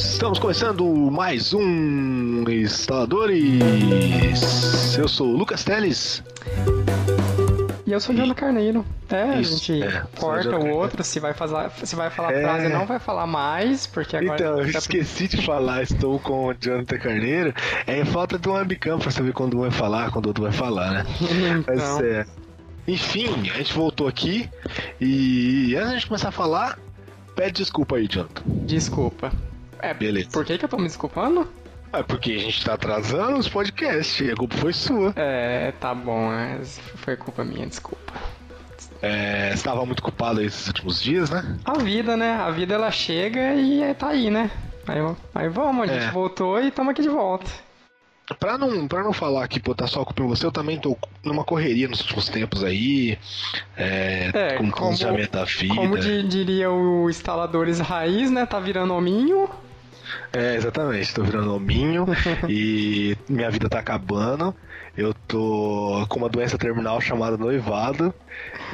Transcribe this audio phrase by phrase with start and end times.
[0.00, 3.60] Estamos começando mais um Instaladores.
[4.96, 6.22] Eu sou o Lucas Teles.
[7.86, 8.84] E eu sou o Jonathan Carneiro.
[9.10, 12.42] É, Isso, a gente é, corta o outro, se vai, fazer, se vai falar É.
[12.42, 14.34] frase não vai falar mais, porque agora.
[14.40, 17.54] Então, eu tá- esqueci de falar, estou com o Jonathan Carneiro.
[17.86, 20.52] É falta de um webcam pra saber quando um vai falar, quando o outro vai
[20.52, 21.04] falar, né?
[21.66, 22.26] Mas Então, é.
[22.88, 24.48] Enfim, a gente voltou aqui
[25.00, 26.78] e antes de começar a falar,
[27.36, 28.42] pede desculpa aí, Jonathan.
[28.64, 29.30] desculpa.
[29.82, 30.30] É, Beleza.
[30.30, 31.48] por que, que eu tô me desculpando?
[31.92, 35.12] É porque a gente tá atrasando os podcasts e a culpa foi sua.
[35.16, 38.12] É, tá bom, é, foi culpa minha, desculpa.
[39.02, 41.58] É, você estava muito culpado esses últimos dias, né?
[41.64, 42.32] A vida, né?
[42.32, 44.50] A vida ela chega e é, tá aí, né?
[44.86, 44.98] Aí,
[45.34, 46.10] aí vamos, a gente É.
[46.10, 47.50] voltou e estamos aqui de volta.
[48.38, 50.96] Pra não, pra não falar que pô, tá só culpa em você, eu também tô
[51.24, 53.18] numa correria nos últimos tempos aí.
[53.76, 55.74] É, É, com planejamento da vida.
[55.74, 58.46] Como di- diria o instaladores raiz, né?
[58.46, 59.48] Tá virando hominho.
[60.32, 62.06] É, exatamente, tô virando hominho
[62.48, 64.54] e minha vida tá acabando.
[64.96, 68.12] Eu tô com uma doença terminal chamada noivado.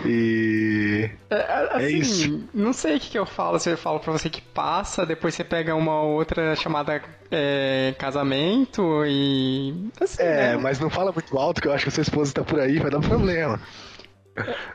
[0.05, 1.09] E.
[1.31, 2.49] É, assim, isso.
[2.53, 5.35] não sei o que, que eu falo, se eu falo pra você que passa, depois
[5.35, 9.91] você pega uma outra chamada é, casamento e.
[10.01, 10.57] Assim, É, né?
[10.57, 12.79] mas não fala muito alto que eu acho que a sua esposa tá por aí,
[12.79, 13.61] vai dar problema.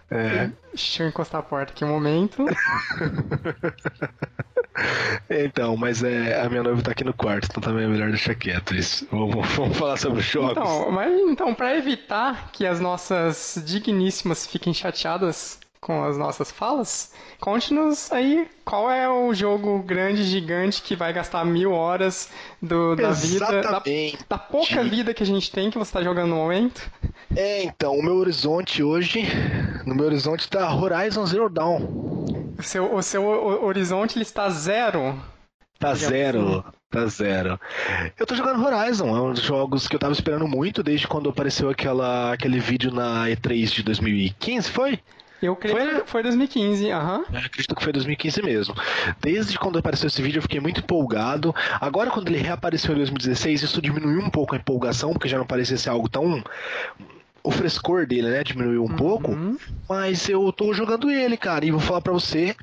[0.10, 2.46] É, Deixa eu encostar a porta aqui um momento.
[5.30, 8.36] então, mas é, a minha noiva tá aqui no quarto, então também é melhor deixar
[8.36, 9.08] quieto isso.
[9.12, 10.52] Vamos, vamos falar sobre os jogos.
[10.52, 17.12] Então, mas então, pra evitar que as nossas digníssimas fiquem chateadas com as nossas falas,
[17.40, 22.30] conte-nos aí qual é o jogo grande, gigante que vai gastar mil horas
[22.62, 23.82] do, da vida, da,
[24.30, 26.88] da pouca vida que a gente tem que você tá jogando no momento.
[27.36, 29.24] É, então, o meu horizonte hoje,
[29.84, 31.80] no meu horizonte tá Horizon Zero Dawn.
[32.60, 35.20] O seu, o seu ho- horizonte ele está zero.
[35.80, 37.60] Tá Digamos zero, tá zero.
[38.20, 41.28] Eu tô jogando Horizon, é um dos jogos que eu tava esperando muito desde quando
[41.28, 45.00] apareceu aquela, aquele vídeo na E3 de 2015, foi?
[45.42, 47.26] Eu creio Foi, que foi 2015, aham.
[47.32, 48.76] Eu acredito que foi 2015 mesmo.
[49.20, 51.54] Desde quando apareceu esse vídeo eu fiquei muito empolgado.
[51.80, 55.46] Agora quando ele reapareceu em 2016, isso diminuiu um pouco a empolgação, porque já não
[55.46, 56.44] parecia ser algo tão...
[57.44, 59.32] O frescor dele, né, diminuiu um pouco.
[59.32, 59.58] Uhum.
[59.90, 62.56] Mas eu tô jogando ele, cara, e vou falar pra você.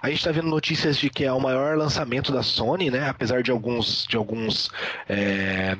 [0.00, 3.08] A gente tá vendo notícias de que é o maior lançamento da Sony, né?
[3.08, 4.06] Apesar de alguns.
[4.06, 4.70] De alguns.
[5.08, 5.76] é,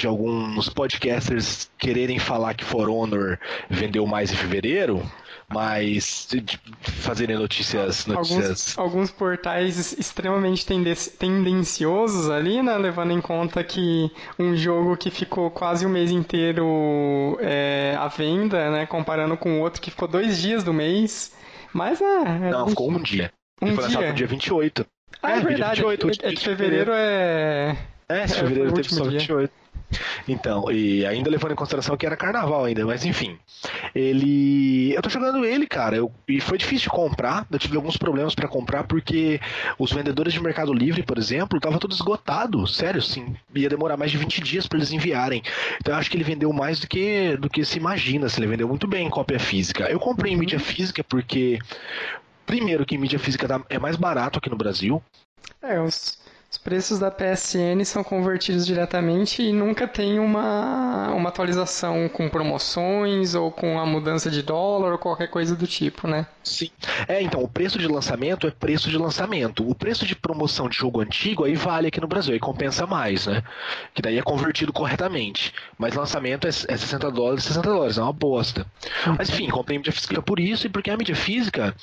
[0.00, 5.02] de alguns podcasters quererem falar que For Honor vendeu mais em fevereiro,
[5.52, 6.28] mas
[7.00, 8.06] fazerem notícias.
[8.06, 12.76] notícias Alguns, alguns portais extremamente tende- tendenciosos ali, né?
[12.78, 18.70] Levando em conta que um jogo que ficou quase o mês inteiro é, à venda,
[18.70, 18.86] né?
[18.86, 21.32] Comparando com outro que ficou dois dias do mês.
[21.72, 22.04] Mas é.
[22.04, 23.32] é Não, um- ficou um dia.
[23.60, 24.08] Um Ele foi lançado dia?
[24.10, 24.86] no dia 28.
[25.22, 25.80] Ah, é, é, verdade.
[25.82, 27.76] 28, é, é de fevereiro é.
[28.08, 29.50] É, É, fevereiro o teve só dia.
[29.90, 30.20] 28.
[30.28, 33.38] Então, e ainda levando em consideração que era carnaval ainda, mas enfim.
[33.94, 34.94] Ele.
[34.94, 35.96] Eu tô jogando ele, cara.
[35.96, 36.12] Eu...
[36.28, 37.46] E foi difícil de comprar.
[37.50, 39.40] Eu tive alguns problemas pra comprar, porque
[39.78, 42.66] os vendedores de Mercado Livre, por exemplo, tava tudo esgotado.
[42.66, 43.34] Sério, sim.
[43.54, 45.42] Ia demorar mais de 20 dias pra eles enviarem.
[45.80, 48.28] Então eu acho que ele vendeu mais do que, do que se imagina.
[48.28, 49.84] Se ele vendeu muito bem em cópia física.
[49.90, 51.58] Eu comprei em mídia física porque.
[52.46, 55.00] Primeiro que mídia física tá- é mais barato aqui no Brasil.
[55.62, 56.18] É, os,
[56.50, 63.36] os preços da PSN são convertidos diretamente e nunca tem uma, uma atualização com promoções
[63.36, 66.26] ou com a mudança de dólar ou qualquer coisa do tipo, né?
[66.42, 66.68] Sim.
[67.06, 69.68] É, então, o preço de lançamento é preço de lançamento.
[69.68, 73.28] O preço de promoção de jogo antigo aí vale aqui no Brasil, aí compensa mais,
[73.28, 73.44] né?
[73.94, 75.54] Que daí é convertido corretamente.
[75.78, 78.66] Mas lançamento é, é 60 dólares, 60 dólares, é uma bosta.
[79.16, 81.76] Mas enfim, comprei mídia física por isso e porque a mídia física,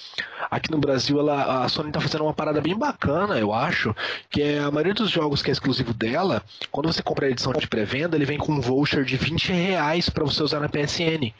[0.51, 3.95] aqui no Brasil, ela, a Sony tá fazendo uma parada bem bacana, eu acho,
[4.29, 7.53] que é a maioria dos jogos que é exclusivo dela, quando você compra a edição
[7.53, 11.33] de pré-venda, ele vem com um voucher de 20 reais pra você usar na PSN.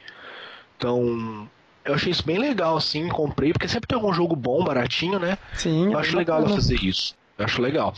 [0.78, 1.50] Então,
[1.84, 5.38] eu achei isso bem legal, assim, comprei, porque sempre tem algum jogo bom, baratinho, né?
[5.54, 7.16] Sim, Eu é acho bem legal ela fazer isso.
[7.38, 7.94] Eu acho legal.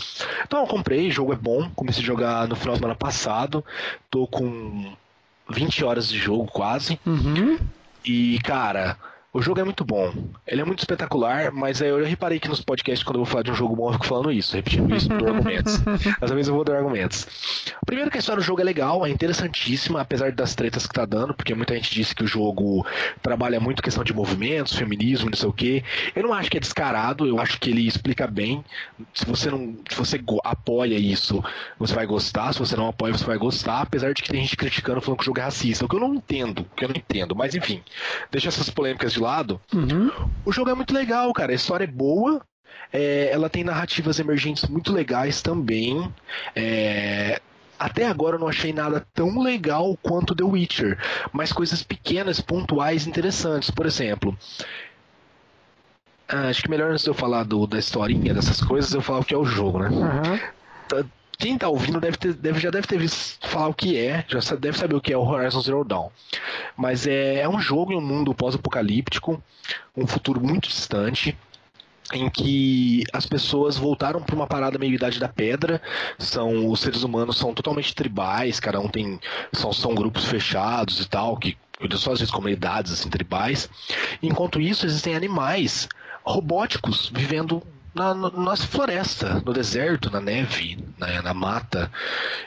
[0.46, 1.70] Então eu comprei, o jogo é bom.
[1.74, 3.64] Comecei a jogar no final da semana passado.
[4.10, 4.94] Tô com
[5.50, 7.00] 20 horas de jogo quase.
[7.06, 7.58] Uhum.
[8.04, 8.98] E, cara,
[9.32, 10.12] o jogo é muito bom.
[10.48, 13.52] Ele é muito espetacular, mas eu reparei que nos podcasts, quando eu vou falar de
[13.52, 15.80] um jogo bom, eu fico falando isso, repetindo isso, dou argumentos.
[16.20, 17.28] Às vezes eu vou dar argumentos.
[17.86, 21.06] Primeiro que a história do jogo é legal, é interessantíssima, apesar das tretas que tá
[21.06, 22.84] dando, porque muita gente disse que o jogo
[23.22, 25.84] trabalha muito questão de movimentos, feminismo, não sei o quê.
[26.16, 28.66] Eu não acho que é descarado, eu acho que ele explica bem.
[29.14, 31.44] Se você não, se você apoia isso,
[31.78, 32.52] você vai gostar.
[32.54, 33.82] Se você não apoia, você vai gostar.
[33.82, 36.00] Apesar de que tem gente criticando, falando que o jogo é racista, o que eu
[36.00, 37.36] não entendo, o que eu não entendo.
[37.36, 37.84] Mas enfim,
[38.32, 39.60] deixa essas polêmicas de lado.
[39.74, 40.12] Uhum.
[40.46, 41.52] O jogo é muito legal, cara.
[41.52, 42.42] A história é boa.
[42.92, 46.12] É, ela tem narrativas emergentes muito legais também.
[46.56, 47.40] É,
[47.78, 50.98] até agora eu não achei nada tão legal quanto The Witcher,
[51.32, 53.72] mas coisas pequenas, pontuais, interessantes.
[53.72, 54.38] Por exemplo,
[56.28, 59.20] ah, acho que melhor antes de eu falar do, da historinha, dessas coisas, eu falar
[59.20, 59.90] o que é o jogo, né?
[59.90, 60.40] Uhum.
[61.40, 64.56] Quem tá ouvindo deve ter, deve, já deve ter visto falar o que é, já
[64.58, 66.10] deve saber o que é o Horizon Zero Dawn.
[66.76, 69.42] Mas é, é um jogo em um mundo pós-apocalíptico,
[69.96, 71.38] um futuro muito distante,
[72.14, 75.82] em que as pessoas voltaram para uma parada meio idade da pedra.
[76.18, 79.18] São os seres humanos são totalmente tribais, cada um tem
[79.54, 83.70] são, são grupos fechados e tal que cuidam só às vezes comunidades assim tribais.
[84.22, 85.88] Enquanto isso existem animais
[86.26, 87.64] robóticos vivendo
[87.94, 91.92] na, na floresta, no deserto, na neve, na, na mata.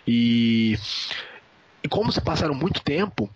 [0.07, 0.79] E,
[1.83, 3.31] e como se passaram muito tempo,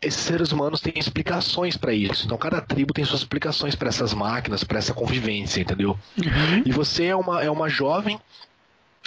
[0.00, 2.26] esses seres humanos têm explicações para isso.
[2.26, 5.98] Então cada tribo tem suas explicações para essas máquinas, para essa convivência, entendeu?
[6.18, 6.62] Uhum.
[6.64, 8.20] E você é uma, é uma jovem,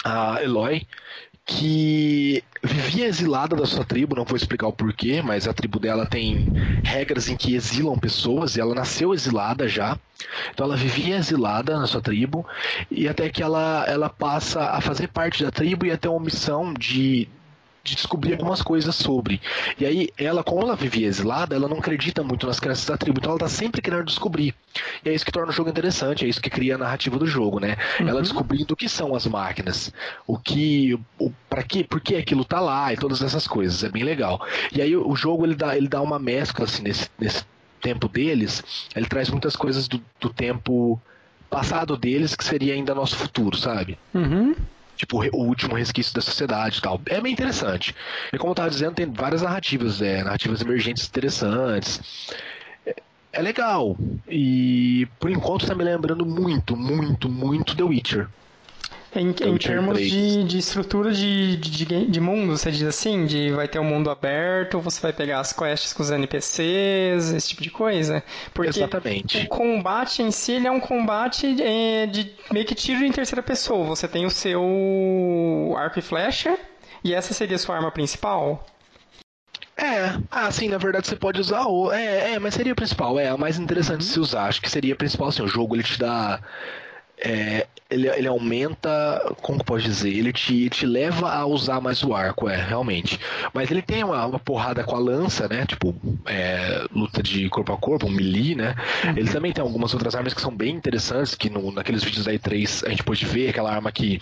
[0.04, 0.86] a Eloy,
[1.48, 6.04] que vivia exilada da sua tribo, não vou explicar o porquê, mas a tribo dela
[6.04, 6.52] tem
[6.84, 9.98] regras em que exilam pessoas e ela nasceu exilada já.
[10.52, 12.46] Então ela vivia exilada na sua tribo
[12.90, 16.20] e até que ela, ela passa a fazer parte da tribo e a ter uma
[16.20, 17.26] missão de
[17.94, 19.40] descobrir algumas coisas sobre.
[19.78, 23.18] E aí, ela, como ela vivia exilada, ela não acredita muito nas crenças da tribo,
[23.18, 24.54] então ela tá sempre querendo descobrir.
[25.04, 27.26] E é isso que torna o jogo interessante, é isso que cria a narrativa do
[27.26, 27.76] jogo, né?
[28.00, 28.08] Uhum.
[28.08, 29.92] Ela descobrindo o que são as máquinas,
[30.26, 33.88] o que, o, para que, por que aquilo tá lá e todas essas coisas, é
[33.88, 34.40] bem legal.
[34.72, 37.44] E aí o jogo ele dá, ele dá uma mescla assim nesse, nesse
[37.80, 41.00] tempo deles, ele traz muitas coisas do, do tempo
[41.48, 43.98] passado deles que seria ainda nosso futuro, sabe?
[44.14, 44.54] Uhum
[44.98, 47.00] tipo o último resquício da sociedade e tal.
[47.06, 47.94] É bem interessante.
[48.32, 52.34] E como eu tava dizendo, tem várias narrativas, é, narrativas emergentes interessantes.
[52.84, 52.96] É,
[53.32, 53.96] é legal.
[54.28, 58.28] E por enquanto tá me lembrando muito, muito, muito The Witcher.
[59.18, 63.26] Em, em termos de, de estrutura de, de, de, mundo, você diz assim?
[63.26, 67.48] De vai ter um mundo aberto, você vai pegar as quests com os NPCs, esse
[67.48, 68.22] tipo de coisa?
[68.54, 69.38] Porque Exatamente.
[69.38, 73.42] o combate em si ele é um combate é, de meio que tiro em terceira
[73.42, 73.84] pessoa.
[73.86, 76.56] Você tem o seu arco e flecha,
[77.02, 78.64] e essa seria a sua arma principal?
[79.76, 81.92] É, ah, sim, na verdade você pode usar o.
[81.92, 84.12] É, é, mas seria o principal, é, a mais interessante uhum.
[84.12, 84.46] se usar.
[84.46, 86.40] Acho que seria o principal, assim, o jogo ele te dá
[87.20, 92.14] é, ele, ele aumenta, como pode dizer, ele te, te leva a usar mais o
[92.14, 93.18] arco, é, realmente.
[93.54, 95.64] Mas ele tem uma, uma porrada com a lança, né?
[95.66, 95.94] Tipo,
[96.26, 98.74] é, luta de corpo a corpo, um melee, né?
[99.04, 99.10] Uhum.
[99.16, 102.32] Ele também tem algumas outras armas que são bem interessantes, que no, naqueles vídeos da
[102.32, 104.20] E3 a gente pode ver, aquela arma que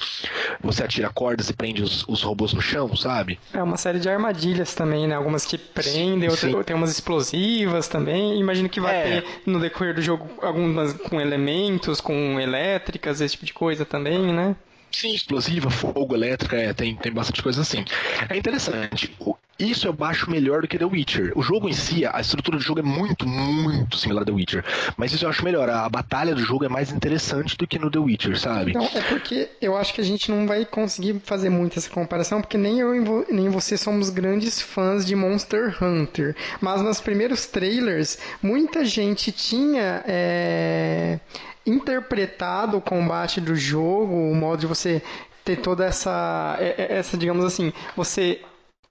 [0.60, 3.38] você atira cordas e prende os, os robôs no chão, sabe?
[3.52, 5.16] É uma série de armadilhas também, né?
[5.16, 8.38] Algumas que prendem, outras, tem umas explosivas também.
[8.38, 9.20] Imagino que vai é.
[9.20, 14.32] ter no decorrer do jogo algumas com elementos, com elétricas, esse tipo de coisa também,
[14.32, 14.54] né?
[14.92, 17.84] Sim, explosiva, fogo, elétrica, é, tem, tem bastante coisa assim.
[18.30, 19.14] É interessante.
[19.58, 21.32] Isso eu acho melhor do que The Witcher.
[21.34, 24.64] O jogo em si, a estrutura do jogo é muito, muito similar ao The Witcher.
[24.96, 25.68] Mas isso eu acho melhor.
[25.70, 28.74] A batalha do jogo é mais interessante do que no The Witcher, sabe?
[28.74, 32.40] Não, é porque eu acho que a gente não vai conseguir fazer muito essa comparação,
[32.40, 36.36] porque nem eu nem você somos grandes fãs de Monster Hunter.
[36.60, 40.02] Mas nos primeiros trailers, muita gente tinha.
[40.06, 41.18] É
[41.66, 45.02] interpretado o combate do jogo, o modo de você
[45.44, 48.40] ter toda essa, é, é, essa digamos assim, você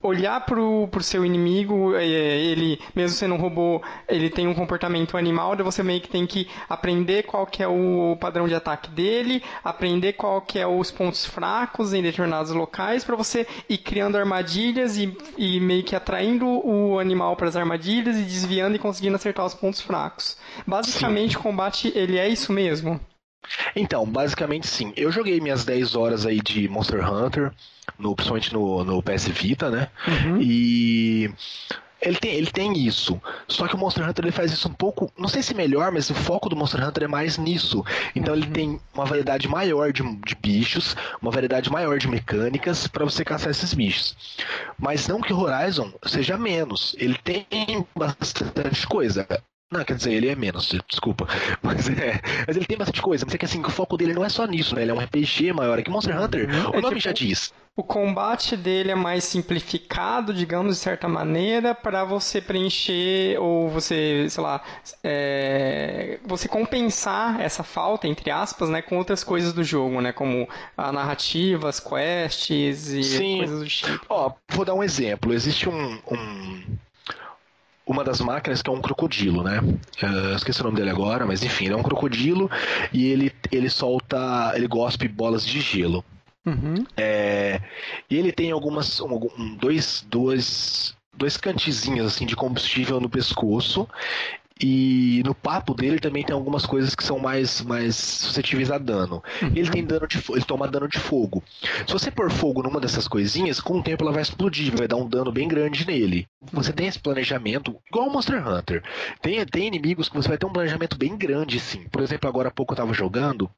[0.06, 5.18] olhar pro, pro seu inimigo, é, ele, mesmo sendo um robô, ele tem um comportamento
[5.18, 9.42] animal, você meio que tem que aprender qual que é o padrão de ataque dele,
[9.64, 14.98] aprender qual que é os pontos fracos em determinados locais, para você ir criando armadilhas
[14.98, 19.46] e, e meio que atraindo o animal para as armadilhas e desviando e conseguindo acertar
[19.46, 20.38] os pontos fracos.
[20.68, 21.40] Basicamente, sim.
[21.40, 23.00] o combate, ele é isso mesmo?
[23.76, 24.94] Então, basicamente sim.
[24.96, 27.52] Eu joguei minhas 10 horas aí de Monster Hunter,
[27.98, 29.90] no, principalmente no, no PS Vita, né?
[30.08, 30.42] Uhum.
[30.42, 31.32] E
[32.02, 33.20] ele tem, ele tem isso.
[33.48, 36.10] Só que o Monster Hunter ele faz isso um pouco, não sei se melhor, mas
[36.10, 37.84] o foco do Monster Hunter é mais nisso.
[38.16, 38.40] Então uhum.
[38.40, 43.24] ele tem uma variedade maior de, de bichos, uma variedade maior de mecânicas para você
[43.24, 44.16] caçar esses bichos.
[44.78, 46.96] Mas não que o Horizon seja menos.
[47.00, 47.46] Ele tem
[47.96, 49.28] bastante coisa.
[49.72, 51.28] Não, quer dizer, ele é menos, desculpa.
[51.62, 52.22] Mas é.
[52.48, 53.26] Mas ele tem bastante coisa.
[53.26, 54.84] Mas é que assim, o foco dele não é só nisso, né?
[54.84, 55.80] Ele é um RPG maior.
[55.80, 56.70] É que Monster Hunter, uhum.
[56.70, 57.52] o é nome tipo, já diz.
[57.76, 64.28] O combate dele é mais simplificado, digamos, de certa maneira, para você preencher ou você,
[64.30, 64.64] sei lá,
[65.04, 70.14] é, você compensar essa falta, entre aspas, né, com outras coisas do jogo, né?
[70.14, 73.38] Como a narrativa, as quests e Sim.
[73.40, 74.06] coisas do tipo.
[74.08, 75.34] Ó, vou dar um exemplo.
[75.34, 76.64] Existe um, um
[77.86, 79.60] uma das máquinas que é um crocodilo, né?
[79.60, 82.50] Uh, esqueci o nome dele agora, mas enfim, ele é um crocodilo
[82.92, 86.04] e ele, ele solta, ele gospe bolas de gelo.
[86.46, 86.86] Uhum.
[86.96, 87.62] É,
[88.10, 93.88] e ele tem algumas, um, dois, dois, dois cantezinhos assim de combustível no pescoço
[94.62, 99.22] e no papo dele também tem algumas coisas que são mais, mais suscetíveis a dano.
[99.42, 99.52] Uhum.
[99.54, 101.44] Ele tem dano de ele toma dano de fogo.
[101.86, 104.96] Se você pôr fogo numa dessas coisinhas, com o tempo ela vai explodir, vai dar
[104.96, 106.28] um dano bem grande nele.
[106.54, 108.82] Você tem esse planejamento, igual o Monster Hunter.
[109.22, 111.84] Tem, tem inimigos que você vai ter um planejamento bem grande, sim.
[111.92, 113.50] Por exemplo, agora há pouco eu tava jogando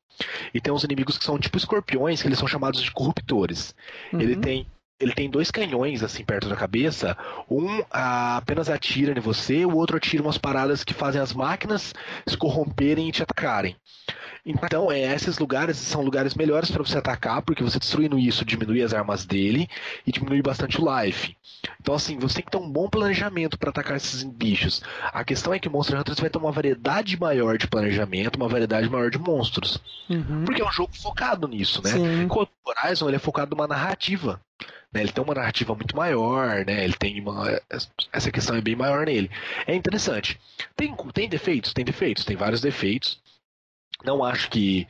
[0.51, 3.75] e tem uns inimigos que são tipo escorpiões, que eles são chamados de corruptores.
[4.11, 4.21] Uhum.
[4.21, 4.65] Ele tem
[4.99, 7.17] ele tem dois canhões assim perto da cabeça.
[7.49, 11.93] Um apenas atira em você, o outro atira umas paradas que fazem as máquinas
[12.25, 13.75] se corromperem e te atacarem.
[14.49, 18.81] Então, é, esses lugares são lugares melhores para você atacar, porque você destruindo isso diminui
[18.81, 19.67] as armas dele
[20.05, 21.35] e diminui bastante o life.
[21.81, 24.81] Então, assim, você tem que ter um bom planejamento para atacar esses bichos.
[25.11, 28.89] A questão é que Monster Hunter vai ter uma variedade maior de planejamento, uma variedade
[28.89, 29.81] maior de monstros.
[30.09, 30.45] Uhum.
[30.45, 31.91] Porque é um jogo focado nisso, né?
[31.91, 32.23] Sim.
[32.23, 34.39] Enquanto o Horizon ele é focado numa narrativa.
[34.91, 35.01] Né?
[35.01, 36.83] Ele tem uma narrativa muito maior, né?
[36.83, 37.61] Ele tem uma...
[38.11, 39.29] Essa questão é bem maior nele.
[39.65, 40.39] É interessante.
[40.75, 41.73] Tem, tem defeitos?
[41.73, 43.21] Tem defeitos, tem vários defeitos.
[44.03, 44.87] Não acho que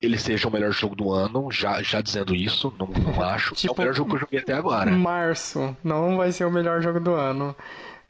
[0.00, 3.54] ele seja o melhor jogo do ano, já, já dizendo isso, não, não acho.
[3.54, 4.90] tipo, é o melhor jogo que eu joguei até agora.
[4.90, 7.54] Março, não vai ser o melhor jogo do ano.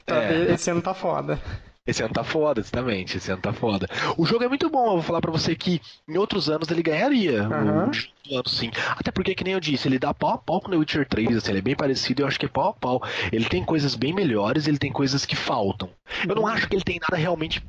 [0.07, 0.53] É.
[0.53, 1.39] Esse ano tá foda.
[1.85, 3.17] Esse ano tá foda, exatamente.
[3.17, 3.87] Esse ano tá foda.
[4.15, 6.83] O jogo é muito bom, eu vou falar para você que em outros anos ele
[6.83, 7.91] ganharia uhum.
[8.31, 8.69] ano, sim.
[8.95, 11.07] Até porque, que nem eu disse, ele dá pau a pau com o The Witcher
[11.07, 13.01] 3, assim, ele é bem parecido, eu acho que é pau a pau.
[13.31, 15.89] Ele tem coisas bem melhores, ele tem coisas que faltam.
[16.27, 16.47] Eu não uhum.
[16.49, 17.63] acho que ele tem nada realmente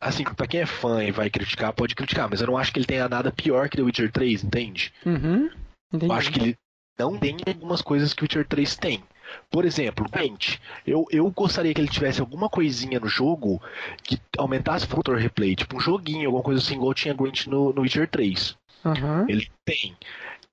[0.00, 2.78] assim, pra quem é fã e vai criticar, pode criticar, mas eu não acho que
[2.78, 4.92] ele tenha nada pior que The Witcher 3, entende?
[5.06, 5.48] Uhum,
[5.92, 6.58] eu acho que ele
[6.98, 9.02] não tem algumas coisas que o Witcher 3 tem.
[9.50, 10.58] Por exemplo, Gwent.
[10.86, 13.60] Eu, eu gostaria que ele tivesse alguma coisinha no jogo
[14.02, 17.72] que aumentasse o fator replay, tipo um joguinho, alguma coisa assim, igual tinha Gwent no,
[17.72, 18.56] no Witcher 3.
[18.84, 19.28] Uhum.
[19.28, 19.96] Ele tem.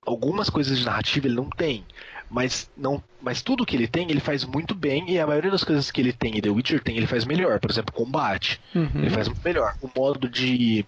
[0.06, 1.84] Algumas coisas de narrativa ele não tem.
[2.30, 5.10] Mas, não, mas tudo que ele tem, ele faz muito bem.
[5.10, 7.58] E a maioria das coisas que ele tem e The Witcher tem, ele faz melhor.
[7.58, 8.60] Por exemplo, combate.
[8.74, 8.88] Uhum.
[8.94, 9.76] Ele faz muito melhor.
[9.82, 10.86] O modo de.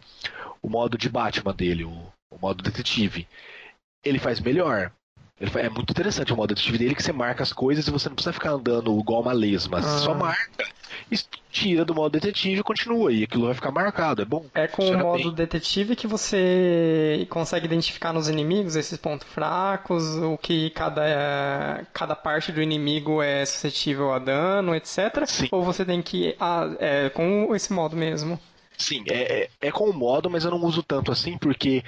[0.63, 1.91] O modo de Batman dele, o,
[2.31, 3.27] o modo detetive.
[4.05, 4.93] Ele faz melhor.
[5.43, 8.15] É muito interessante o modo detetive dele que você marca as coisas e você não
[8.15, 9.79] precisa ficar andando igual uma lesma.
[9.79, 9.83] Ah.
[9.83, 10.65] Só marca,
[11.51, 13.13] tira do modo detetive e continua.
[13.13, 14.47] E aquilo vai ficar marcado, é bom.
[14.55, 15.35] É com o modo bem.
[15.35, 22.51] detetive que você consegue identificar nos inimigos esses pontos fracos, o que cada, cada parte
[22.53, 25.27] do inimigo é suscetível a dano, etc.
[25.27, 25.49] Sim.
[25.51, 26.35] Ou você tem que.
[26.41, 28.41] Ah, é com esse modo mesmo.
[28.79, 31.85] Sim, é, é, é com o modo, mas eu não uso tanto assim, porque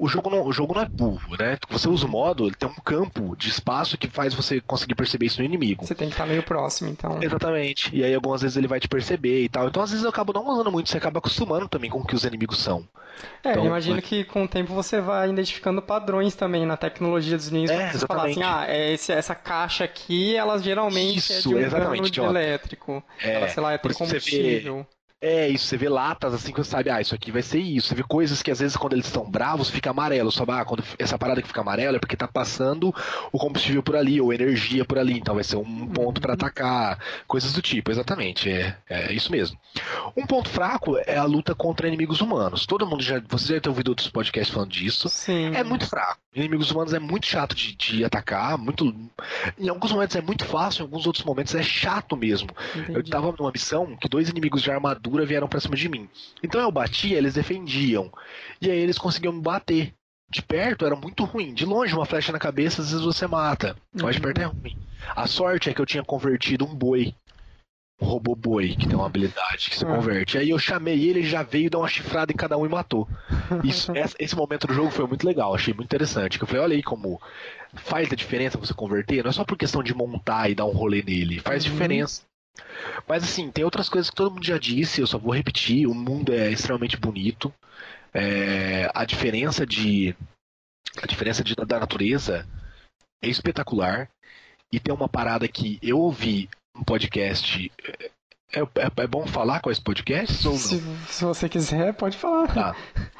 [0.00, 1.58] o jogo não, o jogo não é burro, né?
[1.68, 5.26] Você usa o modo, ele tem um campo de espaço que faz você conseguir perceber
[5.26, 5.86] isso no inimigo.
[5.86, 7.22] Você tem que estar meio próximo, então.
[7.22, 7.94] Exatamente.
[7.94, 9.68] E aí algumas vezes ele vai te perceber e tal.
[9.68, 12.14] Então às vezes eu acabo não usando muito, você acaba acostumando também com o que
[12.14, 12.88] os inimigos são.
[13.44, 14.04] É, então, eu imagino mas...
[14.06, 17.76] que com o tempo você vai identificando padrões também na tecnologia dos inimigos.
[17.76, 21.54] É, você falar assim, ah, é esse, essa caixa aqui, ela geralmente isso, é de
[21.54, 23.02] um exatamente, de elétrico.
[23.20, 24.76] É, ela, sei lá, é por combustível.
[24.76, 27.42] Você vê é isso, você vê latas assim que você sabe, ah, isso aqui vai
[27.42, 27.88] ser isso.
[27.88, 30.52] Você vê coisas que às vezes quando eles estão bravos fica amarelo, sabe?
[30.52, 32.94] Ah, quando essa parada que fica amarela é porque tá passando
[33.30, 36.98] o combustível por ali, ou energia por ali, então vai ser um ponto para atacar,
[37.26, 39.58] coisas do tipo, exatamente, é, é isso mesmo.
[40.16, 42.64] Um ponto fraco é a luta contra inimigos humanos.
[42.64, 45.08] Todo mundo já, você já deve ter ouvido outros podcasts falando disso.
[45.08, 45.54] Sim.
[45.54, 46.18] É muito fraco.
[46.34, 48.94] Inimigos humanos é muito chato de, de atacar, muito.
[49.58, 52.48] Em alguns momentos é muito fácil, em alguns outros momentos é chato mesmo.
[52.74, 52.98] Entendi.
[52.98, 56.08] Eu tava numa missão que dois inimigos de armadura armadura vieram pra cima de mim.
[56.42, 58.10] Então eu batia, eles defendiam.
[58.60, 59.92] E aí eles conseguiam me bater.
[60.30, 61.52] De perto era muito ruim.
[61.52, 63.76] De longe, uma flecha na cabeça, às vezes você mata.
[63.92, 64.78] Mas de perto é ruim.
[65.16, 67.12] A sorte é que eu tinha convertido um boi.
[68.00, 69.88] Um robô boi, que tem uma habilidade que se ah.
[69.88, 70.38] converte.
[70.38, 73.06] Aí eu chamei ele, ele já veio dar uma chifrada em cada um e matou.
[73.62, 76.40] Isso, esse momento do jogo foi muito legal, achei muito interessante.
[76.40, 77.20] Eu falei, olha aí como
[77.74, 79.22] faz a diferença você converter.
[79.22, 81.40] Não é só por questão de montar e dar um rolê nele.
[81.40, 81.72] Faz uhum.
[81.72, 82.22] diferença.
[83.08, 85.86] Mas assim, tem outras coisas que todo mundo já disse, eu só vou repetir.
[85.86, 87.52] O mundo é extremamente bonito.
[88.12, 90.14] É, a diferença de.
[91.02, 92.46] A diferença de, da natureza
[93.22, 94.08] é espetacular.
[94.72, 97.70] E tem uma parada que eu ouvi um podcast.
[98.52, 100.46] É, é, é bom falar com esse podcast?
[100.46, 100.60] Ou não?
[100.60, 102.52] Se, se você quiser, pode falar.
[102.52, 102.76] Tá.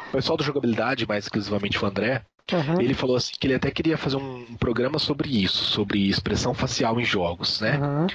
[0.08, 2.80] O pessoal da jogabilidade, mais exclusivamente o André, Uhum.
[2.80, 7.00] Ele falou assim que ele até queria fazer um programa sobre isso, sobre expressão facial
[7.00, 7.78] em jogos, né?
[7.78, 8.06] Uhum.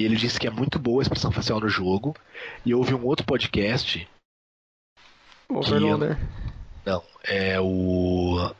[0.00, 2.16] E ele disse que é muito boa a expressão facial no jogo.
[2.64, 4.08] E houve um outro podcast.
[5.46, 6.16] Overloader.
[6.86, 8.50] não, é o.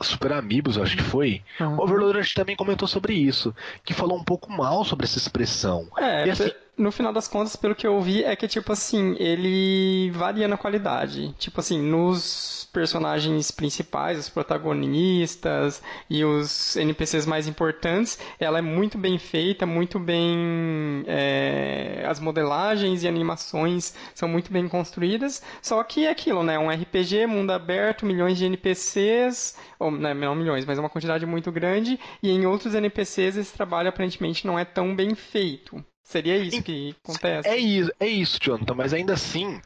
[0.00, 1.42] Super Amigos, eu acho que foi.
[1.60, 1.76] Uhum.
[1.76, 3.54] O Overloader também comentou sobre isso.
[3.84, 5.90] Que falou um pouco mal sobre essa expressão.
[5.98, 6.50] É, assim...
[6.78, 10.58] no final das contas, pelo que eu vi, é que, tipo assim, ele varia na
[10.58, 11.32] qualidade.
[11.38, 18.98] Tipo assim, nos personagens principais, os protagonistas e os NPCs mais importantes, ela é muito
[18.98, 21.02] bem feita, muito bem.
[21.06, 25.42] É, as modelagens e animações são muito bem construídas.
[25.62, 26.58] Só que é aquilo, né?
[26.58, 31.50] Um RPG, mundo aberto, milhões de NPCs, ou né, não milhões, mas uma quantidade muito
[31.50, 35.82] grande, e em outros NPCs esse trabalho aparentemente não é tão bem feito.
[36.06, 37.48] Seria isso que acontece.
[37.48, 39.60] É isso, é isso, Jonathan, mas ainda assim,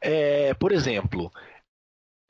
[0.00, 1.32] é, por exemplo,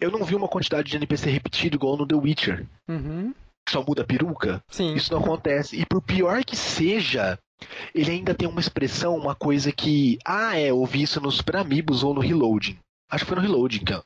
[0.01, 2.67] eu não vi uma quantidade de NPC repetido igual no The Witcher.
[2.89, 3.35] Uhum.
[3.69, 4.65] Só muda a peruca.
[4.71, 4.95] Sim.
[4.95, 5.79] Isso não acontece.
[5.79, 7.39] E por pior que seja,
[7.95, 10.19] ele ainda tem uma expressão, uma coisa que.
[10.25, 12.79] Ah, é, ouvi isso no Super Amigos ou no Reloading.
[13.11, 14.03] Acho que foi no Reloading, que eu,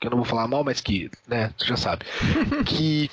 [0.00, 2.04] que eu não vou falar mal, mas que, né, tu já sabe.
[2.66, 3.08] que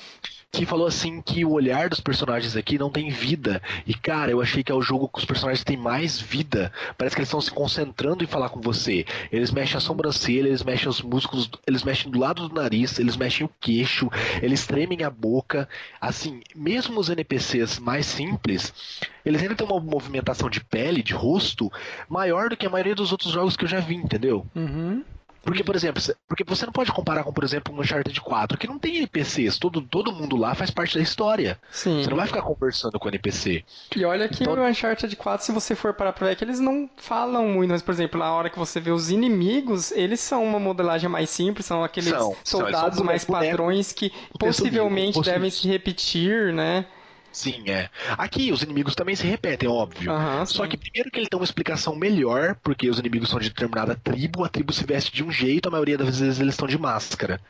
[0.52, 3.62] que falou assim que o olhar dos personagens aqui não tem vida.
[3.86, 6.72] E cara, eu achei que é o jogo que os personagens têm mais vida.
[6.98, 9.04] Parece que eles estão se concentrando em falar com você.
[9.30, 13.16] Eles mexem a sobrancelha, eles mexem os músculos, eles mexem do lado do nariz, eles
[13.16, 14.10] mexem o queixo,
[14.42, 15.68] eles tremem a boca.
[16.00, 18.74] Assim, mesmo os NPCs mais simples,
[19.24, 21.70] eles ainda têm uma movimentação de pele, de rosto,
[22.08, 24.44] maior do que a maioria dos outros jogos que eu já vi, entendeu?
[24.54, 25.04] Uhum.
[25.42, 28.66] Porque, por exemplo, porque você não pode comparar com, por exemplo, um Uncharted 4, que
[28.66, 31.58] não tem NPCs, todo, todo mundo lá faz parte da história.
[31.70, 32.02] Sim.
[32.02, 33.64] Você não vai ficar conversando com o NPC.
[33.96, 34.54] E olha que então...
[34.54, 37.70] o Uncharted 4, se você for parar pra ver, é que eles não falam muito,
[37.70, 41.30] mas, por exemplo, na hora que você vê os inimigos, eles são uma modelagem mais
[41.30, 46.86] simples, são aqueles são, soldados são, mais padrões que possivelmente devem se repetir, né?
[47.32, 47.88] Sim, é.
[48.18, 50.12] Aqui os inimigos também se repetem, óbvio.
[50.12, 53.48] Uhum, Só que primeiro que ele tem uma explicação melhor, porque os inimigos são de
[53.48, 56.66] determinada tribo, a tribo se veste de um jeito, a maioria das vezes eles estão
[56.66, 57.40] de máscara.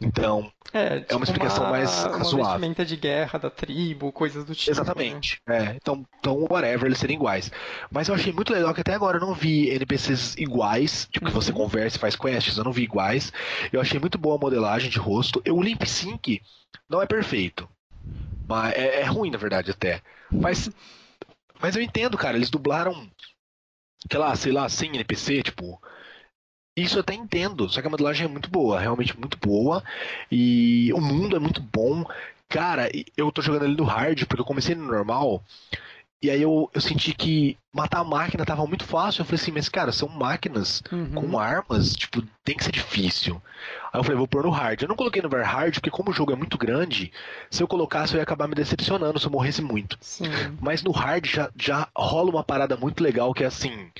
[0.00, 2.44] Então, é, tipo é uma explicação uma, mais uma razoável.
[2.46, 4.70] vestimenta de guerra da tribo, coisas do tipo.
[4.70, 5.40] Exatamente.
[5.46, 5.72] Né?
[5.72, 7.50] É, então, então, whatever, eles serem iguais.
[7.90, 11.32] Mas eu achei muito legal que até agora eu não vi NPCs iguais, tipo, que
[11.32, 11.58] você Uhum.
[11.58, 13.32] conversa e faz quests, eu não vi iguais.
[13.72, 15.42] Eu achei muito boa a modelagem de rosto.
[15.48, 16.40] O Limp Sync
[16.88, 17.68] não é perfeito.
[18.48, 20.02] Mas é, é ruim, na verdade, até.
[20.30, 20.70] Mas,
[21.60, 23.10] mas eu entendo, cara, eles dublaram,
[24.10, 25.80] sei lá, sei lá, 100 NPC, tipo.
[26.76, 29.82] Isso eu até entendo, só que a modelagem é muito boa, realmente muito boa.
[30.30, 32.04] E o mundo é muito bom.
[32.48, 35.42] Cara, eu tô jogando ele no hard, porque eu comecei no normal.
[36.24, 39.20] E aí eu, eu senti que matar a máquina tava muito fácil.
[39.20, 41.12] Eu falei assim, mas cara, são máquinas Uhum.
[41.12, 43.42] com armas, tipo, tem que ser difícil.
[43.92, 44.80] Aí eu falei, vou pôr no hard.
[44.80, 47.12] Eu não coloquei no very hard, porque como o jogo é muito grande,
[47.50, 49.98] se eu colocasse eu ia acabar me decepcionando se eu morresse muito.
[50.00, 50.24] Sim.
[50.62, 53.90] Mas no hard já, já rola uma parada muito legal que é assim.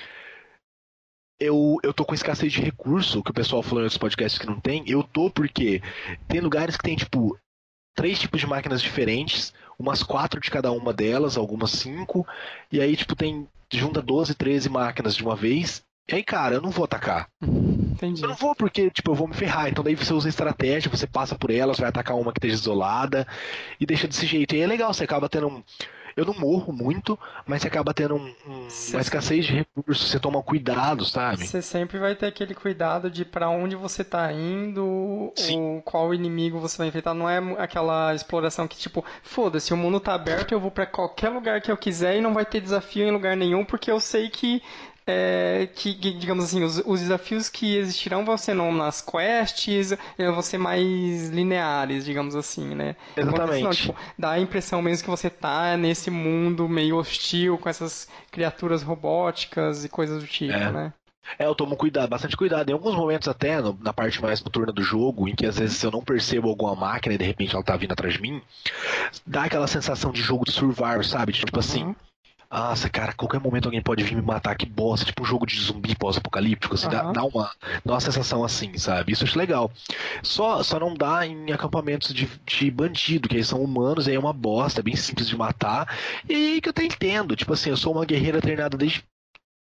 [1.38, 4.46] Eu, eu tô com escassez de recurso, que o pessoal falou em outros podcasts que
[4.46, 4.82] não tem.
[4.86, 5.82] Eu tô porque
[6.26, 7.38] tem lugares que tem, tipo,
[7.94, 12.26] três tipos de máquinas diferentes, umas quatro de cada uma delas, algumas cinco,
[12.70, 13.48] e aí, tipo, tem.
[13.72, 15.82] Junta 12, 13 máquinas de uma vez.
[16.08, 17.28] E aí, cara, eu não vou atacar.
[17.42, 18.22] Entendi.
[18.22, 19.68] Eu não vou porque, tipo, eu vou me ferrar.
[19.68, 23.26] Então daí você usa estratégia, você passa por elas, vai atacar uma que esteja isolada
[23.80, 24.54] e deixa desse jeito.
[24.54, 25.62] E aí é legal, você acaba tendo um.
[26.16, 30.18] Eu não morro muito, mas você acaba tendo um, um- uma escassez de recursos, você
[30.20, 31.46] toma cuidado, sabe?
[31.46, 35.58] Você sempre vai ter aquele cuidado de pra onde você tá indo, Sim.
[35.60, 37.14] ou qual inimigo você vai enfrentar.
[37.14, 41.28] Não é aquela exploração que, tipo, foda-se, o mundo tá aberto, eu vou pra qualquer
[41.30, 44.28] lugar que eu quiser e não vai ter desafio em lugar nenhum, porque eu sei
[44.28, 44.62] que,
[45.06, 50.30] é, que digamos assim, os, os desafios que existirão vão ser não nas quests, eh,
[50.30, 52.96] vão ser mais lineares, digamos assim, né?
[53.16, 53.82] Isso, não, Exatamente.
[53.86, 58.82] tipo, dá a impressão mesmo que você tá nesse mundo meio hostil, com essas criaturas
[58.82, 60.70] robóticas e coisas do tipo, É.
[60.70, 60.92] né?
[61.38, 62.68] É, eu tomo cuidado, bastante cuidado.
[62.68, 65.82] Em alguns momentos até, no- na parte mais noturna do jogo, em que às vezes
[65.82, 68.42] eu não percebo alguma máquina e de repente ela tá vindo atrás de mim,
[69.26, 71.32] dá aquela sensação de jogo de survival, sabe?
[71.32, 71.94] Tipo assim, Uhum.
[72.54, 75.04] Nossa, cara, a qualquer momento alguém pode vir me matar, que bosta.
[75.04, 77.12] Tipo um jogo de zumbi pós-apocalíptico, assim, dá, Aham.
[77.12, 77.50] dá uma,
[77.84, 79.12] dá uma sensação assim, sabe?
[79.12, 79.72] Isso eu acho legal.
[80.22, 84.18] Só, só não dá em acampamentos de, de bandido, que aí são humanos, aí é
[84.18, 85.98] uma bosta, é bem simples de matar.
[86.28, 89.04] E que eu até entendo, tipo assim, eu sou uma guerreira treinada desde.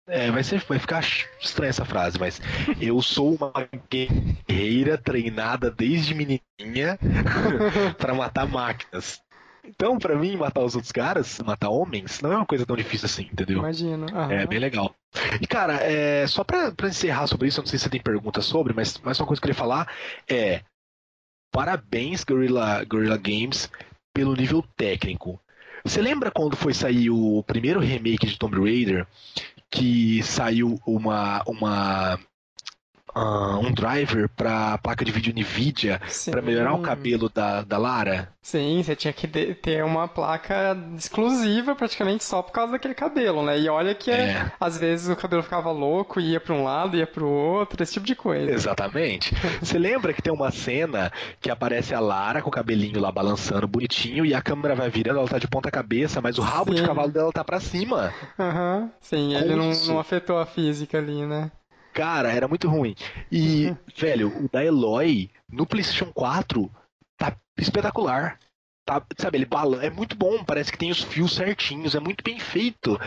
[0.08, 1.04] É, vai, ser, vai ficar
[1.40, 2.40] estranha essa frase, mas
[2.82, 3.52] eu sou uma
[3.88, 6.98] guerreira treinada desde menininha
[7.96, 9.22] pra matar máquinas.
[9.64, 13.06] Então, pra mim, matar os outros caras, matar homens, não é uma coisa tão difícil
[13.06, 13.58] assim, entendeu?
[13.58, 14.06] Imagino.
[14.30, 14.94] É bem legal.
[15.40, 18.00] E, cara, é, só pra, pra encerrar sobre isso, eu não sei se você tem
[18.00, 19.88] perguntas sobre, mas, mas uma coisa que eu queria falar
[20.28, 20.62] é:
[21.52, 23.70] parabéns, Guerrilla, Guerrilla Games,
[24.14, 25.40] pelo nível técnico.
[25.84, 29.06] Você lembra quando foi sair o primeiro remake de Tomb Raider,
[29.70, 31.42] que saiu uma.
[31.46, 32.18] uma
[33.14, 38.32] uh, um driver para placa de vídeo NVIDIA para melhorar o cabelo da, da Lara?
[38.42, 43.58] Sim, você tinha que ter uma placa exclusiva praticamente só por causa daquele cabelo, né?
[43.58, 44.50] E olha que é.
[44.58, 47.92] às vezes o cabelo ficava louco, ia para um lado, ia para o outro, esse
[47.92, 48.50] tipo de coisa.
[48.50, 49.34] Exatamente.
[49.60, 53.68] você lembra que tem uma cena que aparece a Lara com o cabelinho lá balançando
[53.68, 56.80] bonitinho e a câmera vai virando, ela tá de ponta cabeça, mas o rabo Sim.
[56.80, 58.12] de cavalo dela tá para cima.
[58.38, 58.80] Aham.
[58.80, 58.90] Uhum.
[59.00, 61.50] Sim, ele não, não afetou a física ali, né?
[61.92, 62.94] Cara, era muito ruim.
[63.30, 66.70] E, velho, o da Eloy no PlayStation 4
[67.16, 68.38] tá espetacular.
[68.84, 72.24] Tá, sabe, ele bala, é muito bom, parece que tem os fios certinhos, é muito
[72.24, 72.98] bem feito.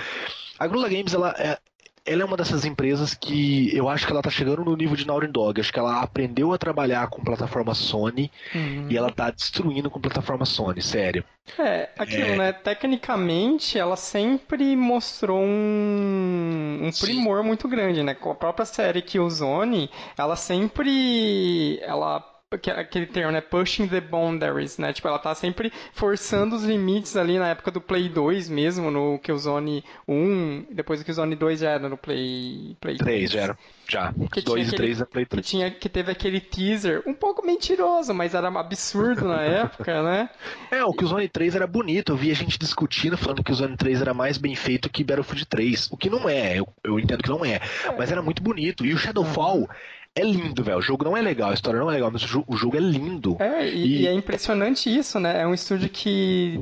[0.57, 1.59] A Grula Games, ela é,
[2.05, 5.07] ela é uma dessas empresas que eu acho que ela tá chegando no nível de
[5.07, 5.59] Naughty Dog.
[5.59, 8.87] Acho que ela aprendeu a trabalhar com plataforma Sony uhum.
[8.89, 11.23] e ela tá destruindo com plataforma Sony, sério.
[11.57, 12.35] É, aquilo, é...
[12.35, 12.53] né?
[12.53, 17.47] Tecnicamente, ela sempre mostrou um, um primor Sim.
[17.47, 18.13] muito grande, né?
[18.13, 21.79] Com a própria série Killzone, ela sempre...
[21.83, 23.41] Ela aquele termo, né?
[23.41, 24.93] Pushing the boundaries, né?
[24.93, 29.19] Tipo, ela tá sempre forçando os limites ali na época do Play 2 mesmo, no
[29.19, 33.29] Killzone 1, depois do Killzone 2 já era no Play, Play 3.
[33.29, 33.57] 3 já era.
[33.87, 34.13] Já.
[34.31, 35.45] Que 2 e 3 é Play 3.
[35.45, 40.29] Que, tinha, que teve aquele teaser, um pouco mentiroso, mas era absurdo na época, né?
[40.71, 44.01] É, o Killzone 3 era bonito, eu via gente discutindo, falando que o Killzone 3
[44.01, 45.89] era mais bem feito que Battlefield 3.
[45.91, 47.61] O que não é, eu, eu entendo que não é, é.
[47.97, 48.85] mas era muito bonito.
[48.85, 49.59] E o Shadowfall.
[49.59, 49.67] Uhum
[50.15, 50.77] é lindo, velho.
[50.77, 53.35] O jogo não é legal, a história não é legal, mas o jogo é lindo.
[53.39, 54.07] É, e, e...
[54.07, 55.41] é impressionante isso, né?
[55.41, 56.59] É um estúdio que,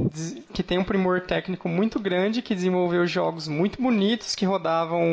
[0.53, 5.03] que tem um primor técnico muito grande, que desenvolveu jogos muito bonitos, que rodavam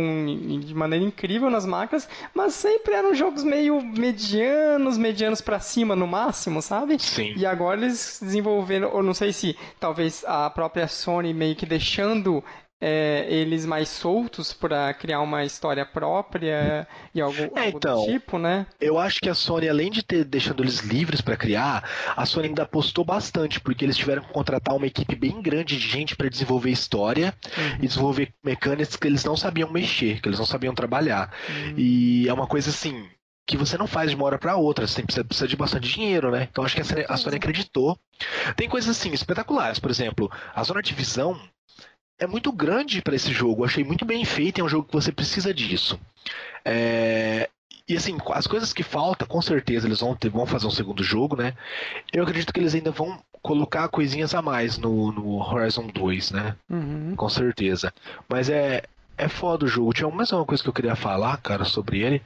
[0.61, 6.07] de maneira incrível nas máquinas, mas sempre eram jogos meio medianos, medianos para cima no
[6.07, 6.97] máximo, sabe?
[7.01, 7.35] Sim.
[7.37, 12.43] E agora eles desenvolveram, ou não sei se talvez a própria Sony meio que deixando
[12.81, 18.13] é, eles mais soltos para criar uma história própria e algo, é, algo então, do
[18.13, 18.67] tipo, né?
[18.81, 22.49] Eu acho que a Sony, além de ter deixado eles livres para criar, a Sony
[22.49, 26.29] ainda apostou bastante, porque eles tiveram que contratar uma equipe bem grande de gente para
[26.29, 27.79] desenvolver história uhum.
[27.83, 31.35] e desenvolver mecânicas que eles não sabiam mexer, que eles não sabiam trabalhar.
[31.49, 31.75] Uhum.
[31.77, 33.09] E é uma coisa assim,
[33.45, 36.31] que você não faz de uma hora para outra, você precisa, precisa, de bastante dinheiro,
[36.31, 36.47] né?
[36.51, 37.99] Então acho que a Sony acreditou.
[38.55, 41.41] Tem coisas assim espetaculares, por exemplo, a zona de visão
[42.19, 43.63] é muito grande para esse jogo.
[43.63, 45.99] Eu achei muito bem feito, é um jogo que você precisa disso.
[46.65, 47.49] É...
[47.89, 51.03] E assim, as coisas que faltam, com certeza eles vão, ter, vão fazer um segundo
[51.03, 51.55] jogo, né?
[52.13, 56.55] Eu acredito que eles ainda vão colocar coisinhas a mais no, no Horizon 2, né?
[56.69, 57.15] Uhum.
[57.17, 57.93] Com certeza.
[58.29, 58.83] Mas é,
[59.19, 59.93] é foda o jogo.
[59.93, 62.23] Tinha mais uma coisa que eu queria falar, cara, sobre ele,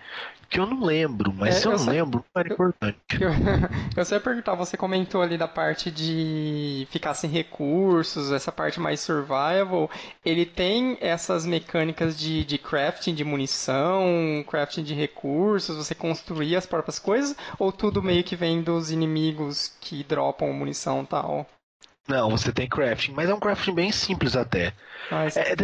[0.52, 2.98] que eu não lembro, mas é, se eu, eu não sei, lembro, era eu, importante.
[3.18, 3.30] Eu,
[3.96, 8.78] eu só ia perguntar, você comentou ali da parte de ficar sem recursos, essa parte
[8.78, 9.90] mais survival.
[10.22, 16.66] Ele tem essas mecânicas de, de crafting de munição, crafting de recursos, você construir as
[16.66, 21.46] próprias coisas, ou tudo meio que vem dos inimigos que dropam munição e tal?
[22.06, 24.74] Não, você tem crafting, mas é um crafting bem simples até.
[25.10, 25.56] Ah, é, é,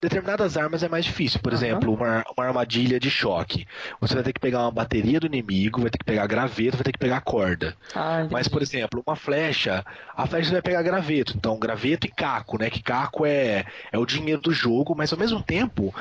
[0.00, 1.40] determinadas armas é mais difícil.
[1.40, 1.58] Por uhum.
[1.58, 3.66] exemplo, uma, uma armadilha de choque.
[4.00, 6.84] Você vai ter que pegar uma bateria do inimigo, vai ter que pegar graveto, vai
[6.84, 7.76] ter que pegar corda.
[7.94, 9.84] Ah, Mas, por exemplo, uma flecha,
[10.16, 11.34] a flecha vai pegar graveto.
[11.36, 12.70] Então, graveto e caco, né?
[12.70, 15.94] Que caco é, é o dinheiro do jogo, mas ao mesmo tempo,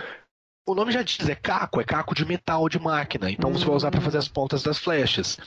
[0.69, 3.31] o nome já diz, é caco, é caco de metal de máquina.
[3.31, 5.37] Então você vai usar para fazer as pontas das flechas.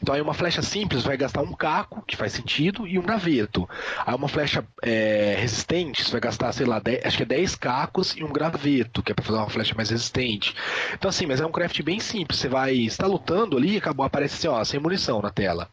[0.00, 3.68] Então aí uma flecha simples vai gastar um caco, que faz sentido, e um graveto.
[4.06, 7.56] Aí uma flecha é, resistente, você vai gastar, sei lá, 10, acho que é 10
[7.56, 10.54] cacos e um graveto, que é para fazer uma flecha mais resistente.
[10.94, 12.40] Então assim, mas é um craft bem simples.
[12.40, 15.68] Você vai estar lutando ali, acabou aparece assim, ó, sem munição na tela.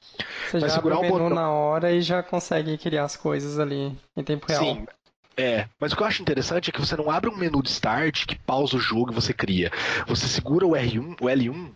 [0.49, 3.58] Você vai já segurar abre o menu na hora e já consegue criar as coisas
[3.58, 4.62] ali em tempo real.
[4.62, 4.86] Sim.
[5.38, 7.70] É, mas o que eu acho interessante é que você não abre um menu de
[7.70, 9.72] start que pausa o jogo e você cria.
[10.06, 11.72] Você segura o R1, o L1,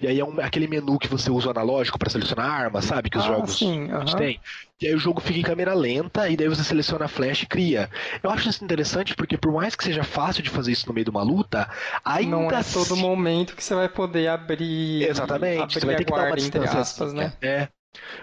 [0.00, 3.10] e aí é um, aquele menu que você usa o analógico para selecionar arma, sabe?
[3.10, 4.40] Que os ah, jogos sim, têm.
[4.80, 7.46] E aí o jogo fica em câmera lenta e daí você seleciona a flash e
[7.46, 7.90] cria.
[8.22, 11.04] Eu acho isso interessante porque por mais que seja fácil de fazer isso no meio
[11.04, 11.68] de uma luta,
[12.04, 15.02] ainda não é todo momento que você vai poder abrir.
[15.02, 15.62] Exatamente.
[15.62, 17.32] Abrir você vai ter que dar uma distância aspas, né?
[17.42, 17.68] É.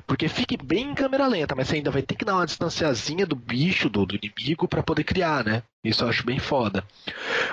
[0.06, 3.26] Porque fique bem em câmera lenta, mas você ainda vai ter que dar uma distanciazinha
[3.26, 5.64] do bicho, do, do inimigo, para poder criar, né?
[5.84, 6.84] Isso eu acho bem foda.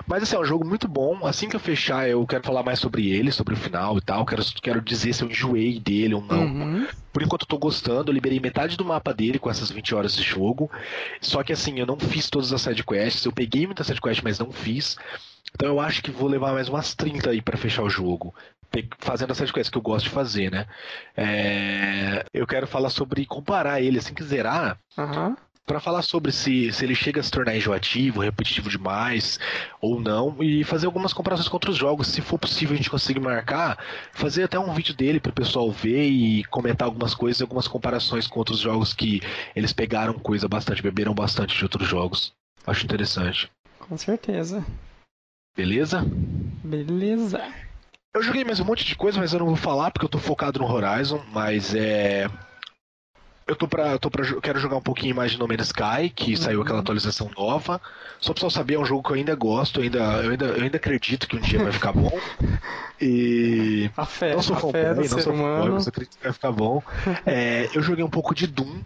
[0.06, 1.26] Mas assim, é um jogo muito bom.
[1.26, 4.24] Assim que eu fechar, eu quero falar mais sobre ele, sobre o final e tal.
[4.24, 6.44] Quero, quero dizer se eu enjoei dele ou não.
[6.44, 6.86] Uhum.
[7.12, 10.16] Por enquanto eu tô gostando, eu liberei metade do mapa dele com essas 20 horas
[10.16, 10.70] de jogo.
[11.20, 13.24] Só que assim, eu não fiz todas as sidequests.
[13.24, 14.96] Eu peguei muitas sidequests, mas não fiz.
[15.54, 18.34] Então eu acho que vou levar mais umas 30 aí para fechar o jogo
[18.98, 20.66] fazendo essas coisas que eu gosto de fazer, né?
[21.16, 24.78] É, eu quero falar sobre comparar ele, assim que zerar.
[24.96, 25.36] Uhum.
[25.66, 29.40] para falar sobre se, se ele chega a se tornar enjoativo, repetitivo demais
[29.80, 32.08] ou não, e fazer algumas comparações com outros jogos.
[32.08, 33.78] Se for possível a gente conseguir marcar,
[34.12, 38.26] fazer até um vídeo dele para o pessoal ver e comentar algumas coisas, algumas comparações
[38.26, 39.22] com outros jogos que
[39.56, 42.32] eles pegaram coisa bastante, beberam bastante de outros jogos.
[42.66, 43.50] Acho interessante.
[43.78, 44.64] Com certeza.
[45.56, 46.04] Beleza?
[46.62, 47.42] Beleza.
[48.14, 50.18] Eu joguei mais um monte de coisa, mas eu não vou falar porque eu tô
[50.18, 52.30] focado no Horizon, mas é.
[53.44, 54.24] Eu tô pra, tô pra.
[54.40, 56.36] Quero jogar um pouquinho mais de No Man's Sky, que uhum.
[56.36, 57.80] saiu aquela atualização nova.
[58.20, 60.44] Só pra pessoal saber, é um jogo que eu ainda gosto, eu ainda, eu ainda,
[60.44, 62.10] eu ainda acredito que um dia vai ficar bom.
[63.00, 63.90] E.
[63.96, 65.74] A fé, não sou a fé não sou humano.
[65.74, 66.80] mas eu acredito que vai ficar bom.
[67.26, 68.80] É, eu joguei um pouco de Doom.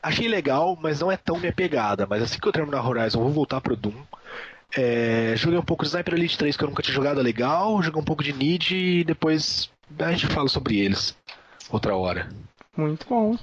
[0.00, 2.06] Achei legal, mas não é tão minha pegada.
[2.08, 3.94] Mas assim que eu terminar Horizon, eu vou voltar pro Doom.
[4.76, 7.82] É, joguei um pouco de Sniper Elite 3 que eu nunca tinha jogado, é legal.
[7.82, 11.16] Joguei um pouco de Need e depois a gente fala sobre eles
[11.70, 12.28] outra hora.
[12.76, 13.36] Muito bom.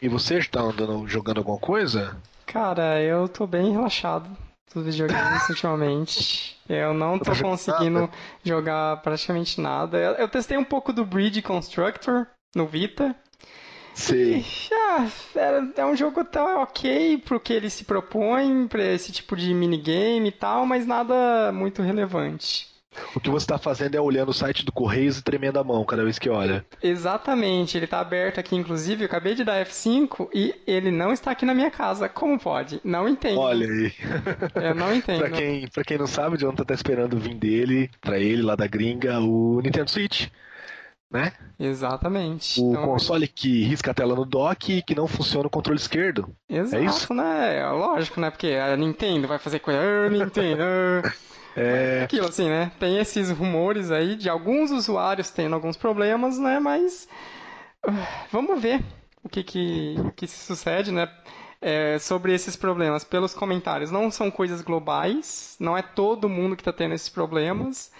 [0.00, 2.16] E você está andando jogando alguma coisa?
[2.46, 4.34] Cara, eu tô bem relaxado
[4.74, 6.58] dos videogames ultimamente.
[6.68, 8.12] Eu não tô conseguindo nada.
[8.42, 9.98] jogar praticamente nada.
[9.98, 13.14] Eu testei um pouco do Bridge Constructor no Vita.
[13.94, 14.44] Sim.
[14.72, 15.06] Ah,
[15.76, 20.28] é, um jogo tá ok pro que ele se propõe, pra esse tipo de minigame
[20.28, 22.70] e tal, mas nada muito relevante.
[23.14, 25.84] O que você está fazendo é olhando o site do Correios e tremendo a mão
[25.84, 26.64] cada vez que olha.
[26.82, 31.30] Exatamente, ele está aberto aqui, inclusive, eu acabei de dar F5 e ele não está
[31.30, 32.08] aqui na minha casa.
[32.08, 32.80] Como pode?
[32.82, 33.38] Não entendo.
[33.38, 33.92] Olha aí.
[34.56, 35.20] Eu não entendo.
[35.20, 38.56] pra, quem, pra quem não sabe, o Jonathan tá esperando vir dele, pra ele, lá
[38.56, 40.26] da gringa, o Nintendo Switch
[41.10, 41.32] né?
[41.58, 42.60] Exatamente.
[42.60, 45.78] O então, console que risca a tela no dock e que não funciona o controle
[45.78, 46.34] esquerdo.
[46.48, 47.14] Exato, é isso?
[47.14, 47.58] né?
[47.58, 48.30] É lógico, né?
[48.30, 49.80] Porque a Nintendo vai fazer coisa.
[49.80, 50.62] Ah, Nintendo.
[51.56, 52.70] é aquilo assim, né?
[52.78, 56.60] Tem esses rumores aí de alguns usuários tendo alguns problemas, né?
[56.60, 57.08] Mas
[57.86, 57.92] uh,
[58.30, 58.80] vamos ver
[59.24, 61.10] o que que, que se sucede, né?
[61.60, 63.90] É, sobre esses problemas pelos comentários.
[63.90, 67.90] Não são coisas globais, não é todo mundo que está tendo esses problemas.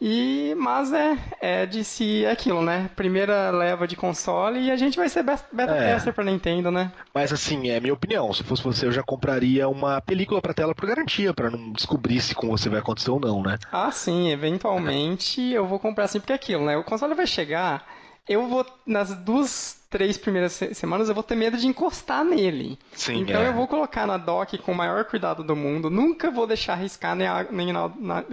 [0.00, 2.88] E, mas é, é de si é aquilo, né?
[2.96, 5.92] Primeira leva de console e a gente vai ser beta é.
[5.92, 6.90] tester pra Nintendo, né?
[7.14, 8.32] Mas assim, é minha opinião.
[8.32, 12.20] Se fosse você, eu já compraria uma película pra tela por garantia, para não descobrir
[12.20, 13.58] se com você vai acontecer ou não, né?
[13.70, 16.78] Ah, sim, eventualmente eu vou comprar assim, porque é aquilo, né?
[16.78, 17.86] O console vai chegar,
[18.26, 22.78] eu vou, nas duas, três primeiras semanas, eu vou ter medo de encostar nele.
[22.92, 23.48] Sim, então é.
[23.48, 27.14] eu vou colocar na dock com o maior cuidado do mundo, nunca vou deixar arriscar
[27.14, 28.24] nem, a, nem na, na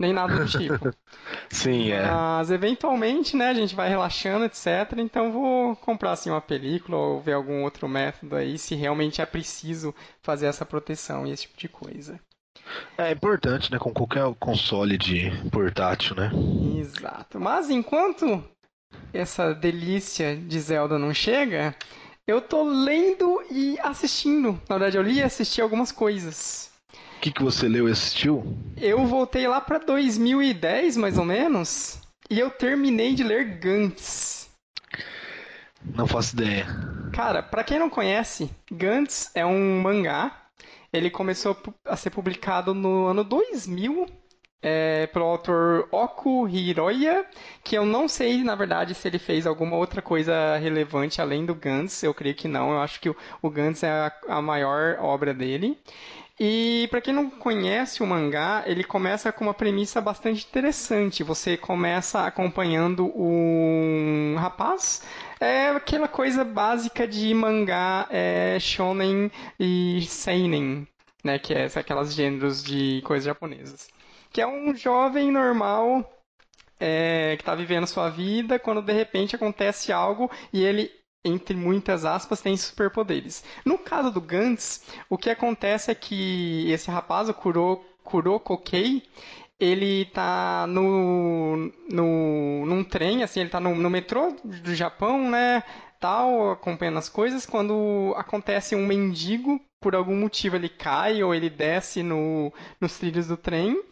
[0.00, 0.92] nem nada do tipo.
[1.50, 2.10] Sim, é.
[2.10, 4.98] Mas eventualmente, né, a gente vai relaxando, etc.
[4.98, 9.26] Então vou comprar assim uma película ou ver algum outro método aí, se realmente é
[9.26, 12.18] preciso fazer essa proteção e esse tipo de coisa.
[12.96, 16.30] É importante, né, com qualquer console de portátil, né?
[16.78, 17.38] Exato.
[17.38, 18.42] Mas enquanto
[19.12, 21.74] essa delícia de Zelda não chega,
[22.26, 24.52] eu tô lendo e assistindo.
[24.68, 26.69] Na verdade, eu li e assisti algumas coisas.
[27.20, 28.56] O que, que você leu e assistiu?
[28.78, 34.48] Eu voltei lá para 2010, mais ou menos, e eu terminei de ler Gantz.
[35.84, 36.66] Não faço ideia.
[37.12, 40.34] Cara, para quem não conhece, Gantz é um mangá.
[40.90, 41.54] Ele começou
[41.84, 44.06] a ser publicado no ano 2000
[44.62, 47.26] é, pelo autor Oku Hiroya,
[47.62, 51.54] que eu não sei, na verdade, se ele fez alguma outra coisa relevante além do
[51.54, 52.02] Gantz.
[52.02, 52.72] Eu creio que não.
[52.72, 55.78] Eu acho que o, o Gantz é a, a maior obra dele.
[56.42, 61.22] E para quem não conhece o mangá, ele começa com uma premissa bastante interessante.
[61.22, 65.02] Você começa acompanhando um rapaz,
[65.38, 70.88] é aquela coisa básica de mangá é, shonen e seinen,
[71.22, 73.90] né, que é aquelas gêneros de coisas japonesas.
[74.32, 76.10] Que é um jovem normal
[76.80, 80.90] é, que está vivendo sua vida, quando de repente acontece algo e ele
[81.24, 83.44] entre muitas aspas, tem superpoderes.
[83.64, 89.02] No caso do Gantz, o que acontece é que esse rapaz, o Kuro, Kuroko Kei,
[89.58, 95.62] ele tá no, no, num trem, assim, ele tá no, no metrô do Japão, né,
[96.00, 101.48] tal, acompanhando as coisas, quando acontece um mendigo, por algum motivo ele cai ou ele
[101.48, 103.82] desce no, nos trilhos do trem,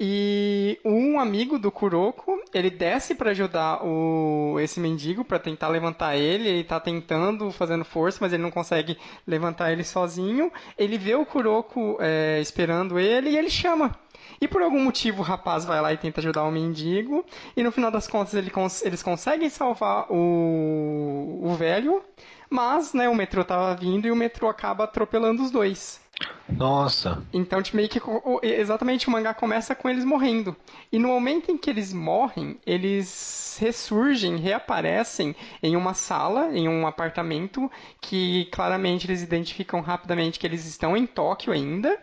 [0.00, 6.16] e um amigo do Kuroko, ele desce para ajudar o, esse mendigo para tentar levantar
[6.16, 6.48] ele.
[6.48, 8.96] Ele tá tentando, fazendo força, mas ele não consegue
[9.26, 10.52] levantar ele sozinho.
[10.78, 13.98] Ele vê o Kuroko é, esperando ele e ele chama.
[14.40, 17.24] E por algum motivo o rapaz vai lá e tenta ajudar o mendigo.
[17.56, 22.04] E no final das contas ele cons eles conseguem salvar o, o velho.
[22.50, 26.00] Mas né, o metrô tava vindo e o metrô acaba atropelando os dois.
[26.48, 27.22] Nossa.
[27.32, 28.00] Então, tipo, meio que
[28.42, 30.56] exatamente o mangá começa com eles morrendo.
[30.90, 36.86] E no momento em que eles morrem, eles ressurgem, reaparecem em uma sala, em um
[36.86, 41.98] apartamento, que claramente eles identificam rapidamente que eles estão em Tóquio ainda.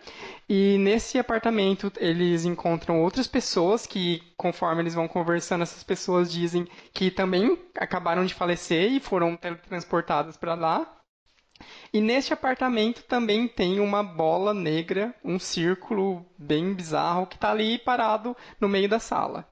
[0.47, 6.67] E nesse apartamento eles encontram outras pessoas que, conforme eles vão conversando, essas pessoas dizem
[6.93, 10.94] que também acabaram de falecer e foram teletransportadas para lá.
[11.95, 17.77] E neste apartamento também tem uma bola negra, um círculo bem bizarro que está ali
[17.77, 19.47] parado no meio da sala.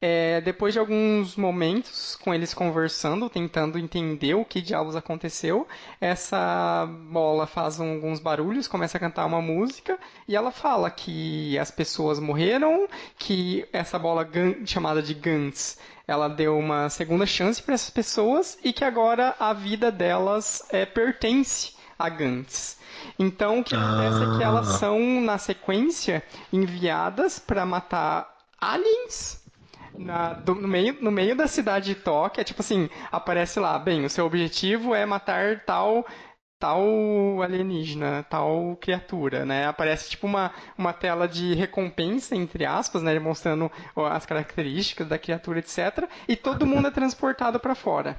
[0.00, 5.66] É, depois de alguns momentos com eles conversando, tentando entender o que diabos aconteceu,
[6.00, 11.72] essa bola faz alguns barulhos, começa a cantar uma música e ela fala que as
[11.72, 12.86] pessoas morreram,
[13.18, 14.24] que essa bola
[14.64, 19.52] chamada de Gantz ela deu uma segunda chance para essas pessoas e que agora a
[19.52, 22.78] vida delas é, pertence a.
[23.18, 24.34] Então, o que acontece ah.
[24.34, 24.78] é que elas ah.
[24.78, 28.28] são, na sequência, enviadas para matar
[28.60, 29.44] aliens
[29.96, 32.40] na, do, no, meio, no meio da cidade de Tóquio.
[32.40, 36.06] É tipo assim, aparece lá, bem, o seu objetivo é matar tal
[36.58, 39.68] tal alienígena, tal criatura, né?
[39.68, 43.16] Aparece tipo uma, uma tela de recompensa, entre aspas, né?
[43.18, 46.08] Mostrando as características da criatura, etc.
[46.26, 48.18] E todo mundo é transportado para fora.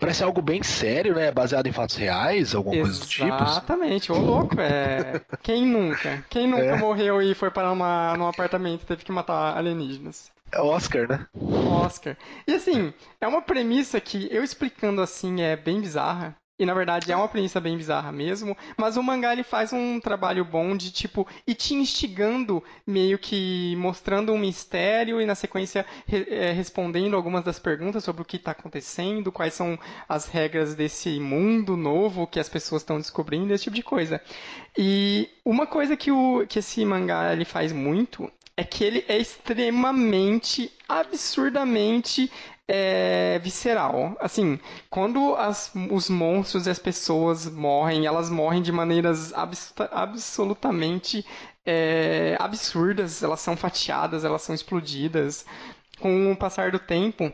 [0.00, 1.30] Parece algo bem sério, né?
[1.30, 2.98] Baseado em fatos reais, alguma Exatamente.
[2.98, 3.50] coisa do tipo.
[3.50, 5.20] Exatamente, ô louco, é.
[5.42, 6.24] Quem nunca?
[6.28, 6.76] Quem nunca é.
[6.76, 10.32] morreu e foi para uma, num apartamento e teve que matar alienígenas?
[10.50, 11.26] É Oscar, né?
[11.34, 12.16] Oscar.
[12.46, 16.36] E assim, é uma premissa que eu explicando assim é bem bizarra.
[16.58, 19.98] E na verdade é uma premissa bem bizarra mesmo, mas o mangá ele faz um
[19.98, 25.84] trabalho bom de tipo ir te instigando, meio que mostrando um mistério e na sequência
[26.06, 30.74] re é, respondendo algumas das perguntas sobre o que está acontecendo, quais são as regras
[30.74, 34.20] desse mundo novo que as pessoas estão descobrindo, esse tipo de coisa.
[34.76, 39.16] E uma coisa que, o, que esse mangá ele faz muito é que ele é
[39.16, 42.30] extremamente, absurdamente
[42.74, 44.16] é, visceral.
[44.18, 44.58] Assim,
[44.88, 51.22] quando as, os monstros e as pessoas morrem, elas morrem de maneiras abs, absolutamente
[51.66, 53.22] é, absurdas.
[53.22, 55.44] Elas são fatiadas, elas são explodidas.
[56.00, 57.30] Com o passar do tempo,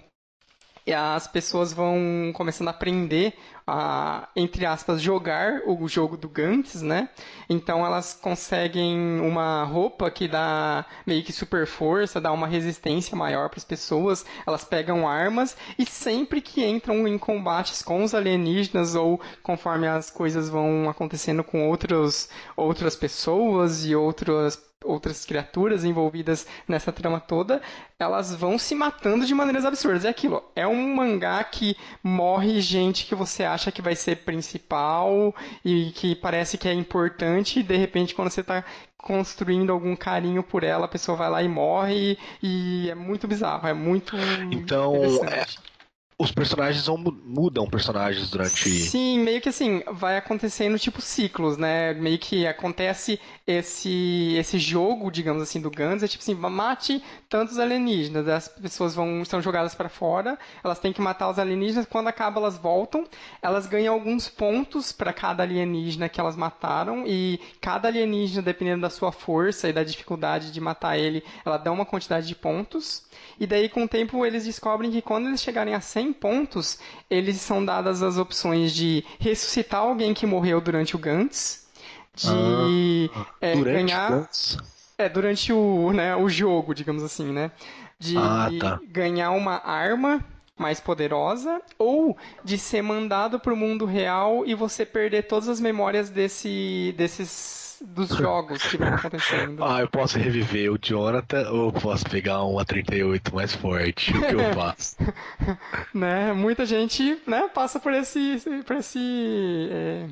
[0.92, 3.38] as pessoas vão começando a aprender
[3.71, 7.11] a, entre aspas, jogar o jogo do Gantz, né?
[7.51, 13.51] Então elas conseguem uma roupa que dá meio que super força, dá uma resistência maior
[13.51, 14.25] para as pessoas.
[14.47, 20.11] Elas pegam armas e sempre que entram em combates com os alienígenas ou conforme as
[20.11, 27.61] coisas vão acontecendo com outros, outras pessoas e outras outras criaturas envolvidas nessa trama toda,
[27.99, 30.05] elas vão se matando de maneiras absurdas.
[30.05, 35.35] É aquilo, é um mangá que morre gente que você acha que vai ser principal
[35.64, 38.64] e que parece que é importante, e de repente quando você está
[38.97, 43.27] construindo algum carinho por ela, a pessoa vai lá e morre, e, e é muito
[43.29, 44.16] bizarro, é muito
[44.51, 44.94] Então,
[45.25, 45.44] é,
[46.21, 48.69] os personagens vão, mudam personagens durante.
[48.69, 51.95] Sim, meio que assim, vai acontecendo tipo ciclos, né?
[51.95, 57.59] Meio que acontece esse esse jogo, digamos assim, do Guns, é tipo assim, mate tantos
[57.59, 62.09] alienígenas, as pessoas vão são jogadas para fora, elas têm que matar os alienígenas, quando
[62.09, 63.05] acaba elas voltam,
[63.41, 68.91] elas ganham alguns pontos para cada alienígena que elas mataram e cada alienígena, dependendo da
[68.91, 73.07] sua força e da dificuldade de matar ele, ela dá uma quantidade de pontos.
[73.39, 77.40] E daí, com o tempo, eles descobrem que quando eles chegarem a 100 pontos, eles
[77.40, 81.66] são dadas as opções de ressuscitar alguém que morreu durante o Gantz,
[82.14, 84.11] de ah, é, ganhar.
[84.11, 84.59] Gantz?
[84.97, 87.53] É, durante o, né, o jogo, digamos assim, né?
[88.01, 88.81] De ah, tá.
[88.88, 90.25] ganhar uma arma
[90.57, 95.61] mais poderosa ou de ser mandado para o mundo real e você perder todas as
[95.61, 99.64] memórias desse, desses dos jogos que vão acontecendo.
[99.64, 104.17] Ah, eu posso reviver o Jonathan ou posso pegar uma 38 mais forte?
[104.17, 104.97] O que eu faço?
[105.95, 106.33] né?
[106.33, 110.09] Muita gente né, passa por esse, por esse é,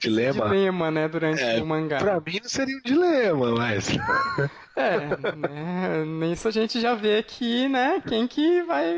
[0.00, 0.48] dilema.
[0.48, 1.98] dilema, né, durante é, o mangá.
[1.98, 3.88] Pra mim não seria um dilema, mas.
[4.76, 4.98] é,
[5.36, 8.96] né, nisso a gente já vê aqui, né, quem que vai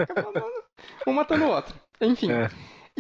[1.07, 1.75] um matando o outro.
[2.01, 2.31] Enfim.
[2.33, 2.49] É.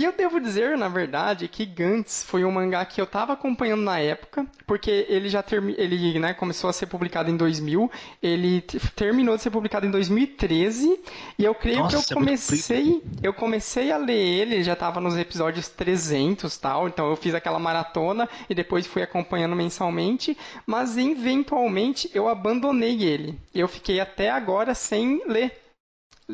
[0.00, 3.82] E eu devo dizer, na verdade, que Gantz foi um mangá que eu estava acompanhando
[3.82, 7.90] na época, porque ele já termi ele, né, começou a ser publicado em 2000,
[8.22, 8.62] ele
[8.96, 10.98] terminou de ser publicado em 2013,
[11.38, 15.02] e eu creio Nossa, que eu é comecei, eu comecei a ler ele, já estava
[15.02, 20.34] nos episódios 300, tal, então eu fiz aquela maratona e depois fui acompanhando mensalmente,
[20.64, 23.38] mas eventualmente eu abandonei ele.
[23.54, 25.60] Eu fiquei até agora sem ler,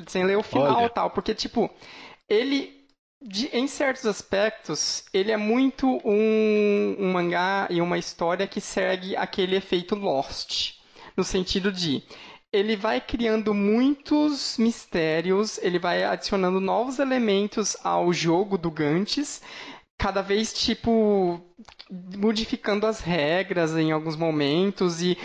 [0.06, 0.88] sem ler o final, Olha.
[0.88, 1.68] tal, porque tipo,
[2.28, 2.75] ele
[3.20, 9.16] de, em certos aspectos, ele é muito um, um, mangá e uma história que segue
[9.16, 10.74] aquele efeito Lost.
[11.16, 12.02] No sentido de.
[12.52, 19.42] Ele vai criando muitos mistérios, ele vai adicionando novos elementos ao jogo do Gantes,
[19.98, 21.40] cada vez, tipo,
[21.90, 25.18] modificando as regras em alguns momentos e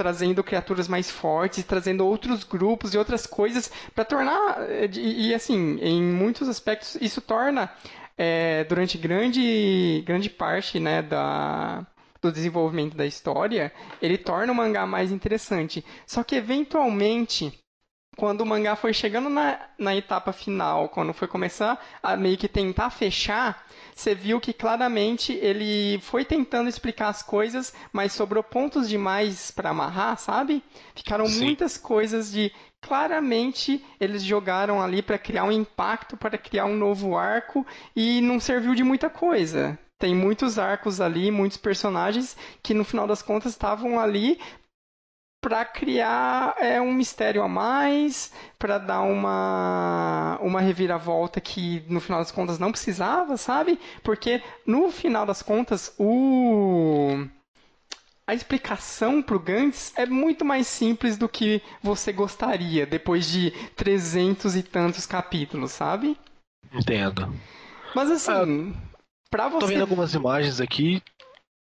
[0.00, 4.56] trazendo criaturas mais fortes, trazendo outros grupos e outras coisas para tornar
[4.96, 7.70] e, e, assim, em muitos aspectos isso torna
[8.16, 11.86] é, durante grande grande parte, né, da
[12.22, 15.84] do desenvolvimento da história, ele torna o mangá mais interessante.
[16.06, 17.58] Só que eventualmente
[18.16, 22.48] quando o mangá foi chegando na, na etapa final, quando foi começar a meio que
[22.48, 28.88] tentar fechar, você viu que claramente ele foi tentando explicar as coisas, mas sobrou pontos
[28.88, 30.62] demais para amarrar, sabe?
[30.94, 31.44] Ficaram Sim.
[31.44, 37.16] muitas coisas de claramente eles jogaram ali para criar um impacto, para criar um novo
[37.16, 39.78] arco e não serviu de muita coisa.
[39.98, 44.40] Tem muitos arcos ali, muitos personagens que no final das contas estavam ali
[45.40, 52.20] para criar é, um mistério a mais, para dar uma, uma reviravolta que no final
[52.20, 53.78] das contas não precisava, sabe?
[54.02, 57.26] Porque no final das contas o
[58.26, 63.50] a explicação para o Gantz é muito mais simples do que você gostaria depois de
[63.74, 66.16] trezentos e tantos capítulos, sabe?
[66.72, 67.34] Entendo.
[67.92, 68.90] Mas assim, ah,
[69.28, 69.58] para você.
[69.58, 71.02] Tô vendo algumas imagens aqui.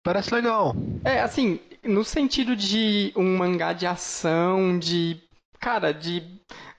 [0.03, 0.75] Parece legal.
[1.05, 5.20] É, assim, no sentido de um mangá de ação, de.
[5.59, 6.22] Cara, de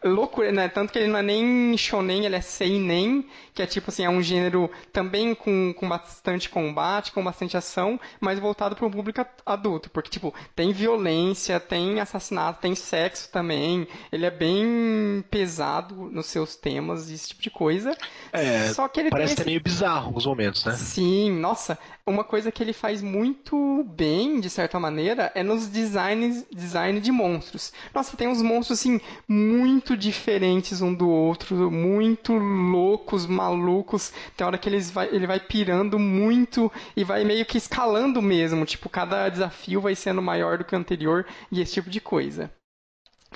[0.04, 0.70] loucura, né?
[0.70, 4.10] Tanto que ele não é nem shonen, ele é seinen, que é tipo assim, é
[4.10, 9.26] um gênero também com, com bastante combate, com bastante ação, mas voltado para o público
[9.46, 16.28] adulto, porque tipo, tem violência, tem assassinato, tem sexo também, ele é bem pesado nos
[16.28, 17.98] seus temas, esse tipo de coisa.
[18.32, 19.46] É, Só que ele parece esse...
[19.46, 20.74] meio bizarro alguns momentos, né?
[20.74, 26.46] Sim, nossa, uma coisa que ele faz muito bem, de certa maneira, é nos designs
[26.52, 27.72] design de monstros.
[27.94, 34.12] Nossa, tem uns monstros assim muito diferentes um do outro, muito loucos, malucos.
[34.36, 38.66] Tem hora que eles vai, ele vai pirando muito e vai meio que escalando mesmo.
[38.66, 42.52] Tipo, cada desafio vai sendo maior do que o anterior e esse tipo de coisa.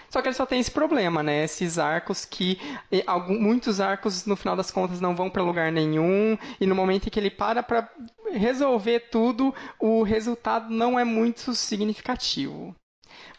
[0.10, 1.44] Só que ele só tem esse problema, né?
[1.44, 2.60] Esses arcos que.
[3.06, 6.38] Algum, muitos arcos, no final das contas, não vão para lugar nenhum.
[6.60, 7.90] E no momento em que ele para para
[8.32, 12.76] resolver tudo, o resultado não é muito significativo.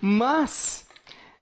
[0.00, 0.83] Mas.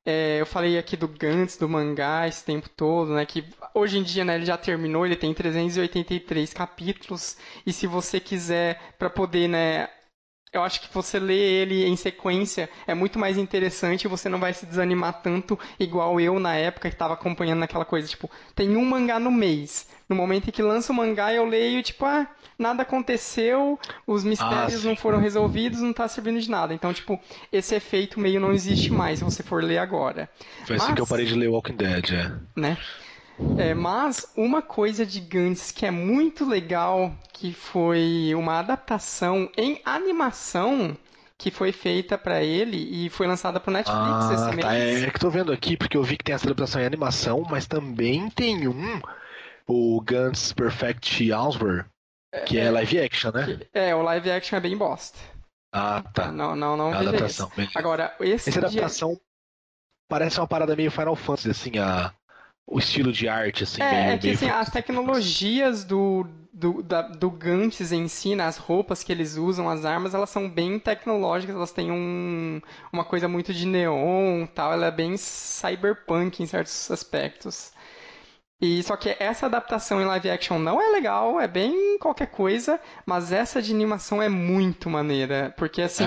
[0.05, 3.25] É, eu falei aqui do Gantz, do mangá, esse tempo todo, né?
[3.25, 7.37] Que hoje em dia né, ele já terminou, ele tem 383 capítulos.
[7.65, 9.89] E se você quiser, para poder né,
[10.53, 14.39] eu acho que você lê ele em sequência é muito mais interessante e você não
[14.39, 18.77] vai se desanimar tanto igual eu na época que estava acompanhando naquela coisa, tipo, tem
[18.77, 19.89] um mangá no mês.
[20.09, 22.27] No momento em que lança o mangá, eu leio, tipo, ah,
[22.59, 26.75] nada aconteceu, os mistérios ah, não foram resolvidos, não está servindo de nada.
[26.75, 27.19] Então, tipo,
[27.51, 30.29] esse efeito meio não existe mais se você for ler agora.
[30.67, 32.33] Foi assim Mas, que eu parei de ler Walking Dead, é.
[32.55, 32.77] Né?
[33.59, 39.81] É, mas uma coisa de Gantz que é muito legal, que foi uma adaptação em
[39.85, 40.97] animação
[41.39, 44.53] que foi feita para ele e foi lançada pro Netflix ah, esse tá.
[44.53, 44.67] mês.
[44.67, 47.45] É, é que tô vendo aqui porque eu vi que tem essa adaptação em animação,
[47.51, 49.01] mas também tem um
[49.67, 51.87] o Gantz Perfect Answer,
[52.47, 53.61] que é, é live action, né?
[53.73, 55.19] É, o live action é bem bosta.
[55.73, 56.31] Ah, tá.
[56.31, 56.95] Não, não, não.
[56.95, 59.19] É adaptação, Agora, esse Essa adaptação
[60.09, 62.13] parece uma parada meio Final Fantasy, assim, a
[62.73, 67.03] o estilo de arte, assim, é, meio, é que assim, as tecnologias do, do, da,
[67.03, 70.79] do Gantz em si, né, as roupas que eles usam, as armas, elas são bem
[70.79, 76.47] tecnológicas, elas têm um, uma coisa muito de neon tal, ela é bem cyberpunk em
[76.47, 77.73] certos aspectos.
[78.59, 82.81] E só que essa adaptação em live action não é legal, é bem qualquer coisa,
[83.05, 86.07] mas essa de animação é muito maneira, porque assim,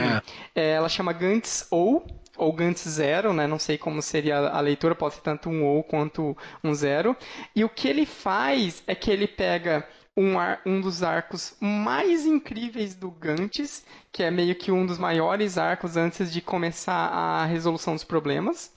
[0.55, 0.71] é.
[0.71, 2.07] ela chama Gantz ou
[2.37, 3.47] ou Gantz zero, né?
[3.47, 7.15] Não sei como seria a leitura, pode ser tanto um ou quanto um zero.
[7.55, 12.25] E o que ele faz é que ele pega um, ar, um dos arcos mais
[12.25, 17.45] incríveis do Gantz, que é meio que um dos maiores arcos antes de começar a
[17.45, 18.73] resolução dos problemas.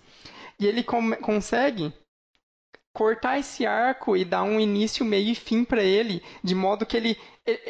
[0.59, 1.93] E ele consegue
[2.93, 6.97] cortar esse arco e dar um início, meio e fim para ele, de modo que
[6.97, 7.17] ele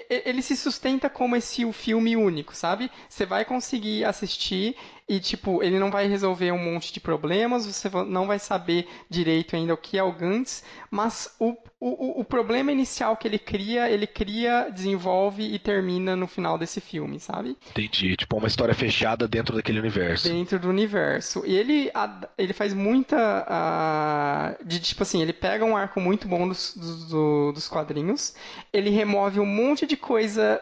[0.09, 2.91] ele se sustenta como esse o filme único, sabe?
[3.09, 4.76] Você vai conseguir assistir
[5.09, 9.57] e, tipo, ele não vai resolver um monte de problemas, você não vai saber direito
[9.57, 13.89] ainda o que é o Gantz, mas o, o, o problema inicial que ele cria,
[13.91, 17.57] ele cria, desenvolve e termina no final desse filme, sabe?
[17.71, 18.17] Entendi.
[18.17, 20.29] Tipo, uma história fechada dentro daquele universo.
[20.29, 21.43] Dentro do universo.
[21.47, 21.91] E ele,
[22.37, 24.59] ele faz muita.
[24.61, 28.35] Uh, de tipo assim, ele pega um arco muito bom dos, dos, dos quadrinhos,
[28.71, 30.61] ele remove um monte de coisa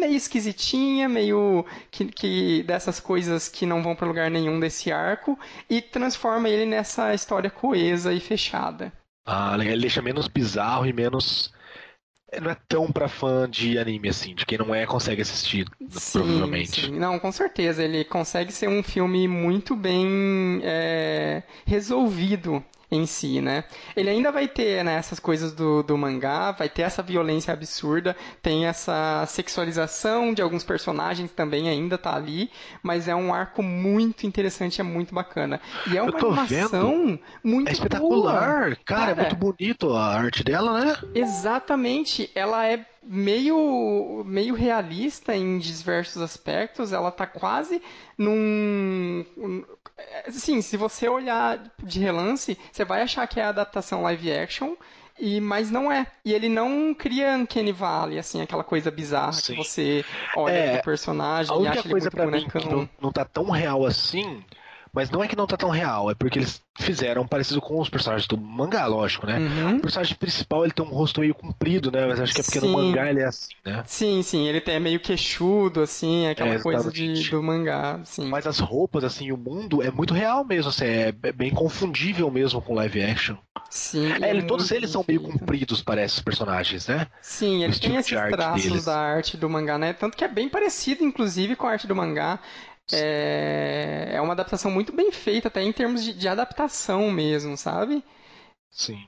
[0.00, 5.38] meio esquisitinha, meio que, que dessas coisas que não vão para lugar nenhum desse arco
[5.68, 8.92] e transforma ele nessa história coesa e fechada.
[9.24, 11.52] Ah, ele deixa menos bizarro e menos
[12.40, 16.18] não é tão pra fã de anime assim, de quem não é consegue assistir, sim,
[16.18, 16.86] provavelmente.
[16.86, 16.98] Sim.
[16.98, 23.64] Não, com certeza, ele consegue ser um filme muito bem é, resolvido em si, né?
[23.96, 28.16] Ele ainda vai ter né, essas coisas do, do mangá, vai ter essa violência absurda,
[28.40, 32.50] tem essa sexualização de alguns personagens também ainda tá ali,
[32.82, 35.60] mas é um arco muito interessante, é muito bacana.
[35.86, 37.20] E é uma animação vendo.
[37.42, 38.76] muito É espetacular, boa.
[38.84, 40.96] cara, é muito bonito a arte dela, né?
[41.14, 46.92] Exatamente, ela é meio, meio realista em diversos aspectos.
[46.92, 47.82] Ela tá quase
[48.18, 49.24] num.
[50.26, 54.74] Assim, se você olhar de relance, você vai achar que é a adaptação live action.
[55.18, 56.06] E, mas não é.
[56.24, 59.54] E ele não cria Uncanny Valley, assim, aquela coisa bizarra Sim.
[59.54, 60.04] que você
[60.36, 62.60] olha é, pro personagem e acha ele muito pra bonecão.
[62.60, 64.44] Mim que não, não tá tão real assim
[64.96, 67.90] mas não é que não tá tão real, é porque eles fizeram parecido com os
[67.90, 69.38] personagens do mangá, lógico, né?
[69.38, 69.76] Uhum.
[69.76, 72.06] O personagem principal ele tem um rosto meio comprido, né?
[72.06, 72.66] Mas acho que é porque sim.
[72.66, 73.84] no mangá ele é assim, né?
[73.86, 78.26] Sim, sim, ele tem, é meio queixudo, assim, aquela é, coisa de, do mangá, sim.
[78.26, 82.62] Mas as roupas, assim, o mundo é muito real mesmo, assim, é bem confundível mesmo
[82.62, 83.36] com live action.
[83.68, 84.10] Sim.
[84.22, 87.06] É, ele, todos eles são meio compridos, parece, os personagens, né?
[87.20, 88.84] Sim, ele tem esses traços deles.
[88.86, 89.92] da arte do mangá, né?
[89.92, 92.38] Tanto que é bem parecido, inclusive, com a arte do mangá.
[92.92, 98.04] É, é uma adaptação muito bem feita, até em termos de, de adaptação mesmo, sabe?
[98.70, 99.06] Sim.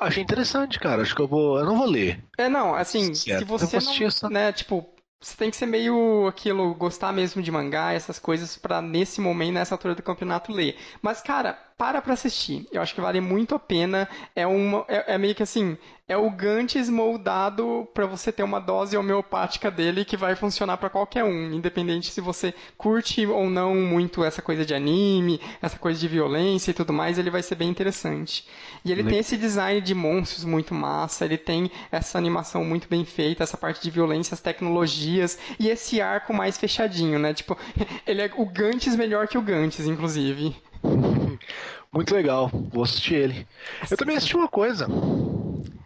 [0.00, 1.02] Achei interessante, cara.
[1.02, 1.58] Acho que eu vou.
[1.58, 2.24] Eu não vou ler.
[2.38, 3.40] É, não, assim, certo.
[3.40, 4.06] se você não.
[4.06, 4.30] Essa...
[4.30, 4.88] Né, tipo,
[5.20, 9.54] você tem que ser meio aquilo, gostar mesmo de mangá, essas coisas, para nesse momento,
[9.54, 10.76] nessa altura do campeonato, ler.
[11.00, 12.64] Mas, cara, para pra assistir.
[12.70, 14.08] Eu acho que vale muito a pena.
[14.36, 15.76] É, uma, é, é meio que assim,
[16.06, 20.88] é o Gantz moldado para você ter uma dose homeopática dele que vai funcionar para
[20.88, 25.98] qualquer um, independente se você curte ou não muito essa coisa de anime, essa coisa
[25.98, 28.46] de violência e tudo mais, ele vai ser bem interessante.
[28.84, 33.04] E ele tem esse design de monstros muito massa, ele tem essa animação muito bem
[33.04, 37.34] feita, essa parte de violência, as tecnologias e esse arco mais fechadinho, né?
[37.34, 37.58] Tipo,
[38.06, 40.54] ele é o Gantz melhor que o Gantz, inclusive.
[41.92, 43.46] Muito legal, vou assistir ele.
[43.90, 44.86] Eu também assisti uma coisa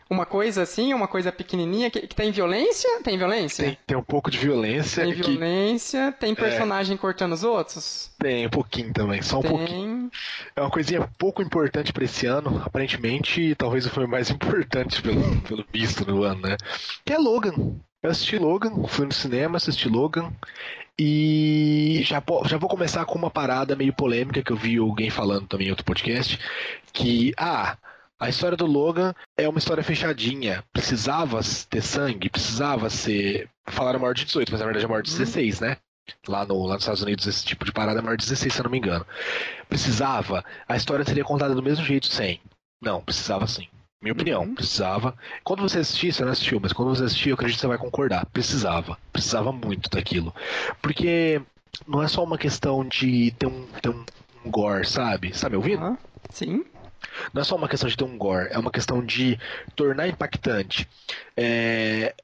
[0.09, 3.03] uma coisa assim, uma coisa pequenininha, que, que tem violência?
[3.03, 3.65] Tem violência?
[3.65, 5.05] Tem, tem um pouco de violência.
[5.05, 6.21] Tem violência, que...
[6.21, 6.35] tem é.
[6.35, 6.99] personagem é...
[6.99, 8.13] cortando os outros?
[8.19, 9.51] Tem, um pouquinho também, só um tem...
[9.51, 10.11] pouquinho.
[10.55, 15.41] É uma coisinha pouco importante para esse ano, aparentemente, talvez o filme mais importante pelo,
[15.43, 16.57] pelo visto no ano, né?
[17.05, 17.77] Que é Logan.
[18.03, 20.33] Eu assisti Logan, fui no cinema, assisti Logan.
[20.99, 25.47] E já, já vou começar com uma parada meio polêmica que eu vi alguém falando
[25.47, 26.39] também em outro podcast.
[26.93, 27.77] Que, ah,
[28.19, 30.65] a história do Logan é uma história fechadinha.
[30.73, 33.51] Precisava ter sangue, precisava ser.
[33.67, 35.69] Falaram maior de 18, mas na verdade é maior de 16, uhum.
[35.69, 35.77] né?
[36.27, 38.61] Lá, no, lá nos Estados Unidos, esse tipo de parada é maior de 16, se
[38.61, 39.07] eu não me engano.
[39.69, 40.45] Precisava.
[40.67, 42.41] A história seria contada do mesmo jeito sem.
[42.81, 43.69] Não, precisava sim.
[44.01, 44.55] Minha opinião, uhum.
[44.55, 45.17] precisava.
[45.43, 47.79] Quando você assistir, você não assistiu, mas quando você assistir, eu acredito que você vai
[47.79, 48.27] concordar.
[48.27, 48.99] Precisava.
[49.13, 50.35] Precisava muito daquilo.
[50.83, 51.41] Porque
[51.87, 54.05] não é só uma questão de ter um, ter um,
[54.47, 55.37] gore, sabe?
[55.37, 55.85] Sabe me ouvindo?
[55.85, 55.99] Uhum.
[56.31, 56.65] Sim.
[57.33, 59.39] Não é só uma questão de ter um gore, é uma questão de
[59.75, 60.89] tornar impactante.
[61.37, 62.15] É,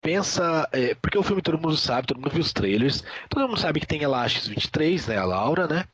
[0.00, 0.68] pensa.
[0.72, 3.80] É, porque o filme todo mundo sabe, todo mundo viu os trailers, todo mundo sabe
[3.80, 5.18] que tem a Lash 23, né?
[5.18, 5.84] A Laura, né?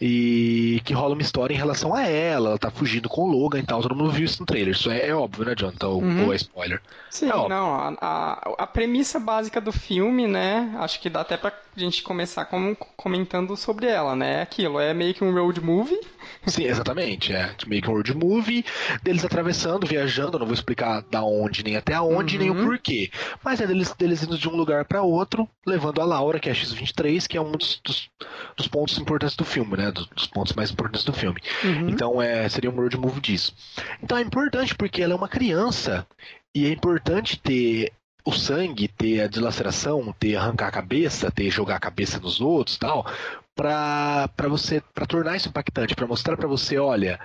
[0.00, 3.60] E que rola uma história em relação a ela, ela tá fugindo com o Logan
[3.60, 5.88] e tal, todo mundo viu isso no trailer, isso é, é óbvio, né, Jonathan?
[5.88, 6.26] Ou, uhum.
[6.26, 6.82] ou é spoiler?
[7.10, 11.38] Sim, é não, a, a, a, premissa básica do filme, né, acho que dá até
[11.38, 15.62] pra gente começar com, comentando sobre ela, né, é aquilo, é meio que um road
[15.62, 15.98] movie.
[16.46, 18.66] Sim, exatamente, é meio que um road movie,
[19.02, 22.42] deles atravessando, viajando, não vou explicar da onde, nem até aonde, uhum.
[22.42, 22.66] nem o uhum.
[22.66, 23.10] porquê,
[23.42, 26.52] mas é deles, deles indo de um lugar para outro, levando a Laura, que é
[26.52, 28.10] a X-23, que é um dos, dos,
[28.56, 29.92] dos pontos importantes do filme, né, né?
[29.92, 31.40] Dos pontos mais importantes do filme.
[31.64, 31.88] Uhum.
[31.88, 33.54] Então é, seria um road movie disso.
[34.02, 36.06] Então é importante porque ela é uma criança
[36.54, 37.92] e é importante ter
[38.24, 42.76] o sangue, ter a dilaceração, ter arrancar a cabeça, ter jogar a cabeça nos outros,
[42.76, 43.06] tal,
[43.54, 47.20] para para você para tornar isso impactante, para mostrar para você, olha,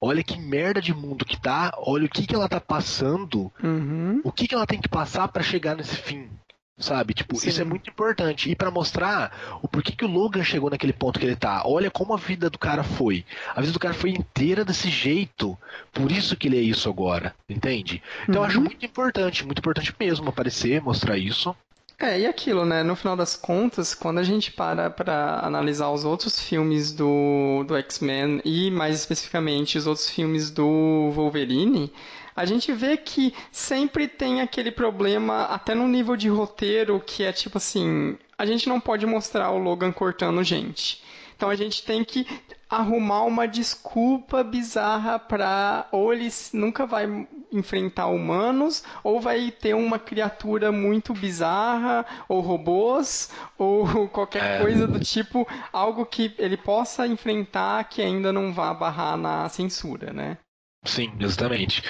[0.00, 4.20] olha que merda de mundo que tá, olha o que, que ela tá passando, Uhum.
[4.22, 6.30] o que, que ela tem que passar para chegar nesse fim.
[6.76, 7.14] Sabe?
[7.14, 7.48] Tipo, Sim.
[7.48, 8.50] isso é muito importante.
[8.50, 11.62] E para mostrar o porquê que o Logan chegou naquele ponto que ele tá.
[11.64, 13.24] Olha como a vida do cara foi.
[13.54, 15.56] A vida do cara foi inteira desse jeito.
[15.92, 17.32] Por isso que ele é isso agora.
[17.48, 18.02] Entende?
[18.24, 18.64] Então eu acho Uhum.
[18.64, 21.54] muito importante, muito importante mesmo aparecer, mostrar isso.
[21.96, 22.82] É, e aquilo, né?
[22.82, 27.76] No final das contas, quando a gente para para analisar os outros filmes do, do
[27.76, 31.92] X-Men e mais especificamente os outros filmes do Wolverine,
[32.36, 37.32] a gente vê que sempre tem aquele problema, até no nível de roteiro, que é
[37.32, 41.02] tipo assim: a gente não pode mostrar o Logan cortando gente.
[41.36, 42.26] Então a gente tem que
[42.70, 49.98] arrumar uma desculpa bizarra pra ou ele nunca vai enfrentar humanos, ou vai ter uma
[49.98, 54.58] criatura muito bizarra, ou robôs, ou qualquer É.
[54.60, 60.12] coisa do tipo, algo que ele possa enfrentar que ainda não vá barrar na censura,
[60.12, 60.38] né?
[60.84, 61.82] Sim, exatamente.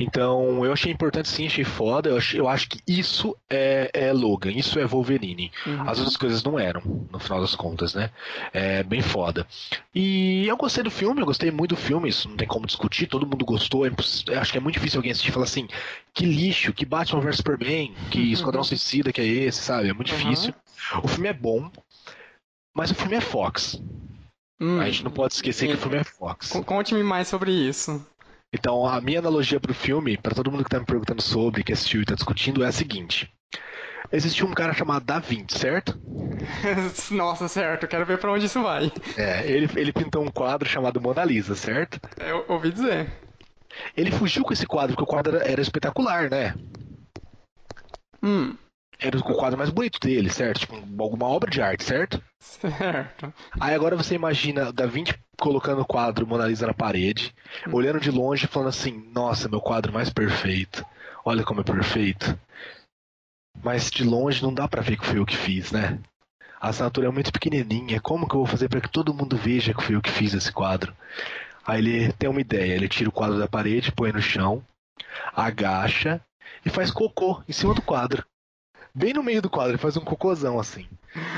[0.00, 2.08] Então, eu achei importante sim, achei foda.
[2.08, 5.52] Eu, achei- eu acho que isso é, é Logan, isso é Wolverine.
[5.66, 5.82] Uhum.
[5.88, 6.80] As outras coisas não eram,
[7.12, 8.10] no final das contas, né?
[8.52, 9.46] É bem foda.
[9.94, 13.06] E eu gostei do filme, eu gostei muito do filme, isso não tem como discutir,
[13.06, 13.86] todo mundo gostou.
[13.86, 13.90] é
[14.38, 15.68] acho que é muito difícil alguém assistir e falar assim:
[16.14, 19.90] que lixo, que Batman vs Superman, que Esquadrão Suicida que é esse, sabe?
[19.90, 20.18] É muito Uhum.
[20.18, 20.54] difícil.
[21.02, 21.70] O filme é bom,
[22.74, 23.78] mas o filme é Fox.
[24.60, 24.80] Hum.
[24.80, 26.50] A gente não pode esquecer que o filme é Fox.
[26.50, 28.04] Con- Conte-me mais sobre isso.
[28.52, 31.72] Então, a minha analogia pro filme, pra todo mundo que tá me perguntando sobre, que
[31.72, 33.30] assistiu e tá discutindo, é a seguinte.
[34.10, 35.98] Existiu um cara chamado Da Vinci, certo?
[37.12, 38.90] Nossa, certo, quero ver pra onde isso vai.
[39.16, 42.00] É, ele, ele pintou um quadro chamado Mona Lisa, certo?
[42.18, 43.12] Eu ouvi dizer.
[43.96, 46.54] Ele fugiu com esse quadro, porque o quadro era, era espetacular, né?
[48.22, 48.56] Hum,
[48.98, 50.60] Era o quadro mais bonito dele, certo?
[50.60, 52.22] Tipo, alguma obra de arte, certo?
[52.40, 53.32] Certo.
[53.60, 57.34] Aí agora você imagina Da Vinci colocando o quadro Mona Lisa na parede,
[57.72, 60.84] olhando de longe e falando assim: Nossa, meu quadro mais perfeito.
[61.24, 62.38] Olha como é perfeito.
[63.62, 65.98] Mas de longe não dá pra ver que foi eu que fiz, né?
[66.60, 68.00] A assinatura é muito pequenininha.
[68.00, 70.34] Como que eu vou fazer pra que todo mundo veja que foi eu que fiz
[70.34, 70.94] esse quadro?
[71.64, 72.74] Aí ele tem uma ideia.
[72.74, 74.64] Ele tira o quadro da parede, põe no chão,
[75.34, 76.20] agacha
[76.64, 78.24] e faz cocô em cima do quadro.
[78.98, 80.84] Bem no meio do quadro, ele faz um cocôzão assim.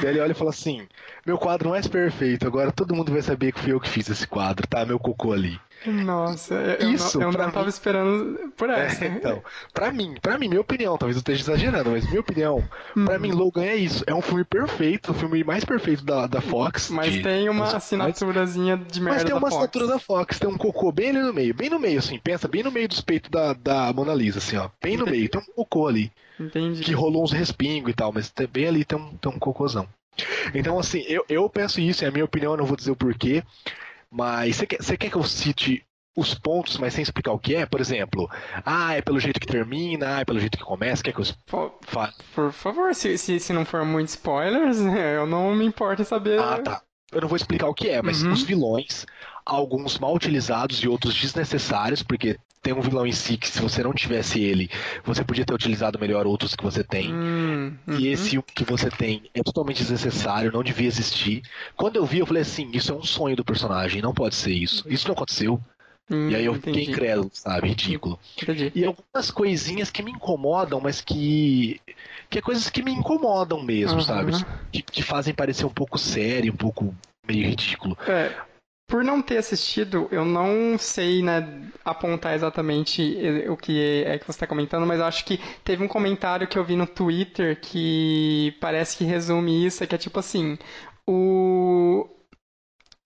[0.00, 0.88] Daí ele olha e fala assim:
[1.26, 4.26] Meu quadro mais perfeito, agora todo mundo vai saber que fui eu que fiz esse
[4.26, 4.86] quadro, tá?
[4.86, 5.60] Meu cocô ali.
[5.86, 9.04] Nossa, eu, Isso, não, eu pra não tava mim- esperando por essa.
[9.04, 12.62] É, então, pra mim, pra mim, minha opinião, talvez eu esteja exagerando, mas minha opinião,
[13.06, 13.20] pra Hum.
[13.20, 14.04] mim, Logan é isso.
[14.06, 16.90] É um filme perfeito, o filme mais perfeito da, da Fox.
[16.90, 19.54] Mas de- tem uma assinaturazinha de merda Mas tem da uma Fox.
[19.54, 22.46] assinatura da Fox, tem um cocô bem ali no meio, bem no meio, assim, pensa
[22.46, 24.68] bem no meio dos peitos da, da Mona Lisa, assim, ó.
[24.82, 26.12] Bem no meio, tem um cocô ali.
[26.38, 26.82] Entendi.
[26.82, 29.86] que rolou uns respingos e tal, mas bem ali tem um, tem um cocôzão.
[30.54, 32.96] Então, assim, eu, eu penso isso, é a minha opinião, eu não vou dizer o
[32.96, 33.42] porquê,
[34.10, 35.84] mas você quer, você quer que eu cite
[36.16, 37.64] os pontos, mas sem explicar o que é?
[37.64, 38.28] Por exemplo,
[38.64, 41.72] ah, é pelo jeito que termina, ah, é pelo jeito que começa, quer que eu
[41.82, 42.12] fale?
[42.34, 44.78] Por favor, se, se, se não for muito spoilers,
[45.16, 46.40] eu não me importo em saber.
[46.40, 46.82] Ah, tá.
[47.12, 48.32] Eu não vou explicar o que é, mas Uhum.
[48.32, 49.04] os vilões,
[49.44, 53.82] alguns mal utilizados e outros desnecessários, porque tem um vilão em si que se você
[53.82, 54.68] não tivesse ele,
[55.04, 57.10] você podia ter utilizado melhor outros que você tem.
[57.12, 58.12] Hum, E uhum.
[58.12, 61.42] esse que você tem é totalmente desnecessário, não devia existir.
[61.76, 64.52] Quando eu vi, eu falei assim, isso é um sonho do personagem, não pode ser
[64.52, 64.84] isso.
[64.88, 65.60] Isso não aconteceu.
[66.10, 66.80] Hum, e aí eu entendi.
[66.80, 67.68] fiquei incrédulo, sabe?
[67.68, 68.18] Ridículo.
[68.42, 68.72] Entendi.
[68.74, 71.80] E algumas coisinhas que me incomodam, mas que.
[72.28, 74.32] que é coisas que me incomodam mesmo, Aham.
[74.32, 74.44] sabe?
[74.72, 76.94] Que, que fazem parecer um pouco sério, um pouco
[77.26, 77.96] meio ridículo.
[78.06, 78.32] É,
[78.90, 83.16] por não ter assistido, eu não sei, né, apontar exatamente
[83.48, 86.58] o que é que você está comentando, mas eu acho que teve um comentário que
[86.58, 90.58] eu vi no Twitter que parece que resume isso, que é tipo assim,
[91.06, 92.04] o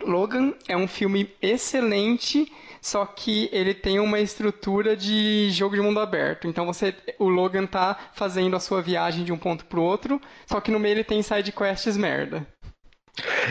[0.03, 6.01] Logan é um filme excelente, só que ele tem uma estrutura de jogo de mundo
[6.01, 6.49] aberto.
[6.49, 10.62] Então você, o Logan tá fazendo a sua viagem de um ponto pro outro, só
[10.62, 12.47] que no meio ele tem side quests merda.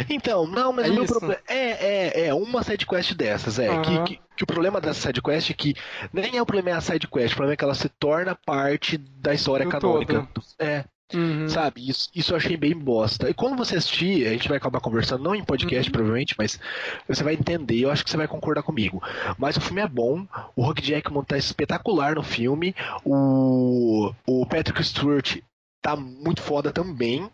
[0.10, 1.40] Então, não, mas É o meu problema.
[1.48, 3.68] É, é, é uma sidequest dessas, é.
[3.68, 4.04] Que, Aham.
[4.06, 5.74] que, que o problema dessa sidequest é que
[6.12, 8.98] nem é o problema é a sidequest, o problema é que ela se torna parte
[8.98, 10.28] da história Do canônica.
[10.60, 11.48] É, Uhum.
[11.48, 11.88] sabe?
[11.88, 13.30] Isso, isso eu achei bem bosta.
[13.30, 15.94] E quando você assistir, a gente vai acabar conversando, não em podcast, Uhum.
[15.94, 16.60] provavelmente, mas
[17.08, 19.02] você vai entender, eu acho que você vai concordar comigo.
[19.38, 22.74] Mas o filme é bom, o Hugh Jackman tá espetacular no filme,
[23.06, 25.38] o, o Patrick Stewart
[25.82, 27.30] tá muito foda também.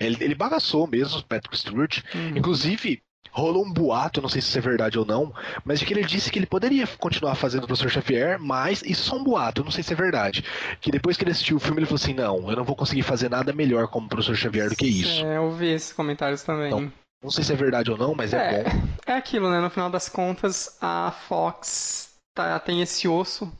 [0.00, 2.02] Ele, ele bagaçou mesmo, o Patrick Stewart.
[2.14, 2.38] Uhum.
[2.38, 5.32] Inclusive, rolou um boato, não sei se isso é verdade ou não,
[5.64, 9.02] mas de que ele disse que ele poderia continuar fazendo o Professor Xavier, mas isso
[9.02, 10.44] é só um boato, eu não sei se é verdade.
[10.80, 13.02] Que depois que ele assistiu o filme, ele falou assim: não, eu não vou conseguir
[13.02, 15.24] fazer nada melhor como Professor Xavier do que isso.
[15.24, 16.68] É, eu vi esses comentários também.
[16.68, 16.92] Então,
[17.22, 18.70] Não sei se é verdade ou não, mas é, é bom.
[19.06, 19.60] É aquilo, né?
[19.60, 23.52] No final das contas, a Fox tá, tem esse osso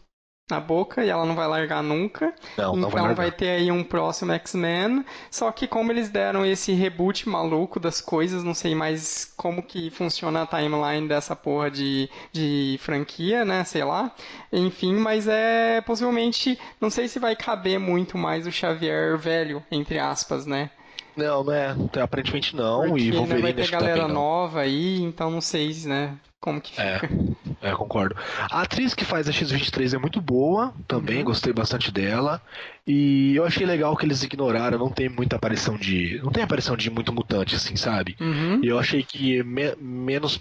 [0.51, 2.34] na boca e ela não vai largar nunca.
[2.57, 5.05] Não, então vai, vai, ter aí um próximo X-Men.
[5.30, 9.90] Só que como eles deram esse reboot maluco das coisas, não sei mais como que
[9.90, 13.64] funciona a timeline dessa porra de, de franquia, né?
[13.64, 14.12] Sei lá.
[14.53, 16.59] Enfim, mas é possivelmente.
[16.80, 20.70] Não sei se vai caber muito mais o Xavier velho, entre aspas, né?
[21.16, 21.74] Não, não é.
[22.03, 22.88] Aparentemente não.
[22.88, 26.16] Porque, e Wolverine né, vai ter galera nova aí, então não sei, né?
[26.40, 27.07] Como que é, fica.
[27.07, 28.16] É, é, concordo.
[28.50, 31.24] A atriz que faz a X-23 é muito boa, também, uhum.
[31.24, 32.40] gostei bastante dela.
[32.86, 36.20] E eu achei legal que eles ignoraram, não tem muita aparição de.
[36.22, 38.16] Não tem aparição de muito mutante, assim, sabe?
[38.18, 38.61] Uhum.
[38.62, 40.40] E eu achei que me, menos,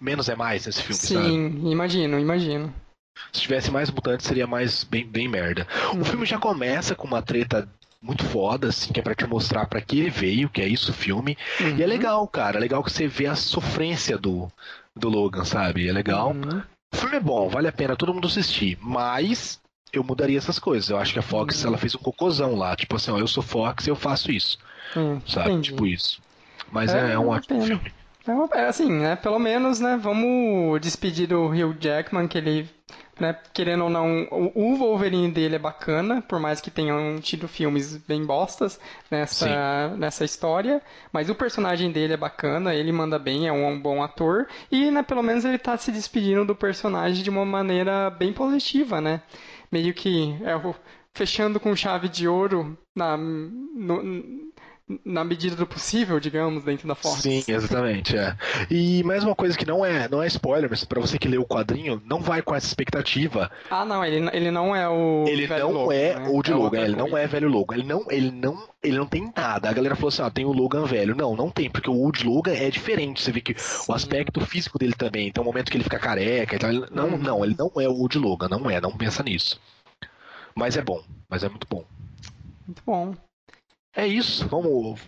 [0.00, 1.28] menos é mais nesse filme, Sim, sabe?
[1.28, 2.74] Sim, imagino, imagino.
[3.32, 5.66] Se tivesse mais mutantes, seria mais bem, bem merda.
[5.92, 6.00] Uhum.
[6.00, 7.68] O filme já começa com uma treta
[8.06, 10.92] muito foda, assim, que é pra te mostrar para que ele veio, que é isso
[10.92, 11.36] o filme.
[11.60, 11.76] Uhum.
[11.76, 11.90] E é uhum.
[11.90, 12.56] legal, cara.
[12.56, 14.50] É legal que você vê a sofrência do,
[14.94, 15.88] do Logan, sabe?
[15.88, 16.30] É legal.
[16.30, 16.62] Uhum.
[16.92, 18.78] O filme é bom, vale a pena todo mundo assistir.
[18.80, 19.60] Mas
[19.92, 20.88] eu mudaria essas coisas.
[20.88, 21.68] Eu acho que a Fox, uhum.
[21.68, 22.76] ela fez um cocôzão lá.
[22.76, 24.58] Tipo assim, ó, eu sou Fox e eu faço isso.
[24.96, 25.50] Hum, sabe?
[25.50, 25.70] Entendi.
[25.70, 26.22] Tipo isso.
[26.70, 27.66] Mas é, é, é um ótimo pena.
[27.66, 27.92] filme.
[28.54, 29.16] É, é assim, né?
[29.16, 29.98] Pelo menos, né?
[30.00, 32.68] Vamos despedir do Hugh Jackman, que ele
[33.18, 33.36] né?
[33.52, 38.24] Querendo ou não, o Wolverine dele é bacana, por mais que tenham tido filmes bem
[38.24, 38.78] bostas
[39.10, 43.80] nessa, nessa história, mas o personagem dele é bacana, ele manda bem, é um, um
[43.80, 48.10] bom ator, e né, pelo menos ele está se despedindo do personagem de uma maneira
[48.10, 49.22] bem positiva, né?
[49.72, 50.74] Meio que é,
[51.14, 54.02] fechando com chave de ouro na, no,
[55.04, 57.22] na medida do possível, digamos, dentro da Fox.
[57.22, 58.36] Sim, exatamente, é.
[58.70, 61.42] E mais uma coisa que não é, não é spoiler, mas para você que leu
[61.42, 63.50] o quadrinho, não vai com essa expectativa.
[63.68, 66.28] Ah, não, ele, ele não é o Ele não Logan, é né?
[66.28, 69.06] o de é Logan, ele não é velho Logan, ele não, ele não, ele não
[69.06, 69.68] tem nada.
[69.68, 71.16] A galera falou assim, ah, tem o Logan velho.
[71.16, 73.90] Não, não tem, porque o Old Logan é diferente, você vê que Sim.
[73.90, 76.86] o aspecto físico dele também, tem um momento que ele fica careca e tal, ele,
[76.92, 77.18] não, uhum.
[77.18, 79.60] não, ele não é o Old Logan, não é, não pensa nisso.
[80.54, 81.84] Mas é bom, mas é muito bom.
[82.66, 83.14] Muito bom.
[83.96, 84.46] É isso.
[84.48, 85.00] Vamos.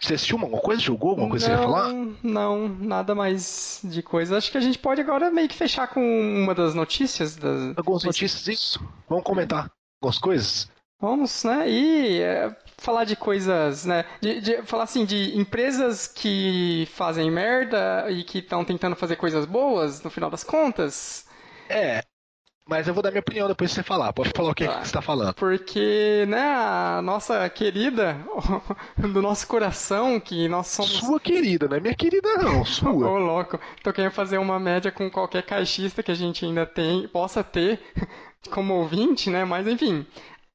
[0.00, 0.80] Você assistiu alguma coisa?
[0.80, 1.92] Jogou alguma coisa não, que você ia falar?
[2.22, 4.38] Não, nada mais de coisa.
[4.38, 7.36] Acho que a gente pode agora meio que fechar com uma das notícias.
[7.36, 7.76] Das...
[7.76, 8.82] Algumas notícias, isso.
[9.06, 9.70] Vamos comentar
[10.00, 10.70] algumas coisas?
[10.98, 11.68] Vamos, né?
[11.68, 14.06] E é, falar de coisas, né?
[14.22, 19.44] De, de, falar assim de empresas que fazem merda e que estão tentando fazer coisas
[19.44, 21.26] boas no final das contas.
[21.68, 22.02] É,
[22.70, 24.12] mas eu vou dar minha opinião depois de você falar.
[24.12, 24.74] Pode falar o que, tá.
[24.74, 25.34] que você está falando.
[25.34, 28.16] Porque, né, a nossa querida,
[28.96, 30.92] do nosso coração, que nós somos.
[30.92, 32.92] Sua querida, não é minha querida, não, sua.
[32.92, 33.58] Ô, louco.
[33.82, 37.80] Tô querendo fazer uma média com qualquer caixista que a gente ainda tem, possa ter
[38.52, 39.44] como ouvinte, né?
[39.44, 40.06] Mas enfim.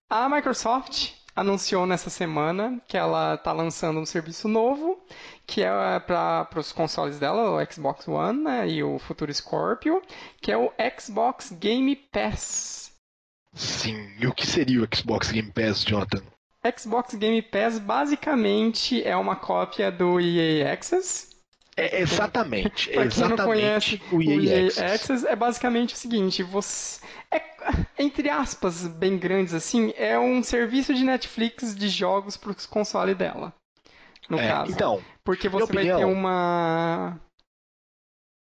[0.09, 5.03] A Microsoft anunciou nessa semana que ela está lançando um serviço novo,
[5.45, 10.01] que é para os consoles dela, o Xbox One né, e o futuro Scorpio,
[10.41, 12.91] que é o Xbox Game Pass.
[13.53, 16.23] Sim, e o que seria o Xbox Game Pass, Jonathan?
[16.77, 21.35] Xbox Game Pass basicamente é uma cópia do EA Access,
[21.77, 22.89] é exatamente.
[22.91, 24.93] pra quem não conhece o EA, o EA Access.
[24.93, 25.27] Access.
[25.27, 27.41] é basicamente o seguinte, você é,
[27.99, 33.17] entre aspas, bem grandes assim, é um serviço de Netflix de jogos para os consoles
[33.17, 33.53] dela.
[34.29, 34.71] No é, caso.
[34.71, 37.19] Então, porque você vai ter uma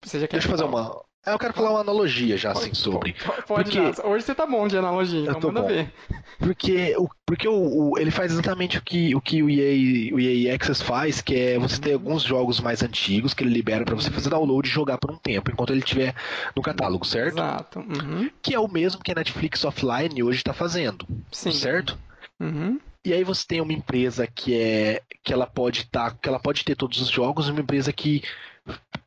[0.02, 2.72] você já quer Deixa eu fazer uma é, eu quero falar uma analogia já assim
[2.72, 3.14] sobre.
[3.46, 4.02] Pode porque...
[4.02, 5.66] Hoje você tá bom de analogia, então manda bom.
[5.66, 5.92] ver.
[6.38, 10.20] Porque, o, porque o, o, ele faz exatamente o que o, que o, EA, o
[10.20, 13.94] EA Access faz, que é você ter alguns jogos mais antigos que ele libera para
[13.94, 16.14] você fazer download e jogar por um tempo, enquanto ele estiver
[16.56, 17.38] no catálogo, certo?
[17.38, 17.80] Exato.
[17.80, 18.30] Uhum.
[18.40, 21.06] Que é o mesmo que a Netflix Offline hoje está fazendo.
[21.30, 21.52] Sim.
[21.52, 21.98] Certo?
[22.40, 22.80] Uhum.
[23.04, 26.40] E aí você tem uma empresa que é que ela pode estar, tá, que ela
[26.40, 28.22] pode ter todos os jogos, uma empresa que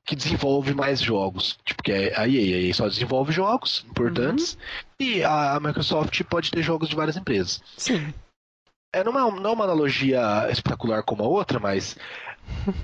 [0.04, 1.60] que desenvolve mais jogos.
[1.64, 4.54] Tipo, que é a EA, a EA só desenvolve jogos importantes
[5.00, 5.08] uhum.
[5.08, 7.62] e a Microsoft pode ter jogos de várias empresas.
[7.78, 8.14] Sim.
[8.94, 11.96] É, não, é, não é uma analogia espetacular como a outra, mas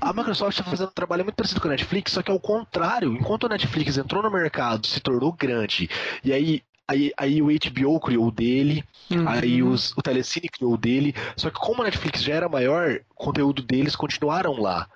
[0.00, 3.12] a Microsoft está fazendo um trabalho muito parecido com a Netflix, só que ao contrário,
[3.12, 5.90] enquanto a Netflix entrou no mercado, se tornou grande,
[6.24, 9.28] e aí Aí, aí o HBO criou o dele, uhum.
[9.28, 11.14] aí os, o Telecine criou o dele.
[11.36, 14.88] Só que como a Netflix já era maior, o conteúdo deles continuaram lá.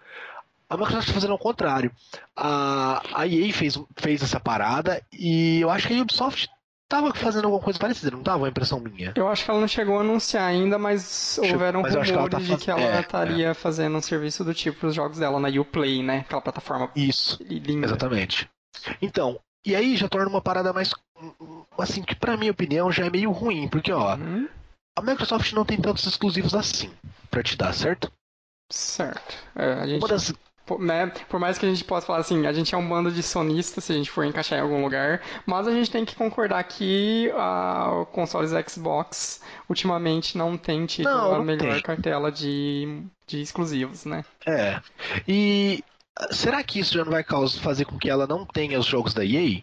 [0.68, 1.92] A Microsoft está fazendo o contrário.
[2.34, 6.48] A, a EA fez, fez essa parada e eu acho que a Ubisoft
[6.92, 8.46] estava fazendo alguma coisa parecida, não estava?
[8.46, 9.12] A impressão minha.
[9.16, 12.56] Eu acho que ela não chegou a anunciar ainda, mas houveram mas rumores tá de
[12.56, 13.54] que ela é, estaria é.
[13.54, 16.18] fazendo um serviço do tipo para os jogos dela na Uplay, né?
[16.18, 17.86] Aquela plataforma Isso, linda.
[17.86, 18.48] exatamente.
[19.00, 20.92] Então, e aí já torna uma parada mais,
[21.78, 24.48] assim, que pra minha opinião já é meio ruim, porque ó, uhum.
[24.96, 26.90] a Microsoft não tem tantos exclusivos assim
[27.30, 28.12] para te dar, certo?
[28.70, 29.34] Certo.
[29.56, 30.00] É, a gente...
[30.00, 30.32] Uma das
[30.78, 33.22] né, por mais que a gente possa falar assim, a gente é um bando de
[33.22, 36.62] sonistas se a gente for encaixar em algum lugar, mas a gente tem que concordar
[36.64, 41.82] que a consoles Xbox ultimamente não tem tido não, a melhor tem.
[41.82, 44.24] cartela de, de exclusivos, né?
[44.46, 44.80] É.
[45.26, 45.82] E
[46.30, 47.24] será que isso já não vai
[47.60, 49.62] fazer com que ela não tenha os jogos da EA?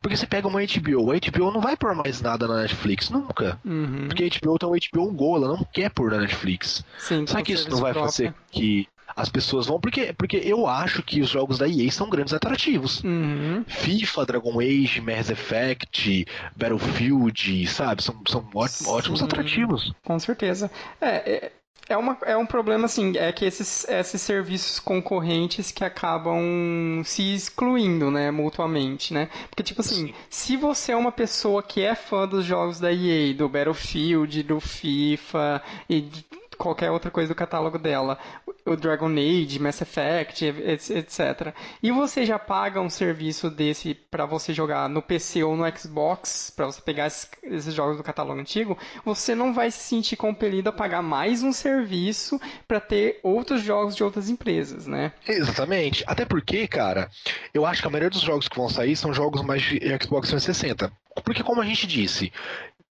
[0.00, 3.60] Porque você pega uma HBO, a HBO não vai pôr mais nada na Netflix, nunca.
[3.64, 4.08] Uhum.
[4.08, 6.84] Porque a HBO tem um HBO Go, ela não quer pôr na Netflix.
[6.98, 8.10] Sim, Será que isso não vai própria.
[8.10, 9.78] fazer que as pessoas vão?
[9.78, 13.02] Porque, porque eu acho que os jogos da EA são grandes atrativos.
[13.04, 13.62] Uhum.
[13.66, 16.26] FIFA, Dragon Age, Mass Effect,
[16.56, 18.02] Battlefield, sabe?
[18.02, 19.92] São, são ótimos, ótimos atrativos.
[20.02, 20.70] Com certeza.
[21.00, 21.52] É,
[21.90, 27.34] é, uma, é um problema, assim, é que esses, esses serviços concorrentes que acabam se
[27.34, 29.28] excluindo, né, mutuamente, né?
[29.48, 30.14] Porque, tipo assim, Sim.
[30.30, 34.60] se você é uma pessoa que é fã dos jogos da EA, do Battlefield, do
[34.60, 36.24] FIFA e de
[36.56, 38.18] qualquer outra coisa do catálogo dela,
[38.66, 41.54] o Dragon Age, Mass Effect, etc.
[41.82, 46.52] E você já paga um serviço desse para você jogar no PC ou no Xbox,
[46.54, 50.68] para você pegar esses, esses, jogos do catálogo antigo, você não vai se sentir compelido
[50.68, 55.12] a pagar mais um serviço para ter outros jogos de outras empresas, né?
[55.26, 56.04] Exatamente.
[56.06, 57.08] Até porque, cara,
[57.54, 60.28] eu acho que a maioria dos jogos que vão sair são jogos mais de Xbox
[60.28, 60.92] 360.
[61.24, 62.32] Porque, como a gente disse,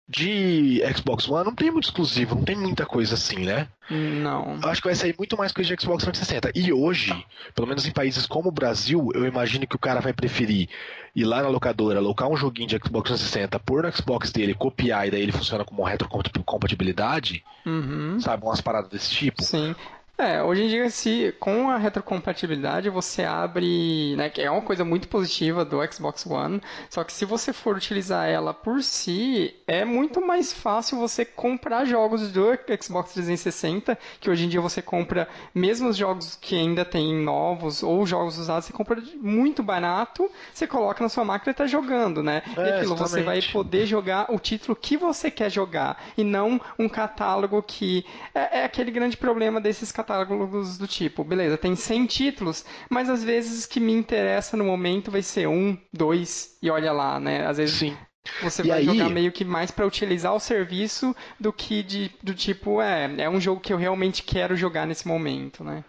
[0.09, 3.69] de Xbox One não tem muito exclusivo, não tem muita coisa assim, né?
[3.91, 4.59] Não.
[4.63, 6.53] Eu acho que vai sair muito mais coisa de Xbox 360.
[6.55, 7.13] E hoje,
[7.55, 10.69] pelo menos em países como o Brasil, eu imagino que o cara vai preferir
[11.15, 15.09] ir lá na locadora, alocar um joguinho de Xbox 360, pôr no Xbox dele, copiar
[15.09, 17.43] e daí ele funciona como retrocompatibilidade.
[17.65, 18.21] Uhum.
[18.21, 18.45] Sabe?
[18.45, 19.43] Umas paradas desse tipo.
[19.43, 19.75] Sim.
[20.19, 24.83] É, hoje em dia, se com a retrocompatibilidade você abre, né, que é uma coisa
[24.83, 29.85] muito positiva do Xbox One, só que se você for utilizar ela por si, é
[29.85, 32.47] muito mais fácil você comprar jogos do
[32.81, 37.83] Xbox 360, que hoje em dia você compra, mesmo os jogos que ainda tem novos
[37.83, 42.23] ou jogos usados, você compra muito barato, você coloca na sua máquina e está jogando,
[42.23, 42.43] né?
[42.57, 46.59] É, e aquilo, você vai poder jogar o título que você quer jogar, e não
[46.79, 51.75] um catálogo que é, é aquele grande problema desses catálogos catálogos do tipo, beleza, tem
[51.75, 56.71] 100 títulos, mas às vezes que me interessa no momento vai ser um, dois e
[56.71, 57.47] olha lá, né?
[57.47, 57.97] Às vezes Sim.
[58.43, 58.85] Você e vai aí...
[58.85, 63.31] jogar meio que mais para utilizar o serviço do que de, do tipo, é, é
[63.31, 65.85] um jogo que eu realmente quero jogar nesse momento, né?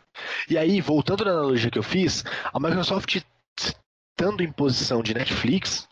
[0.50, 3.22] E aí, voltando na analogia que eu fiz, a Microsoft
[3.60, 5.88] estando em posição de Netflix,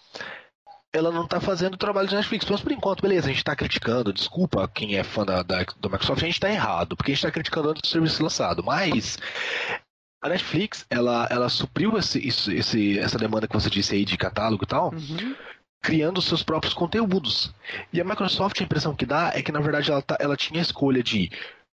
[0.95, 2.45] ela não está fazendo o trabalho de Netflix.
[2.49, 6.23] Mas por enquanto, beleza, a gente está criticando, desculpa quem é fã da, da, Microsoft,
[6.23, 8.63] a gente está errado, porque a gente está criticando antes do serviço lançado.
[8.63, 9.17] Mas
[10.21, 14.63] a Netflix, ela, ela supriu esse, esse, essa demanda que você disse aí de catálogo
[14.63, 15.35] e tal, uhum.
[15.83, 17.53] criando seus próprios conteúdos.
[17.91, 20.59] E a Microsoft, a impressão que dá é que, na verdade, ela, tá, ela tinha
[20.59, 21.29] a escolha de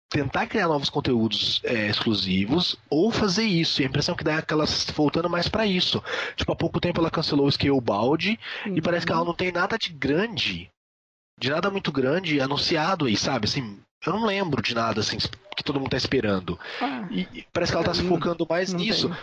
[0.10, 3.82] tentar criar novos conteúdos é, exclusivos ou fazer isso.
[3.82, 6.04] E a impressão que dá é que ela voltando mais para isso.
[6.36, 8.78] Tipo, há pouco tempo ela cancelou o Scalebound uhum.
[8.78, 10.70] e parece que ela não tem nada de grande,
[11.40, 13.46] de nada muito grande anunciado aí, sabe?
[13.46, 15.18] Assim, eu não lembro de nada assim
[15.56, 16.60] que todo mundo tá esperando.
[16.82, 19.10] Ah, e, parece que ela tá se focando mais nisso.
[19.10, 19.18] Tem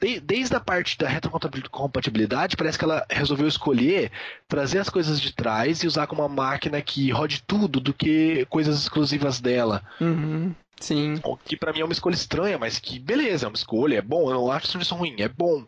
[0.00, 4.10] de, desde a parte da retrocompatibilidade, parece que ela resolveu escolher
[4.46, 8.46] trazer as coisas de trás e usar como uma máquina que rode tudo do que
[8.50, 9.82] coisas exclusivas dela.
[10.00, 11.20] Uhum, sim.
[11.24, 14.02] O que para mim é uma escolha estranha, mas que beleza, é uma escolha, é
[14.02, 14.30] bom.
[14.30, 15.64] Eu não acho o serviço ruim, é bom.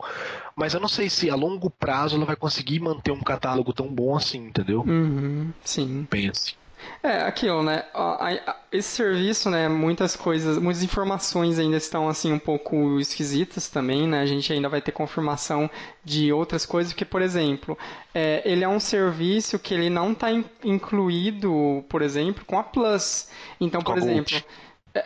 [0.54, 3.88] Mas eu não sei se a longo prazo ela vai conseguir manter um catálogo tão
[3.88, 4.82] bom assim, entendeu?
[4.82, 6.06] Uhum, sim.
[6.10, 6.56] Pense.
[7.02, 7.84] É, aquilo, né?
[8.72, 9.68] Esse serviço, né?
[9.68, 14.20] Muitas coisas, muitas informações ainda estão assim um pouco esquisitas também, né?
[14.20, 15.70] A gente ainda vai ter confirmação
[16.04, 17.76] de outras coisas, porque, por exemplo,
[18.14, 20.28] é, ele é um serviço que ele não está
[20.64, 23.28] incluído, por exemplo, com a Plus.
[23.60, 24.42] Então, por exemplo,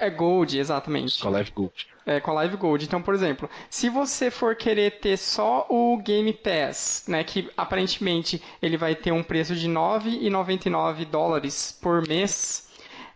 [0.00, 1.20] é, é Gold, exatamente.
[1.20, 1.86] Com a Live Gold.
[2.04, 2.84] É, com a Live Gold.
[2.84, 8.42] Então, por exemplo, se você for querer ter só o Game Pass, né, que aparentemente
[8.60, 12.68] ele vai ter um preço de 9,99 dólares por mês,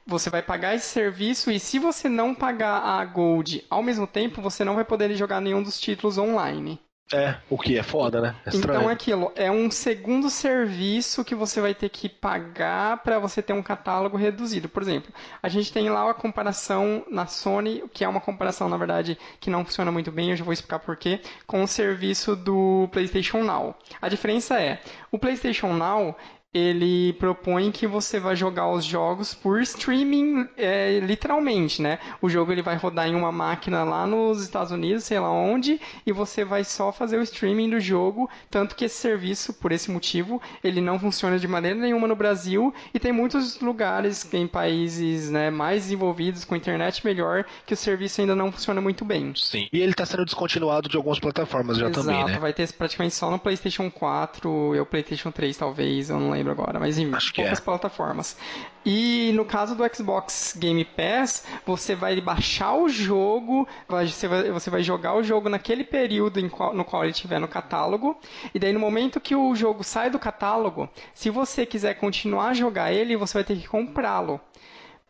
[0.07, 4.41] você vai pagar esse serviço e se você não pagar a Gold ao mesmo tempo,
[4.41, 6.79] você não vai poder jogar nenhum dos títulos online.
[7.13, 8.35] É, o que é foda, né?
[8.45, 13.21] É então é aquilo, é um segundo serviço que você vai ter que pagar para
[13.21, 14.69] você ter um catálogo reduzido.
[14.69, 18.77] Por exemplo, a gente tem lá a comparação na Sony, que é uma comparação, na
[18.77, 22.89] verdade, que não funciona muito bem, eu já vou explicar porquê, com o serviço do
[22.91, 23.77] PlayStation Now.
[24.03, 24.81] A diferença é,
[25.13, 26.17] o PlayStation Now,
[26.57, 31.99] ele propõe que você vai jogar os jogos por streaming, é, literalmente, né?
[32.21, 35.79] O jogo ele vai rodar em uma máquina lá nos Estados Unidos, sei lá onde,
[36.07, 39.91] e você vai só fazer o streaming do jogo, tanto que esse serviço, por esse
[39.91, 45.31] motivo, ele não funciona de maneira nenhuma no Brasil e tem muitos lugares em países
[45.31, 49.33] né, mais desenvolvidos com internet melhor que o serviço ainda não funciona muito bem.
[49.37, 49.69] Sim.
[49.71, 52.39] E ele está sendo descontinuado de algumas plataformas já Exato, também, né?
[52.39, 56.36] vai ter praticamente só no PlayStation 4 e o PlayStation 3 talvez, eu não lembro
[56.51, 57.63] agora, mas em Acho poucas é.
[57.63, 58.37] plataformas.
[58.85, 64.71] E no caso do Xbox Game Pass, você vai baixar o jogo, você vai, você
[64.71, 68.17] vai jogar o jogo naquele período qual- no qual ele estiver no catálogo,
[68.55, 72.55] e daí no momento que o jogo sai do catálogo, se você quiser continuar a
[72.55, 74.41] jogar ele, você vai ter que comprá-lo.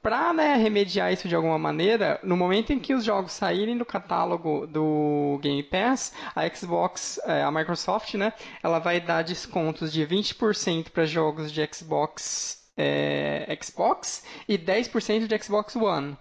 [0.07, 3.85] Para né, remediar isso de alguma maneira, no momento em que os jogos saírem do
[3.85, 8.33] catálogo do Game Pass, a Xbox, eh, a Microsoft, né,
[8.63, 15.43] ela vai dar descontos de 20% para jogos de Xbox, eh, Xbox e 10% de
[15.43, 16.17] Xbox One.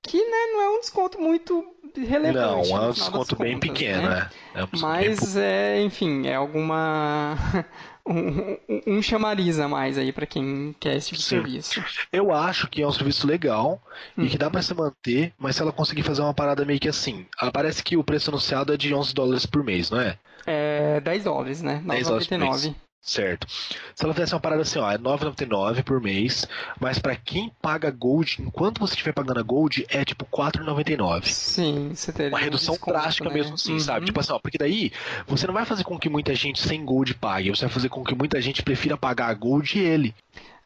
[0.00, 1.62] Que né, não é um desconto muito
[1.94, 2.70] relevante.
[2.70, 4.08] Não, é um desconto bem contas, pequeno, né?
[4.08, 4.30] né?
[4.54, 7.36] É um desconto bem Mas, é, enfim, é alguma.
[8.06, 11.36] um, um, um chamariz a mais aí para quem quer esse tipo de Sim.
[11.36, 11.84] serviço.
[12.12, 13.80] Eu acho que é um serviço legal
[14.16, 14.28] e Hum.
[14.28, 17.26] que dá pra se manter, mas se ela conseguir fazer uma parada meio que assim.
[17.40, 20.18] ela Parece que o preço anunciado é de 11 dólares por mês, não é?
[20.46, 21.82] É 10 dólares, né?
[21.86, 22.74] 10 dólares por 9,99.
[23.02, 23.48] Certo.
[23.96, 26.46] Se ela fizesse uma parada assim, ó, é 9,99 por mês,
[26.78, 31.26] mas pra quem paga Gold, enquanto você estiver pagando a Gold, é tipo 4,99.
[31.26, 33.34] Sim, você teria Uma um redução desconto, drástica né?
[33.34, 34.00] mesmo sabe?
[34.00, 34.04] Uhum.
[34.06, 34.92] Tipo assim, ó, porque daí
[35.26, 38.04] você não vai fazer com que muita gente sem Gold pague, você vai fazer com
[38.04, 40.14] que muita gente prefira pagar a Gold e ele.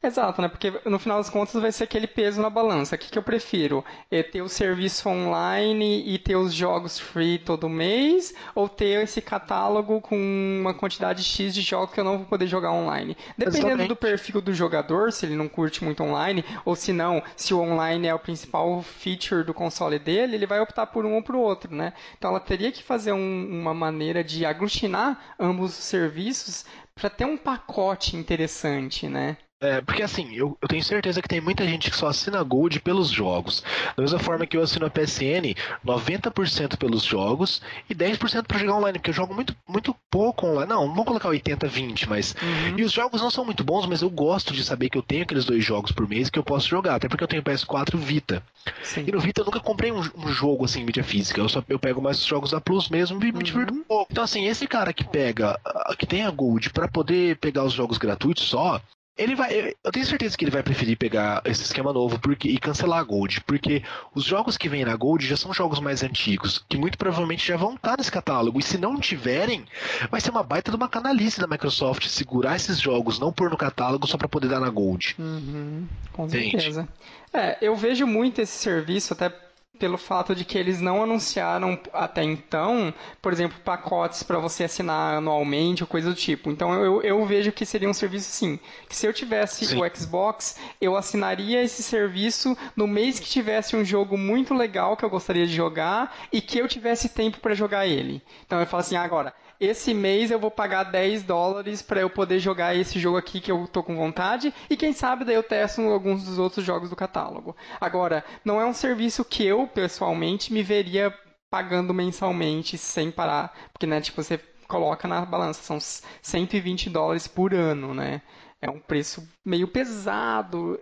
[0.06, 0.46] Exato, né?
[0.48, 2.94] Porque no final das contas vai ser aquele peso na balança.
[2.94, 3.84] O que, que eu prefiro?
[4.08, 8.32] É ter o serviço online e ter os jogos free todo mês?
[8.54, 12.46] Ou ter esse catálogo com uma quantidade X de jogos que eu não vou poder
[12.46, 13.16] jogar online?
[13.36, 13.88] Dependendo Exatamente.
[13.88, 17.58] do perfil do jogador, se ele não curte muito online, ou se não, se o
[17.60, 21.34] online é o principal feature do console dele, ele vai optar por um ou por
[21.34, 21.92] outro, né?
[22.16, 27.24] Então ela teria que fazer um- uma maneira de aglutinar ambos os serviços para ter
[27.24, 29.36] um pacote interessante, né?
[29.58, 32.78] É, porque assim, eu, eu tenho certeza que tem muita gente que só assina Gold
[32.80, 33.62] pelos jogos.
[33.96, 35.54] Da mesma forma que eu assino a PSN,
[35.84, 40.68] 90% pelos jogos e 10% pra jogar online, porque eu jogo muito, muito pouco online.
[40.68, 42.34] Não, não vou colocar 80, 20, mas.
[42.42, 42.78] Uhum.
[42.78, 45.22] E os jogos não são muito bons, mas eu gosto de saber que eu tenho
[45.22, 48.42] aqueles dois jogos por mês que eu posso jogar, até porque eu tenho PS4 Vita.
[48.82, 49.04] Sim.
[49.06, 51.40] E no Vita eu nunca comprei um, um jogo assim, em mídia física.
[51.40, 54.08] Eu só eu pego mais os jogos da Plus mesmo e me divirto um pouco.
[54.10, 57.72] Então, assim, esse cara que pega, ah, que tem a Gold pra poder pegar os
[57.72, 58.80] jogos gratuitos só.
[59.16, 62.58] Ele vai, eu- tenho certeza que ele vai preferir pegar esse esquema novo porque, e
[62.58, 63.82] cancelar a Gold, porque
[64.14, 67.56] os jogos que vêm na Gold já são jogos mais antigos, que muito provavelmente já
[67.56, 69.64] vão estar nesse catálogo, e se não tiverem,
[70.10, 73.56] vai ser uma baita de uma canalice da Microsoft segurar esses jogos, não pôr no
[73.56, 75.16] catálogo só pra poder dar na Gold.
[75.18, 76.50] Uhum, com Entende?
[76.50, 76.88] certeza.
[77.32, 79.32] É, eu vejo muito esse serviço, até
[79.78, 85.18] pelo fato de que eles não anunciaram até então, por exemplo, pacotes para você assinar
[85.18, 86.50] anualmente ou coisa do tipo.
[86.50, 88.58] Então eu, eu vejo que seria um serviço sim.
[88.88, 89.80] Que se eu tivesse Sim.
[89.80, 95.04] o Xbox, eu assinaria esse serviço no mês que tivesse um jogo muito legal que
[95.04, 98.22] eu gostaria de jogar e que eu tivesse tempo para jogar ele.
[98.46, 99.32] Então eu falo assim, "Ah, agora.
[99.58, 103.50] Esse mês eu vou pagar 10 dólares para eu poder jogar esse jogo aqui que
[103.50, 106.96] eu tô com vontade e quem sabe daí eu testo alguns dos outros jogos do
[106.96, 107.56] catálogo.
[107.80, 111.14] Agora, não é um serviço que eu pessoalmente me veria
[111.50, 114.38] pagando mensalmente sem parar, porque né, tipo você
[114.68, 115.78] coloca na balança, são
[116.20, 118.20] 120 dólares por ano, né?
[118.60, 120.78] É um preço meio pesado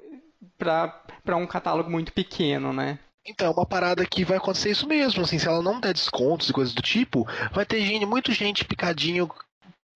[0.58, 2.98] para um catálogo muito pequeno, né?
[3.26, 6.50] Então, é uma parada que vai acontecer isso mesmo, assim, se ela não der descontos
[6.50, 9.30] e coisas do tipo, vai ter gente, muita gente picadinho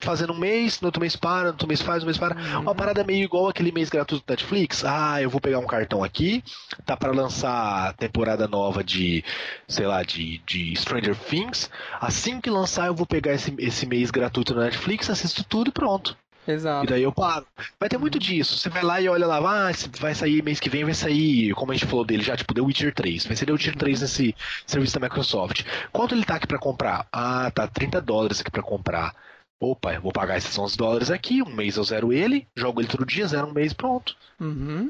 [0.00, 2.36] fazendo um mês, no outro mês para, no outro mês faz, no mês para.
[2.36, 2.60] Uhum.
[2.60, 4.84] Uma parada meio igual aquele mês gratuito do Netflix.
[4.84, 6.42] Ah, eu vou pegar um cartão aqui,
[6.86, 9.24] tá para lançar a temporada nova de,
[9.66, 11.70] sei lá, de, de Stranger Things.
[12.00, 15.72] Assim que lançar, eu vou pegar esse, esse mês gratuito no Netflix, assisto tudo e
[15.72, 16.16] pronto.
[16.48, 16.86] E Exato.
[16.86, 17.46] daí eu paro.
[17.78, 18.56] Vai ter muito disso.
[18.56, 21.72] Você vai lá e olha lá, ah, vai sair mês que vem, vai sair, como
[21.72, 23.26] a gente falou dele já, tipo, The Witcher 3.
[23.26, 24.34] Vai ser The Witcher 3 nesse
[24.66, 25.64] serviço da Microsoft.
[25.92, 27.06] Quanto ele tá aqui pra comprar?
[27.12, 29.14] Ah, tá 30 dólares aqui pra comprar.
[29.60, 32.86] Opa, eu vou pagar esses 11 dólares aqui, um mês eu zero ele, jogo ele
[32.86, 34.14] todo dia, zero um mês, pronto.
[34.40, 34.88] Uhum.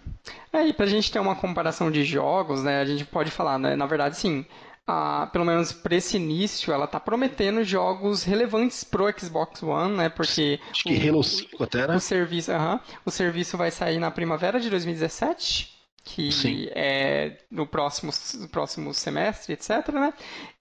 [0.53, 3.75] É, e pra gente ter uma comparação de jogos, né, a gente pode falar, né,
[3.75, 4.45] na verdade, sim,
[4.89, 10.09] a, pelo menos para esse início, ela tá prometendo jogos relevantes pro Xbox One, né,
[10.09, 11.95] porque Acho que o, Halo 5 até, né?
[11.95, 16.69] o serviço, aham, o serviço vai sair na primavera de 2017, que Sim.
[16.71, 18.11] é no próximo,
[18.51, 20.15] próximo semestre, etc, né?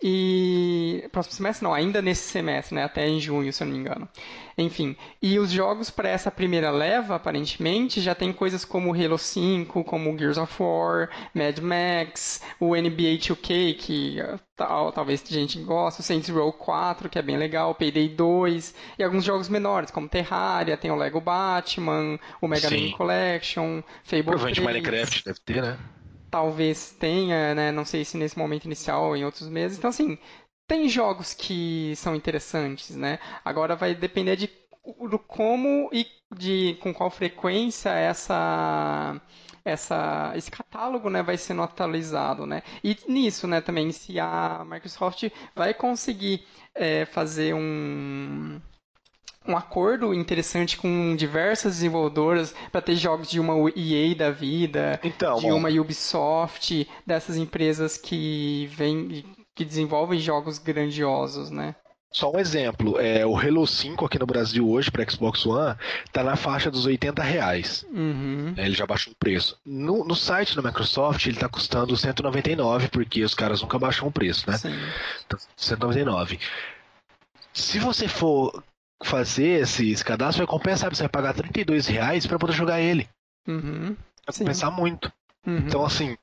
[0.04, 2.84] E próximo semestre não, ainda nesse semestre, né?
[2.84, 4.10] Até em junho, se eu não me engano.
[4.58, 9.84] Enfim, e os jogos para essa primeira leva, aparentemente, já tem coisas como Halo 5,
[9.84, 14.18] como Gears of War, Mad Max, o NBA 2K, que
[14.56, 18.74] tal, talvez a gente goste, o Saints Row 4, que é bem legal, Payday 2,
[18.98, 24.24] e alguns jogos menores, como Terraria, tem o Lego Batman, o Mega Man Collection, Fable
[24.24, 24.66] Provavelmente 3.
[24.66, 25.78] Minecraft deve ter, né?
[26.32, 27.72] Talvez tenha, né?
[27.72, 29.78] Não sei se nesse momento inicial ou em outros meses.
[29.78, 30.18] Então, assim,
[30.68, 33.20] tem jogos que são interessantes, né?
[33.44, 34.50] Agora vai depender de
[35.10, 39.20] do como e de com qual frequência essa
[39.68, 42.46] essa, esse catálogo né, vai sendo atualizado.
[42.46, 42.64] Né?
[42.82, 48.62] E nisso né, também, se a Microsoft vai conseguir é, fazer um,
[49.46, 55.38] um acordo interessante com diversas desenvolvedoras para ter jogos de uma EA da vida, então,
[55.38, 59.26] de uma Ubisoft, dessas empresas que vem,
[59.58, 61.76] que desenvolvem jogos grandiosos, né?
[62.12, 65.76] Só um exemplo, é, o Halo 5 aqui no Brasil hoje para Xbox One
[66.12, 67.86] tá na faixa dos 80 reais.
[67.92, 68.54] Uhum.
[68.56, 69.60] É, ele já baixou o preço.
[69.66, 74.12] No, no site da Microsoft ele tá custando 199 porque os caras nunca baixam o
[74.12, 74.58] preço, né?
[74.58, 74.76] Sim.
[75.26, 76.40] Então, 199.
[77.52, 78.64] Se você for
[79.04, 80.94] fazer esse, esse cadastro, vai compensar.
[80.94, 83.10] Você vai pagar 32 reais para poder jogar ele.
[83.48, 83.96] Uhum.
[84.26, 85.12] Vai compensar muito.
[85.46, 85.58] Uhum.
[85.58, 86.16] Então, assim,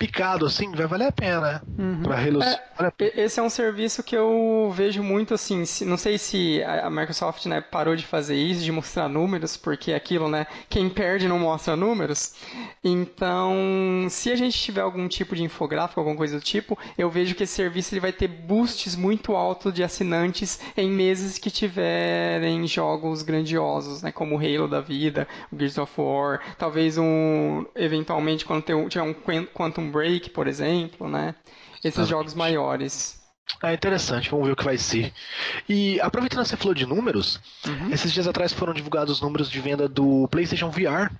[0.00, 1.60] picado assim, vai valer a pena, né?
[1.78, 2.02] Uhum.
[2.02, 2.46] Pra reluz...
[2.46, 6.62] é, vale Esse é um serviço que eu vejo muito assim, se, não sei se
[6.64, 10.46] a Microsoft né, parou de fazer isso, de mostrar números, porque aquilo, né?
[10.70, 12.34] Quem perde não mostra números.
[12.82, 17.34] Então, se a gente tiver algum tipo de infográfico, alguma coisa do tipo, eu vejo
[17.34, 22.66] que esse serviço ele vai ter boosts muito altos de assinantes em meses que tiverem
[22.66, 24.10] jogos grandiosos, né?
[24.10, 29.14] Como o Halo da vida, o Gears of War, talvez um, eventualmente quando tiver um
[29.44, 31.34] Quantum Break, por exemplo, né?
[31.82, 33.20] Esses jogos maiores.
[33.62, 35.12] É interessante, vamos ver o que vai ser.
[35.68, 37.90] E aproveitando que você falou de números, uhum.
[37.90, 41.10] esses dias atrás foram divulgados os números de venda do PlayStation VR.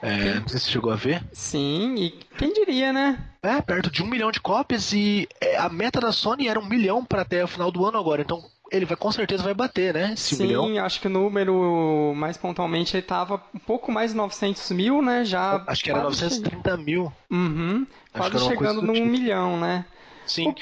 [0.00, 1.22] É, não sei se você chegou a ver.
[1.32, 3.24] Sim, e quem diria, né?
[3.42, 6.66] É, perto de um milhão de cópias e é, a meta da Sony era um
[6.66, 8.22] milhão para até o final do ano agora.
[8.22, 8.42] Então
[8.72, 10.12] ele vai com certeza vai bater, né?
[10.14, 10.84] Esse Sim, milhão.
[10.84, 15.24] acho que o número, mais pontualmente, ele tava um pouco mais de 900 mil, né?
[15.24, 17.12] Já acho que era 930 mil.
[17.30, 19.06] Uhum, quase chegando num tipo.
[19.06, 19.84] milhão, né?
[20.26, 20.48] Sim.
[20.48, 20.54] O...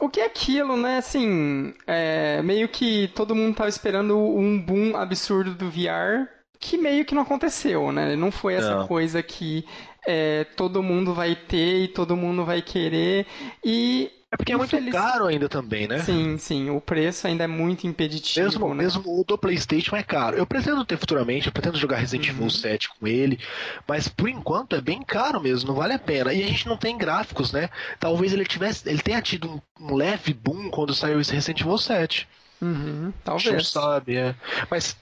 [0.00, 0.98] O que é aquilo, né?
[0.98, 7.04] Assim, é, meio que todo mundo tava esperando um boom absurdo do VR, que meio
[7.04, 8.16] que não aconteceu, né?
[8.16, 8.88] Não foi essa não.
[8.88, 9.64] coisa que
[10.04, 13.24] é, todo mundo vai ter e todo mundo vai querer.
[13.64, 16.00] E é porque é muito caro ainda também, né?
[16.00, 16.68] Sim, sim.
[16.68, 18.44] O preço ainda é muito impeditivo.
[18.44, 18.82] Mesmo, né?
[18.82, 20.36] mesmo o do PlayStation é caro.
[20.36, 22.50] Eu pretendo ter futuramente, eu pretendo jogar Resident Evil uhum.
[22.50, 23.38] 7 com ele,
[23.86, 26.32] mas por enquanto é bem caro mesmo, não vale a pena.
[26.32, 27.70] E a gente não tem gráficos, né?
[28.00, 31.78] Talvez ele tivesse, ele tenha tido um, um leve boom quando saiu esse Resident Evil
[31.78, 32.28] 7.
[32.60, 33.54] Uhum, talvez.
[33.54, 34.34] Não sabe, é.
[34.68, 34.96] Mas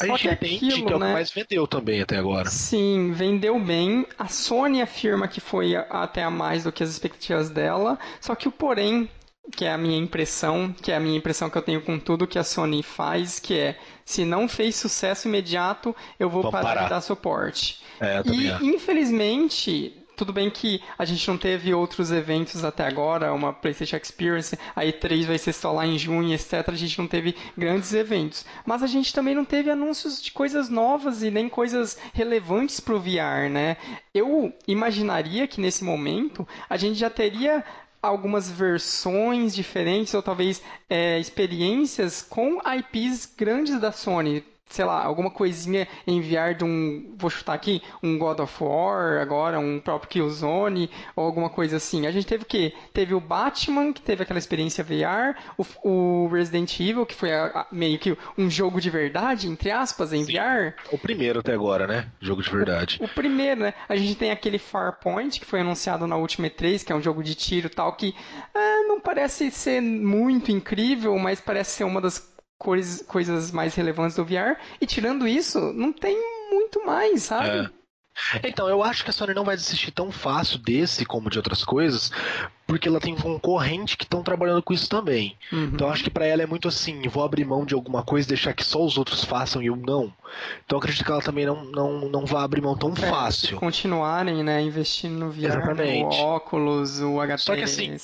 [0.00, 1.06] a gente que entende aquilo, que é o né?
[1.06, 2.48] que mais vendeu também até agora.
[2.48, 4.06] Sim, vendeu bem.
[4.18, 7.98] A Sony afirma que foi até a mais do que as expectativas dela.
[8.20, 9.10] Só que o porém,
[9.52, 12.26] que é a minha impressão, que é a minha impressão que eu tenho com tudo
[12.26, 16.82] que a Sony faz, que é se não fez sucesso imediato, eu vou parar, parar,
[16.84, 17.82] de dar suporte.
[18.00, 23.52] É, e infelizmente tudo bem que a gente não teve outros eventos até agora, uma
[23.52, 26.68] PlayStation Experience, a E3 vai ser só lá em junho, etc.
[26.68, 28.44] A gente não teve grandes eventos.
[28.66, 32.94] Mas a gente também não teve anúncios de coisas novas e nem coisas relevantes para
[32.94, 33.76] o VR, né?
[34.12, 37.64] Eu imaginaria que nesse momento a gente já teria
[38.02, 40.60] algumas versões diferentes ou talvez
[40.90, 47.30] é, experiências com IPs grandes da Sony sei lá, alguma coisinha enviar de um, vou
[47.30, 52.06] chutar aqui, um God of War, agora um próprio Killzone, ou alguma coisa assim.
[52.06, 52.72] A gente teve o quê?
[52.92, 57.46] Teve o Batman, que teve aquela experiência VR, o, o Resident Evil, que foi a,
[57.46, 60.32] a, meio que um jogo de verdade, entre aspas, em Sim.
[60.32, 60.74] VR.
[60.92, 62.08] O primeiro até agora, né?
[62.20, 62.98] Jogo de verdade.
[63.00, 63.74] O, o, primeiro, né?
[63.88, 67.22] A gente tem aquele Farpoint, que foi anunciado na última E3, que é um jogo
[67.22, 68.14] de tiro tal, que
[68.54, 72.18] ah, não parece ser muito incrível, mas parece ser uma das
[72.58, 74.58] coisas, coisas mais relevantes do VR.
[74.80, 76.16] E tirando isso, não tem
[76.50, 77.70] muito mais, sabe?
[77.72, 77.78] É.
[78.42, 81.64] Então, eu acho que a Sony não vai desistir tão fácil desse como de outras
[81.64, 82.10] coisas,
[82.66, 85.36] porque ela tem concorrente que estão trabalhando com isso também.
[85.52, 85.70] Uhum.
[85.72, 88.52] Então, acho que para ela é muito assim: vou abrir mão de alguma coisa, deixar
[88.54, 90.12] que só os outros façam e eu não.
[90.64, 93.48] Então, acredito que ela também não, não, não vai abrir mão tão é, fácil.
[93.48, 96.16] Se continuarem, né, investindo no VR, Exatamente.
[96.16, 97.44] o óculos, o HTC.
[97.44, 97.98] Só que assim,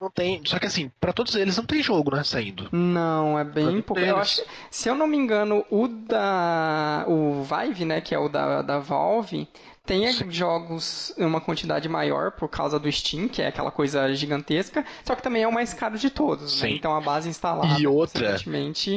[0.00, 0.42] não tem.
[0.44, 2.22] Só que assim, para todos eles não tem jogo, né?
[2.22, 2.68] Saindo.
[2.72, 4.00] Não, é bem pouco.
[4.00, 7.04] Eu acho, se eu não me engano, o da.
[7.08, 8.00] O Vive, né?
[8.00, 9.48] Que é o da, da Valve,
[9.86, 10.30] tem Sim.
[10.30, 15.14] jogos em uma quantidade maior por causa do Steam, que é aquela coisa gigantesca, só
[15.14, 16.70] que também é o mais caro de todos, né?
[16.70, 17.80] Então a base instalada.
[17.80, 18.36] E outra,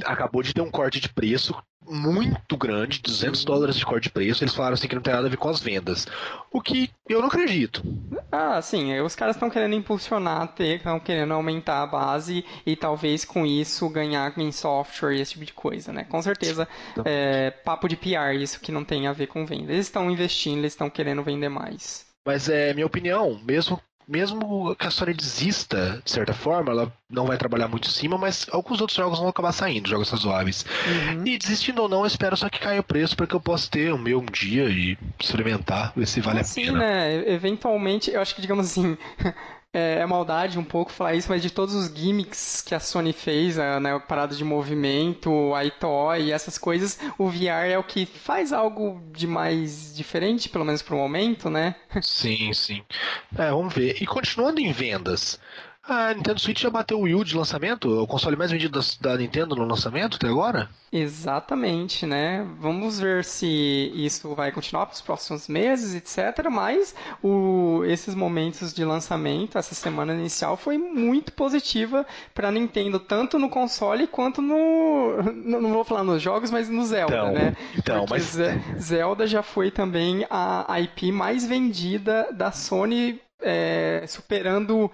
[0.05, 1.55] acabou de ter um corte de preço
[1.89, 4.43] muito grande, 200 dólares de corte de preço.
[4.43, 6.05] Eles falaram assim que não tem nada a ver com as vendas.
[6.51, 7.81] O que eu não acredito.
[8.31, 8.97] Ah, sim.
[8.99, 14.37] Os caras estão querendo impulsionar, estão querendo aumentar a base e talvez com isso ganhar
[14.37, 16.03] em software e esse tipo de coisa, né?
[16.03, 16.67] Com certeza,
[17.03, 19.71] é, papo de PR, isso que não tem a ver com venda.
[19.71, 22.05] Eles estão investindo, eles estão querendo vender mais.
[22.25, 27.27] Mas é minha opinião, mesmo mesmo que a Sony desista, de certa forma, ela não
[27.27, 30.65] vai trabalhar muito em cima, mas alguns outros jogos vão acabar saindo, jogos razoáveis.
[30.87, 31.27] Uhum.
[31.27, 33.69] E desistindo ou não, eu espero só que caia o preço para que eu possa
[33.69, 36.79] ter o meu um dia e experimentar, ver se vale assim, a pena.
[36.79, 37.31] né?
[37.31, 38.97] Eventualmente, eu acho que, digamos assim,
[39.73, 43.13] é, é, maldade um pouco falar isso, mas de todos os gimmicks que a Sony
[43.13, 48.05] fez, a né, parada de movimento, a e essas coisas, o VR é o que
[48.05, 51.75] faz algo de mais diferente, pelo menos pro momento, né?
[52.01, 52.83] Sim, sim.
[53.37, 54.01] É, vamos ver.
[54.01, 55.39] E continuando em vendas,
[55.89, 58.01] a Nintendo Switch já bateu o Wii U de lançamento?
[58.01, 60.69] O console mais vendido da, da Nintendo no lançamento até agora?
[60.91, 62.47] Exatamente, né?
[62.59, 66.49] Vamos ver se isso vai continuar para os próximos meses, etc.
[66.49, 72.99] Mas o, esses momentos de lançamento, essa semana inicial, foi muito positiva para a Nintendo,
[72.99, 75.21] tanto no console quanto no.
[75.33, 77.57] Não vou falar nos jogos, mas no Zelda, então, né?
[77.77, 78.81] Então, Porque mas.
[78.81, 84.91] Zelda já foi também a IP mais vendida da Sony é, superando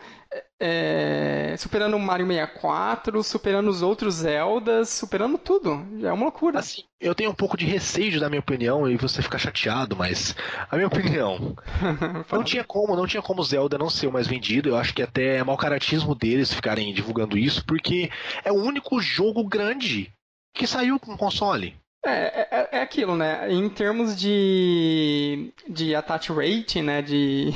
[0.59, 5.85] é, superando o Mario 64, superando os outros Zeldas, superando tudo.
[6.01, 6.59] É uma loucura.
[6.59, 10.35] Assim, eu tenho um pouco de receio dar minha opinião e você ficar chateado, mas
[10.69, 11.55] a minha opinião
[12.31, 14.69] não tinha como, não tinha como Zelda não ser o mais vendido.
[14.69, 18.09] Eu acho que até é mau caratismo deles ficarem divulgando isso, porque
[18.43, 20.11] é o único jogo grande
[20.53, 21.75] que saiu com console.
[22.05, 23.51] É, é, é, aquilo, né?
[23.51, 27.01] Em termos de, de attach rate, né?
[27.01, 27.51] De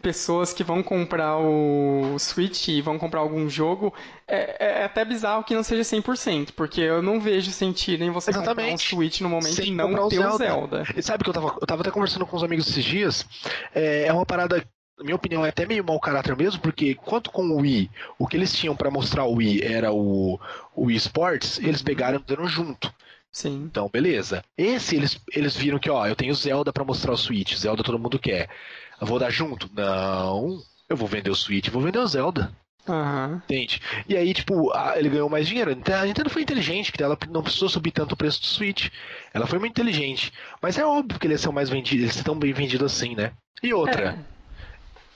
[0.00, 3.92] pessoas que vão comprar o Switch e vão comprar algum jogo,
[4.26, 8.30] é, é até bizarro que não seja 100%, porque eu não vejo sentido em você
[8.30, 8.56] Exatamente.
[8.56, 10.38] comprar um Switch no momento Sem e não ter o Zelda.
[10.38, 10.84] Zelda.
[10.96, 13.26] E sabe que eu tava, eu tava até conversando com os amigos esses dias,
[13.74, 14.64] é, é uma parada
[14.98, 18.26] na minha opinião, é até meio mau caráter mesmo, porque quanto com o Wii, o
[18.26, 20.38] que eles tinham para mostrar o Wii era o,
[20.74, 22.92] o Wii Sports, eles pegaram e deram junto.
[23.32, 23.62] Sim.
[23.70, 24.44] Então, beleza.
[24.58, 27.98] Esse, eles, eles viram que, ó, eu tenho Zelda para mostrar o Switch, Zelda todo
[27.98, 28.50] mundo quer.
[29.00, 29.70] Eu vou dar junto?
[29.74, 30.60] Não.
[30.88, 32.52] Eu vou vender o Switch, vou vender o Zelda.
[32.88, 33.36] Uhum.
[33.36, 33.80] Entende?
[34.08, 35.70] E aí, tipo, ele ganhou mais dinheiro.
[35.70, 38.88] A Nintendo foi inteligente, que ela não precisou subir tanto o preço do Switch.
[39.32, 40.32] Ela foi muito inteligente.
[40.60, 43.32] Mas é óbvio que eles são mais vendidos, eles estão bem vendidos assim, né?
[43.62, 44.18] E outra.
[44.26, 44.40] É.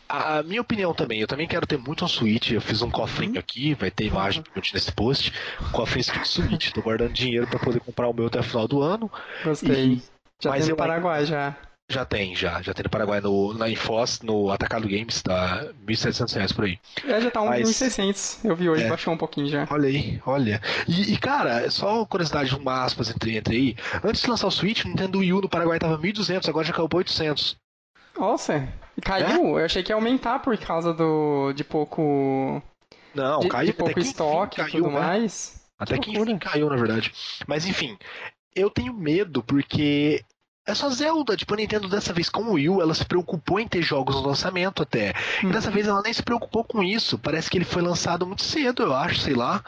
[0.06, 2.52] A, minha opinião também, eu também quero ter muito um Switch.
[2.52, 3.38] Eu fiz um cofrinho uhum.
[3.38, 4.62] aqui, vai ter imagem uhum.
[4.72, 5.32] nesse post.
[5.60, 6.70] Um cofrinho escrito Switch.
[6.70, 9.10] Tô guardando dinheiro para poder comprar o meu até o final do ano.
[9.42, 9.94] Gostei.
[9.94, 10.02] E...
[10.40, 11.56] Já Mas tem no Paraguai já.
[11.90, 12.62] Já tem, já.
[12.62, 16.78] Já tem no Paraguai, no, na Infoss, no Atacado Games, tá R$ 1.700 por aí.
[17.06, 17.68] É, já tá Mas...
[17.68, 18.44] 1.600.
[18.44, 18.88] Eu vi hoje, é.
[18.88, 19.66] baixou um pouquinho já.
[19.70, 20.60] Olha aí, olha.
[20.88, 23.76] E, e, cara, só curiosidade, uma aspas entre, entre aí.
[24.02, 26.72] Antes de lançar o Switch, o Nintendo Wii U no Paraguai tava 1.200, agora já
[26.72, 27.56] caiu pra 800.
[28.18, 28.66] Nossa,
[29.02, 29.58] caiu?
[29.58, 29.60] É?
[29.60, 32.62] Eu achei que ia aumentar por causa do de pouco...
[33.14, 33.66] Não, de, caiu.
[33.66, 35.00] De pouco estoque e tudo né?
[35.00, 35.62] mais.
[35.78, 37.12] Até que, que enfim caiu, na verdade.
[37.46, 37.96] Mas enfim,
[38.54, 40.24] eu tenho medo porque
[40.66, 41.36] é só Zelda.
[41.36, 44.14] Tipo, a Nintendo dessa vez com o Wii U, ela se preocupou em ter jogos
[44.16, 45.12] no lançamento até.
[45.42, 45.74] E dessa uhum.
[45.74, 47.18] vez ela nem se preocupou com isso.
[47.18, 49.62] Parece que ele foi lançado muito cedo, eu acho, sei lá.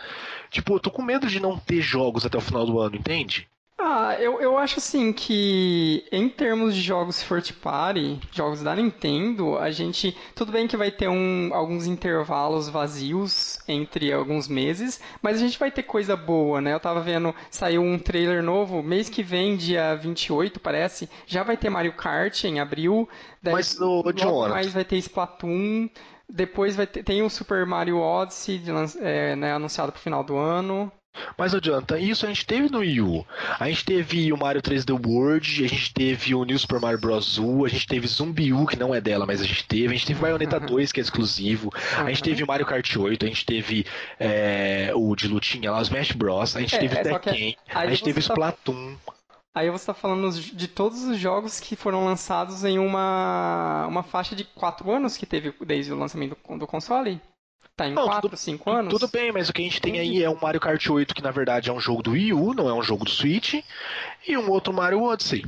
[0.50, 3.48] Tipo, eu tô com medo de não ter jogos até o final do ano, entende?
[3.78, 9.58] Ah, eu, eu acho assim que em termos de jogos first party, jogos da Nintendo,
[9.58, 10.16] a gente.
[10.34, 15.58] Tudo bem que vai ter um, alguns intervalos vazios entre alguns meses, mas a gente
[15.58, 16.72] vai ter coisa boa, né?
[16.72, 21.56] Eu tava vendo, saiu um trailer novo, mês que vem, dia 28, parece, já vai
[21.58, 23.06] ter Mario Kart em abril.
[23.42, 24.48] Mas o John.
[24.48, 25.90] mais vai ter Splatoon.
[26.28, 28.60] Depois vai ter, tem o Super Mario Odyssey
[29.00, 30.90] é, né, anunciado pro final do ano.
[31.36, 33.26] Mas não adianta, isso a gente teve no Wii U.
[33.58, 37.38] A gente teve o Mario 3D World, a gente teve o New Super Mario Bros.
[37.38, 39.88] U, a gente teve Zumbi U, que não é dela, mas a gente teve.
[39.88, 40.66] A gente teve Bayonetta uhum.
[40.66, 41.72] 2, que é exclusivo.
[41.96, 43.86] A gente teve o Mario Kart 8, a gente teve
[44.18, 46.56] é, o de lutinha lá, o Smash Bros.
[46.56, 48.96] A gente é, teve o é Tekken, a gente teve o tá Splatoon.
[49.54, 54.36] Aí você está falando de todos os jogos que foram lançados em uma, uma faixa
[54.36, 57.18] de 4 anos que teve desde o lançamento do, do console?
[57.76, 58.92] Tá em 4, 5 anos?
[58.92, 61.22] Tudo bem, mas o que a gente tem aí é um Mario Kart 8, que
[61.22, 63.62] na verdade é um jogo do Wii U, não é um jogo do Switch,
[64.26, 65.44] e um outro Mario Odyssey.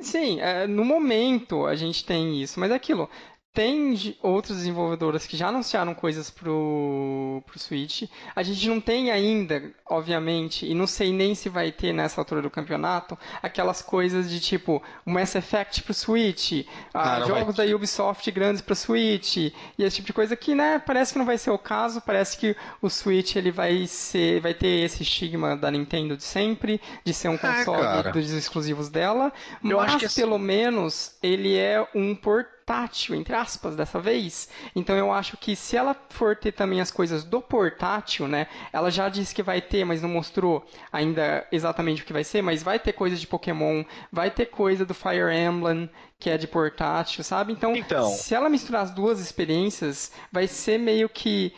[0.00, 3.08] Sim, é, no momento a gente tem isso, mas é aquilo.
[3.54, 8.04] Tem outras desenvolvedoras que já anunciaram coisas pro, pro Switch.
[8.34, 12.40] A gente não tem ainda, obviamente, e não sei nem se vai ter nessa altura
[12.40, 17.68] do campeonato, aquelas coisas de tipo o Mass Effect pro Switch, ah, ah jogos vai...
[17.68, 21.26] da Ubisoft grandes pro Switch, e esse tipo de coisa que, né, parece que não
[21.26, 25.54] vai ser o caso, parece que o Switch ele vai ser, vai ter esse estigma
[25.56, 29.30] da Nintendo de sempre, de ser um é, console é, dos exclusivos dela,
[29.62, 34.48] Eu mas que pelo menos ele é um portátil portátil, entre aspas, dessa vez.
[34.74, 38.46] Então eu acho que se ela for ter também as coisas do portátil, né?
[38.72, 42.40] Ela já disse que vai ter, mas não mostrou ainda exatamente o que vai ser,
[42.40, 46.46] mas vai ter coisa de Pokémon, vai ter coisa do Fire Emblem, que é de
[46.46, 47.52] portátil, sabe?
[47.52, 48.08] Então, então...
[48.10, 51.52] se ela misturar as duas experiências, vai ser meio que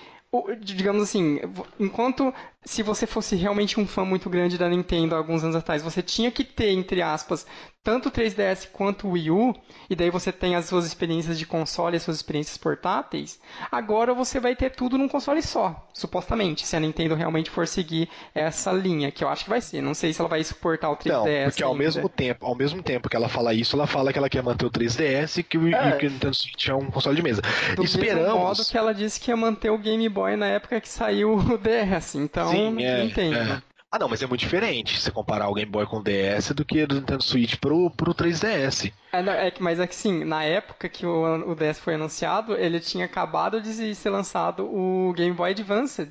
[0.59, 1.39] digamos assim,
[1.79, 5.82] enquanto se você fosse realmente um fã muito grande da Nintendo há alguns anos atrás,
[5.82, 7.47] você tinha que ter, entre aspas,
[7.85, 9.55] tanto o 3DS quanto o Wii U,
[9.91, 13.39] e daí você tem as suas experiências de console, as suas experiências portáteis,
[13.70, 18.09] agora você vai ter tudo num console só, supostamente, se a Nintendo realmente for seguir
[18.35, 19.82] essa linha, que eu acho que vai ser.
[19.82, 21.12] Não sei se ela vai suportar o 3DS.
[21.12, 24.19] Não, porque ao mesmo tempo, ao mesmo tempo que ela fala isso, ela fala que
[24.19, 25.89] ela quer manter o 3DS e que, é.
[25.91, 27.43] e que o Nintendo Switch é um console de mesa.
[27.77, 28.23] Do Esperamos.
[28.23, 31.35] mesmo modo que ela disse que ia manter o Game Boy na época que saiu
[31.35, 33.37] o DS, então Sim, é, entendo.
[33.37, 33.63] É.
[33.95, 36.65] Ah, não, mas é muito diferente você comparar o Game Boy com o DS do
[36.65, 38.93] que do Nintendo Switch pro, pro 3DS.
[39.13, 42.57] É, não, é, mas é que sim, na época que o, o DS foi anunciado,
[42.57, 46.11] ele tinha acabado de ser lançado o Game Boy Advance.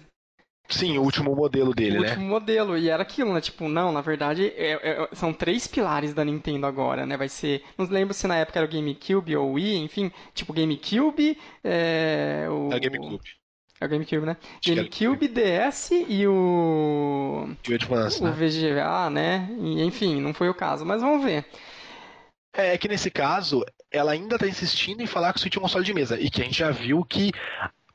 [0.69, 2.07] Sim, o último modelo dele, o né?
[2.07, 3.41] O último modelo, e era aquilo, né?
[3.41, 7.17] Tipo, não, na verdade, é, é, são três pilares da Nintendo agora, né?
[7.17, 7.63] Vai ser.
[7.77, 11.37] Não lembro se na época era o GameCube ou o Wii, enfim, tipo GameCube.
[11.61, 13.42] É, o, é o GameCube.
[13.83, 14.37] É o GameCube, né?
[14.65, 17.49] GameCube, DS e o.
[17.69, 18.31] O Advance, o né?
[18.31, 19.49] VGA, né?
[19.59, 21.45] Enfim, não foi o caso, mas vamos ver.
[22.55, 25.59] É, é que nesse caso, ela ainda está insistindo em falar que o Switch é
[25.59, 26.17] um console de mesa.
[26.17, 27.33] E que a gente já viu que,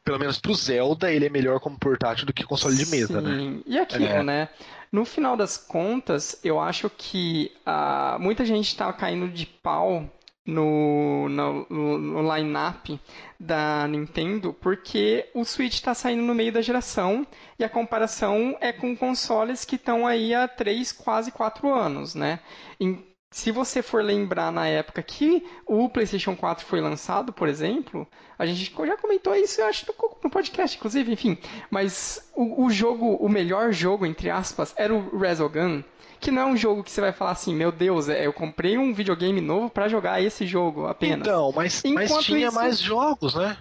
[0.05, 3.31] pelo menos pro Zelda, ele é melhor como portátil do que console de mesa, né?
[3.31, 3.51] Sim.
[3.51, 3.63] né?
[3.65, 4.23] E aquilo, é.
[4.23, 4.49] né?
[4.93, 10.07] No final das contas, eu acho que uh, muita gente está caindo de pau
[10.49, 12.99] no, no, no line-up
[13.39, 17.27] da Nintendo, porque o Switch está saindo no meio da geração
[17.59, 22.41] e a comparação é com consoles que estão aí há 3, quase 4 anos, né?
[22.81, 28.09] Em, se você for lembrar na época que o PlayStation 4 foi lançado, por exemplo,
[28.39, 29.85] a gente já comentou isso, eu acho,
[30.25, 31.37] no podcast, inclusive, enfim.
[31.71, 35.83] Mas o, o jogo, o melhor jogo, entre aspas, era o Resogun
[36.21, 38.77] que não é um jogo que você vai falar assim, meu Deus, é, eu comprei
[38.77, 41.27] um videogame novo para jogar esse jogo apenas.
[41.27, 42.55] Então, mas, mas tinha isso...
[42.55, 43.57] mais jogos, né?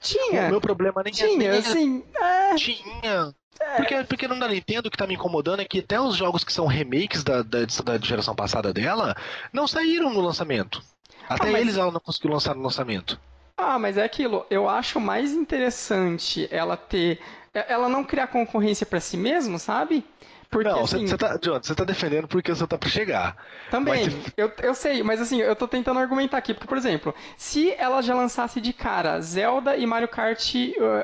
[0.00, 0.46] Tinha.
[0.46, 2.54] O meu problema nem tinha, é assim, é...
[2.56, 3.34] Tinha.
[3.60, 3.76] É.
[3.76, 6.52] Porque, porque não da Nintendo que tá me incomodando é que até os jogos que
[6.52, 9.14] são remakes da, da, da geração passada dela
[9.52, 10.82] não saíram no lançamento.
[11.28, 11.60] Até ah, mas...
[11.60, 13.20] eles ela não conseguiu lançar no lançamento.
[13.56, 14.44] Ah, mas é aquilo.
[14.50, 17.20] Eu acho mais interessante ela ter.
[17.54, 20.04] Ela não criar concorrência para si mesmo, sabe?
[20.52, 23.34] Porque, não, você assim, tá, John, você tá defendendo porque você tá pra chegar.
[23.70, 24.32] Também, mas...
[24.36, 28.02] eu, eu sei, mas assim, eu tô tentando argumentar aqui, porque, por exemplo, se ela
[28.02, 30.54] já lançasse de cara Zelda e Mario Kart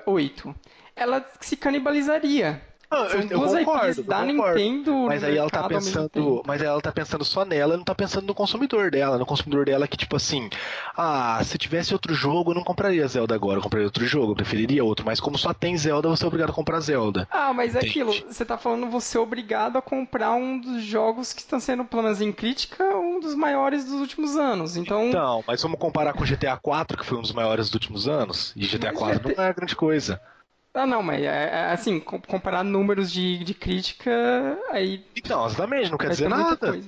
[0.05, 0.55] 8,
[0.95, 2.63] ela se canibalizaria.
[2.91, 4.59] Não, eu, eu concordo, da concordo.
[4.59, 8.27] Nintendo mas aí ela tá pensando, mas ela tá pensando só nela, não tá pensando
[8.27, 10.49] no consumidor dela, no consumidor dela que tipo assim,
[10.97, 14.37] ah, se tivesse outro jogo, eu não compraria Zelda agora, eu compraria outro jogo, eu
[14.37, 17.29] preferiria outro, mas como só tem Zelda, você é obrigado a comprar Zelda.
[17.31, 21.33] Ah, mas é aquilo, você tá falando você é obrigado a comprar um dos jogos
[21.33, 24.77] que estão sendo, pelo menos em crítica, um dos maiores dos últimos anos.
[24.77, 28.09] Então, então mas vamos comparar com GTA 4, que foi um dos maiores dos últimos
[28.09, 29.37] anos, e GTA 4 GT...
[29.37, 30.21] não é grande coisa.
[30.79, 34.11] Ah, não, mas é, é assim, comparar números de, de crítica,
[34.71, 35.05] aí.
[35.17, 36.81] Então, exatamente, não quer dizer nada.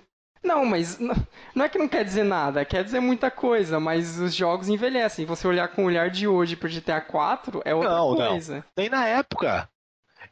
[0.43, 4.35] Não, mas não é que não quer dizer nada, quer dizer muita coisa, mas os
[4.35, 5.27] jogos envelhecem.
[5.27, 8.57] Você olhar com o olhar de hoje pro GTA 4 é outra não, coisa.
[8.57, 8.65] Não.
[8.77, 9.69] Nem na época.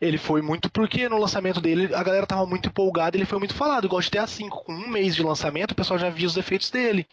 [0.01, 3.55] Ele foi muito porque no lançamento dele a galera tava muito empolgada, ele foi muito
[3.55, 3.87] falado.
[3.87, 7.07] Igual GTA V, com um mês de lançamento, o pessoal já via os defeitos dele.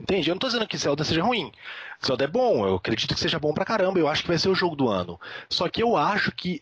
[0.00, 0.28] Entende?
[0.28, 1.52] Eu não tô dizendo que Zelda seja ruim.
[2.04, 4.48] Zelda é bom, eu acredito que seja bom pra caramba, eu acho que vai ser
[4.48, 5.20] o jogo do ano.
[5.48, 6.60] Só que eu acho que,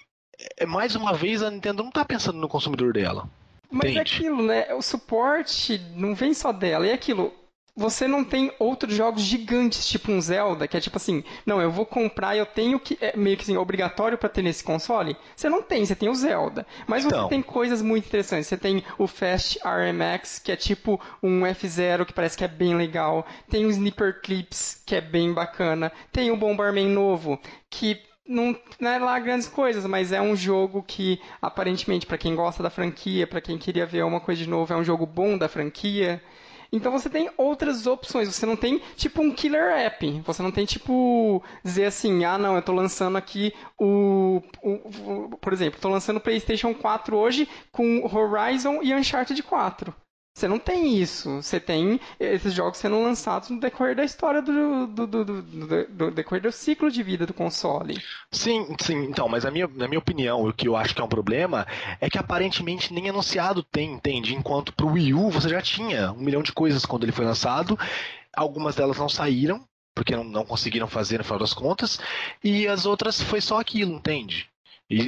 [0.58, 3.28] é, mais uma vez, a Nintendo não tá pensando no consumidor dela.
[3.70, 4.72] Mas é aquilo, né?
[4.74, 6.86] O suporte não vem só dela.
[6.86, 7.32] É aquilo,
[7.74, 11.70] você não tem outros jogos gigantes, tipo um Zelda, que é tipo assim, não, eu
[11.70, 12.98] vou comprar, eu tenho que.
[13.00, 15.16] É meio que assim, obrigatório para ter nesse console.
[15.34, 16.66] Você não tem, você tem o Zelda.
[16.86, 17.22] Mas então.
[17.22, 18.46] você tem coisas muito interessantes.
[18.46, 22.76] Você tem o Fast RMX, que é tipo um F0, que parece que é bem
[22.76, 23.26] legal.
[23.48, 25.90] Tem o Sniper Clips, que é bem bacana.
[26.12, 27.40] Tem o Bomberman novo,
[27.70, 32.36] que não, não, é lá grandes coisas, mas é um jogo que aparentemente para quem
[32.36, 35.36] gosta da franquia, para quem queria ver uma coisa de novo, é um jogo bom
[35.36, 36.22] da franquia.
[36.72, 38.28] Então você tem outras opções.
[38.28, 40.22] Você não tem tipo um killer app.
[40.24, 45.38] Você não tem tipo dizer assim, ah não, eu estou lançando aqui o, o, o
[45.38, 49.94] por exemplo, estou lançando o PlayStation 4 hoje com Horizon e Uncharted 4.
[50.34, 51.42] Você não tem isso.
[51.42, 56.10] Você tem esses jogos sendo lançados no decorrer da história do, do, do, do, do
[56.10, 58.02] decorrer do ciclo de vida do console.
[58.30, 59.04] Sim, sim.
[59.04, 61.66] Então, mas a minha, na minha opinião, o que eu acho que é um problema
[62.00, 64.34] é que aparentemente nem anunciado tem, entende?
[64.34, 67.78] Enquanto pro Wii U você já tinha um milhão de coisas quando ele foi lançado.
[68.34, 72.00] Algumas delas não saíram, porque não, não conseguiram fazer no final das contas,
[72.42, 74.51] e as outras foi só aquilo, entende?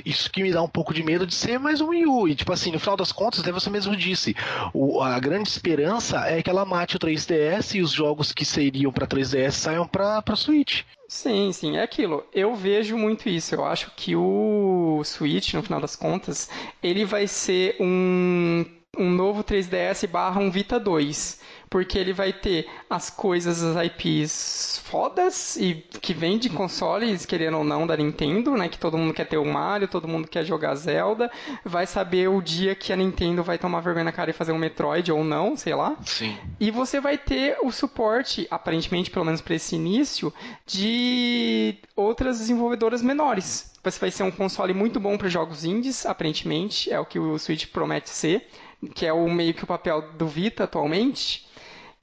[0.04, 2.28] Isso que me dá um pouco de medo de ser mais um Wii U.
[2.28, 4.34] E, tipo assim, no final das contas, até você mesmo disse,
[4.72, 8.92] o, a grande esperança é que ela mate o 3DS e os jogos que seriam
[8.92, 10.82] para 3DS saiam para Switch.
[11.08, 12.24] Sim, sim, é aquilo.
[12.32, 13.54] Eu vejo muito isso.
[13.54, 16.48] Eu acho que o Switch, no final das contas,
[16.82, 18.64] ele vai ser um,
[18.96, 21.40] um novo 3DS barra um Vita 2
[21.74, 27.58] porque ele vai ter as coisas, as IPs fodas e que vem de consoles, querendo
[27.58, 28.68] ou não, da Nintendo, né?
[28.68, 31.28] Que todo mundo quer ter o Mario, todo mundo quer jogar Zelda.
[31.64, 34.58] Vai saber o dia que a Nintendo vai tomar vergonha na cara e fazer um
[34.58, 35.96] Metroid ou não, sei lá.
[36.04, 36.38] Sim.
[36.60, 40.32] E você vai ter o suporte, aparentemente, pelo menos para esse início,
[40.64, 43.74] de outras desenvolvedoras menores.
[43.82, 47.36] Você vai ser um console muito bom para jogos indies, aparentemente, é o que o
[47.36, 48.46] Switch promete ser,
[48.94, 51.52] que é o meio que o papel do Vita atualmente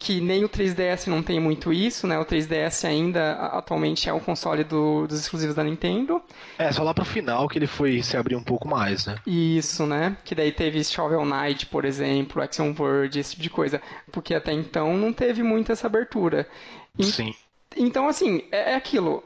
[0.01, 2.17] que nem o 3DS não tem muito isso, né?
[2.17, 6.19] O 3DS ainda atualmente é um console do, dos exclusivos da Nintendo.
[6.57, 9.17] É, só lá pro final que ele foi se abrir um pouco mais, né?
[9.27, 10.17] Isso, né?
[10.25, 13.79] Que daí teve Shovel Knight, por exemplo, Action Verge, esse tipo de coisa.
[14.11, 16.49] Porque até então não teve muito essa abertura.
[16.97, 17.35] E, Sim.
[17.77, 19.23] Então, assim, é, é aquilo.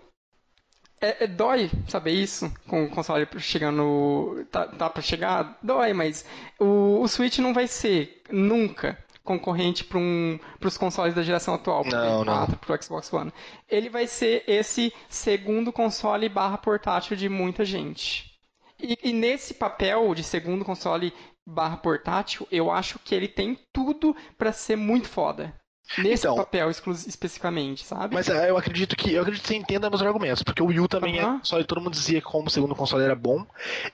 [0.99, 4.45] É, é, dói saber isso, com o console chegando.
[4.51, 5.57] Tá, tá pra chegar?
[5.63, 6.25] Dói, mas
[6.59, 11.83] o, o Switch não vai ser nunca concorrente para um, os consoles da geração atual,
[11.83, 13.33] para o 4, para o Xbox One.
[13.67, 18.31] Ele vai ser esse segundo console barra portátil de muita gente.
[18.79, 21.11] E, e nesse papel de segundo console
[21.45, 25.53] barra portátil, eu acho que ele tem tudo para ser muito foda.
[25.99, 28.13] Nesse então, papel especificamente, sabe?
[28.13, 30.79] Mas é, eu acredito que eu acredito que você entenda meus argumentos, porque o Wii
[30.79, 33.45] U também é console, todo mundo dizia que como segundo console era bom.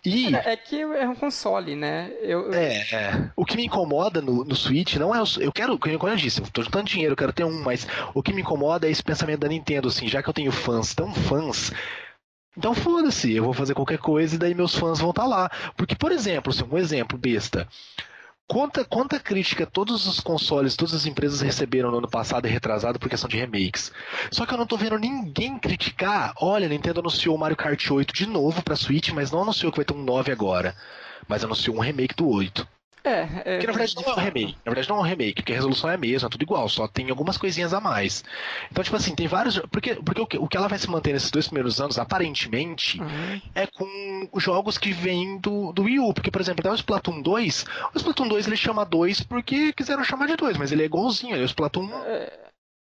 [0.03, 2.11] E é, é que é um console, né?
[2.22, 5.77] Eu, é, é, o que me incomoda no, no Switch não é o, eu quero,
[5.77, 8.41] como eu disse, eu tô juntando dinheiro, eu quero ter um, mas o que me
[8.41, 11.72] incomoda é esse pensamento da Nintendo, assim, já que eu tenho fãs tão fãs,
[12.57, 15.51] então foda-se, eu vou fazer qualquer coisa e daí meus fãs vão estar tá lá.
[15.77, 17.68] Porque, por exemplo, assim, um exemplo besta.
[18.47, 22.99] Quanta, quanta crítica todos os consoles, todas as empresas receberam no ano passado e retrasado
[22.99, 23.93] por questão de remakes.
[24.30, 26.34] Só que eu não tô vendo ninguém criticar.
[26.41, 29.72] Olha, a Nintendo anunciou o Mario Kart 8 de novo pra Switch, mas não anunciou
[29.72, 30.76] que vai ter um 9 agora.
[31.27, 32.68] Mas anunciou um remake do 8.
[33.03, 33.57] É, é.
[33.60, 34.57] Que na verdade não é um remake.
[34.65, 36.69] Na verdade não é um remake, porque a resolução é a mesma, é tudo igual,
[36.69, 38.23] só tem algumas coisinhas a mais.
[38.72, 39.57] Então, tipo assim, tem vários.
[39.72, 43.02] Porque, porque o, que, o que ela vai se manter nesses dois primeiros anos, aparentemente,
[43.02, 43.41] uhum.
[43.56, 46.14] é com jogos que vêm do, do Wii U.
[46.14, 50.03] Porque, por exemplo, até o Splatoon 2, o Splatoon 2 ele chama 2 porque quiseram
[50.03, 51.90] chamar de 2, mas ele é igualzinho, ele é o Splatoon.
[52.06, 52.52] É...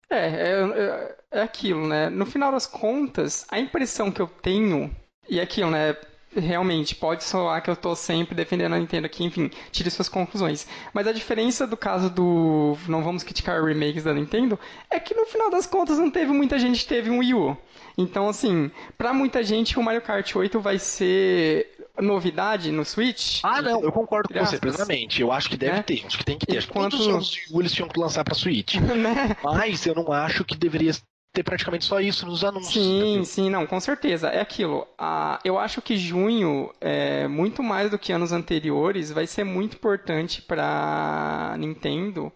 [0.10, 2.10] É, é, é aquilo, né?
[2.10, 4.90] No final das contas, a impressão que eu tenho,
[5.28, 5.98] e é aquilo, né?
[6.36, 10.68] Realmente pode soar que eu estou sempre defendendo a Nintendo aqui, enfim, tire suas conclusões.
[10.94, 14.60] Mas a diferença do caso do não vamos criticar remakes da Nintendo
[14.90, 17.58] é que no final das contas não teve muita gente que teve um Wii U.
[17.98, 23.40] Então, assim, para muita gente o Mario Kart 8 vai ser novidade no Switch.
[23.44, 25.22] Ah, não, eu concordo com você plenamente.
[25.22, 25.82] Eu acho que deve né?
[25.82, 26.64] ter, acho que tem que ter.
[26.64, 26.92] Enquanto...
[26.92, 28.76] Todos os jogos de Wii eles tinham que lançar para Switch.
[28.78, 29.36] né?
[29.44, 30.92] Mas eu não acho que deveria
[31.38, 32.84] ter praticamente só isso nos anúncios.
[32.84, 34.30] Sim, sim, não, com certeza.
[34.30, 34.88] É aquilo.
[34.98, 39.76] Ah, eu acho que junho, é, muito mais do que anos anteriores, vai ser muito
[39.76, 42.32] importante para Nintendo.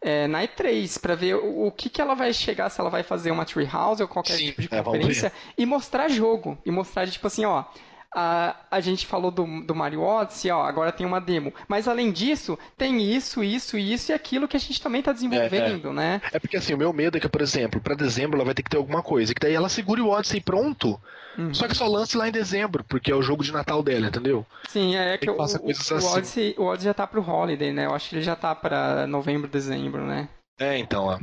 [0.00, 3.02] É, na E3, para ver o, o, que, que ela vai chegar, se ela vai
[3.02, 6.56] fazer uma Treehouse ou qualquer Sim, tipo de é, conferência, e mostrar jogo.
[6.64, 7.64] E mostrar, tipo assim, ó,
[8.18, 11.52] a, a gente falou do, do Mario Odyssey, ó, agora tem uma demo.
[11.68, 15.88] Mas além disso, tem isso, isso, isso e aquilo que a gente também está desenvolvendo,
[15.88, 15.94] é, é.
[15.94, 16.22] né?
[16.32, 18.62] É porque assim, o meu medo é que, por exemplo, para dezembro ela vai ter
[18.62, 20.98] que ter alguma coisa, que daí ela segure o Odyssey pronto,
[21.36, 21.52] uhum.
[21.52, 24.46] só que só lance lá em dezembro, porque é o jogo de Natal dela, entendeu?
[24.66, 25.58] Sim, é que, que o, o, assim.
[25.58, 27.84] o, Odyssey, o Odyssey já tá pro Holiday, né?
[27.84, 30.26] Eu acho que ele já tá para novembro, dezembro, né?
[30.58, 31.18] É, então, ó.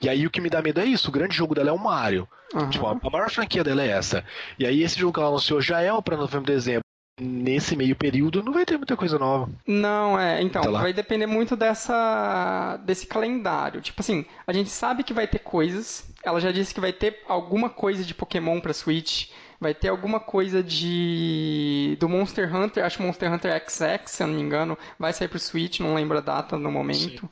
[0.00, 1.78] E aí o que me dá medo é isso, o grande jogo dela é o
[1.78, 2.28] Mario.
[2.54, 2.70] Uhum.
[2.70, 4.24] Tipo, a maior franquia dela é essa.
[4.58, 6.82] E aí esse jogo que ela anunciou já é para novembro, dezembro.
[7.20, 9.50] Nesse meio período não vai ter muita coisa nova.
[9.66, 13.80] Não, é, então, tá vai depender muito dessa desse calendário.
[13.80, 16.08] Tipo assim, a gente sabe que vai ter coisas.
[16.22, 19.30] Ela já disse que vai ter alguma coisa de Pokémon para Switch
[19.60, 24.34] vai ter alguma coisa de do Monster Hunter, acho Monster Hunter XX, se eu não
[24.34, 27.20] me engano, vai sair pro Switch, não lembro a data no momento.
[27.20, 27.28] Sim.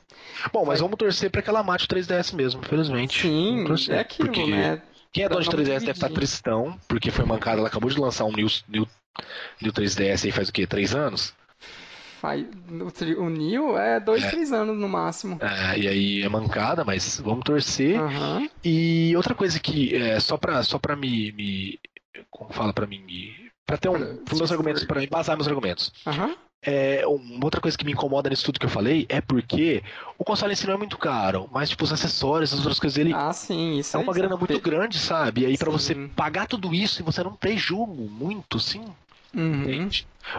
[0.51, 0.87] Bom, mas vai...
[0.87, 3.21] vamos torcer para que ela mate o 3DS mesmo, infelizmente.
[3.21, 4.51] Sim, é aquilo, porque...
[4.51, 4.81] né?
[5.11, 8.25] Quem é dono de 3DS deve estar tristão, porque foi mancada, ela acabou de lançar
[8.25, 8.87] um New, New,
[9.61, 10.67] New 3DS aí faz o quê?
[10.67, 11.33] Três anos?
[12.19, 14.29] Faz, o, o Neo é dois, é.
[14.29, 15.39] três anos no máximo.
[15.41, 17.99] É, e aí é mancada, mas vamos torcer.
[18.01, 18.49] Uhum.
[18.63, 21.79] E outra coisa que, é, só pra, só pra me, me.
[22.29, 23.03] Como fala pra mim?
[23.65, 24.17] Pra ter um.
[24.17, 25.91] Pra meus argumentos, pra embasar meus argumentos.
[26.05, 26.35] Uhum.
[26.61, 29.83] É, uma outra coisa que me incomoda nisso tudo que eu falei é porque
[30.17, 32.97] o console em si não é muito caro, mas tipo os acessórios, as outras coisas
[32.97, 35.41] ele ah, sim, isso é uma grana muito grande, sabe?
[35.41, 38.83] E aí para você pagar tudo isso e você não ter jogo muito, sim.
[39.35, 39.87] Uhum.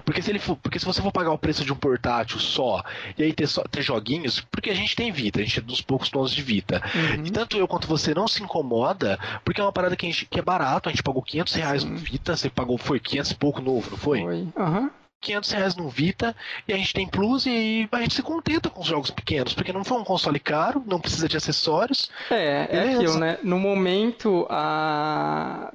[0.04, 2.82] Porque se ele for, porque se você for pagar o preço de um portátil só
[3.16, 5.80] e aí ter, só, ter joguinhos, porque a gente tem Vita, a gente é dos
[5.80, 6.82] poucos donos de Vita.
[6.94, 7.26] Uhum.
[7.26, 10.38] E tanto eu quanto você não se incomoda, porque é uma parada que, gente, que
[10.38, 13.60] é barato, a gente pagou 500 reais no Vita, você pagou, foi 500 e pouco
[13.60, 14.20] novo, não foi?
[14.20, 14.80] Foi, aham.
[14.80, 14.90] Uhum.
[15.20, 16.34] 500 reais no Vita
[16.66, 19.72] e a gente tem Plus e a gente se contenta com os jogos pequenos, porque
[19.72, 22.10] não foi um console caro, não precisa de acessórios.
[22.30, 23.38] É, é aquilo, né?
[23.42, 25.72] No momento, a...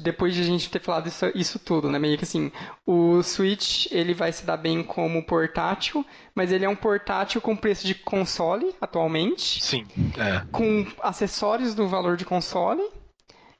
[0.00, 1.98] depois de a gente ter falado isso, isso tudo, né?
[1.98, 2.50] Meio que assim,
[2.86, 6.04] o Switch ele vai se dar bem como portátil,
[6.34, 9.62] mas ele é um portátil com preço de console atualmente.
[9.62, 9.86] Sim,
[10.16, 10.42] é.
[10.50, 12.82] Com acessórios do valor de console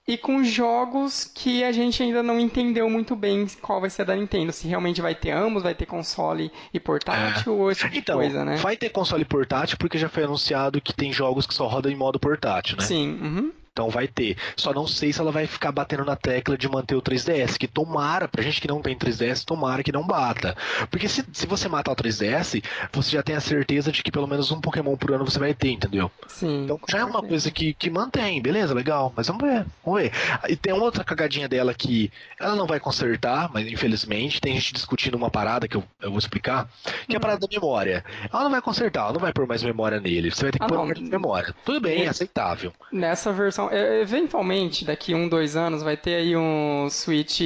[0.08, 4.16] e com jogos que a gente ainda não entendeu muito bem qual vai ser da
[4.16, 4.50] Nintendo.
[4.50, 7.56] Se realmente vai ter ambos, vai ter console e portátil é.
[7.56, 8.56] ou esse tipo então, de coisa, né?
[8.56, 11.96] Vai ter console portátil porque já foi anunciado que tem jogos que só rodam em
[11.96, 12.84] modo portátil, né?
[12.84, 13.18] Sim.
[13.20, 13.52] Uhum.
[13.78, 14.36] Então vai ter.
[14.56, 17.68] Só não sei se ela vai ficar batendo na tecla de manter o 3DS, que
[17.68, 20.56] tomara, pra gente que não tem 3DS, tomara que não bata.
[20.90, 22.60] Porque se, se você matar o 3DS,
[22.92, 25.54] você já tem a certeza de que pelo menos um Pokémon por ano você vai
[25.54, 26.10] ter, entendeu?
[26.26, 26.64] Sim.
[26.64, 29.12] Então já é uma coisa que, que mantém, beleza, legal.
[29.14, 30.12] Mas vamos ver, vamos ver.
[30.48, 32.10] E tem outra cagadinha dela que
[32.40, 36.18] ela não vai consertar, mas infelizmente, tem gente discutindo uma parada que eu, eu vou
[36.18, 36.68] explicar,
[37.06, 37.20] que é a hum.
[37.20, 38.04] parada da memória.
[38.32, 40.32] Ela não vai consertar, ela não vai pôr mais memória nele.
[40.32, 41.54] Você vai ter que ah, pôr mais memória.
[41.64, 42.72] Tudo bem, é aceitável.
[42.90, 47.40] Nessa versão é, eventualmente, daqui um, dois anos, vai ter aí um Switch,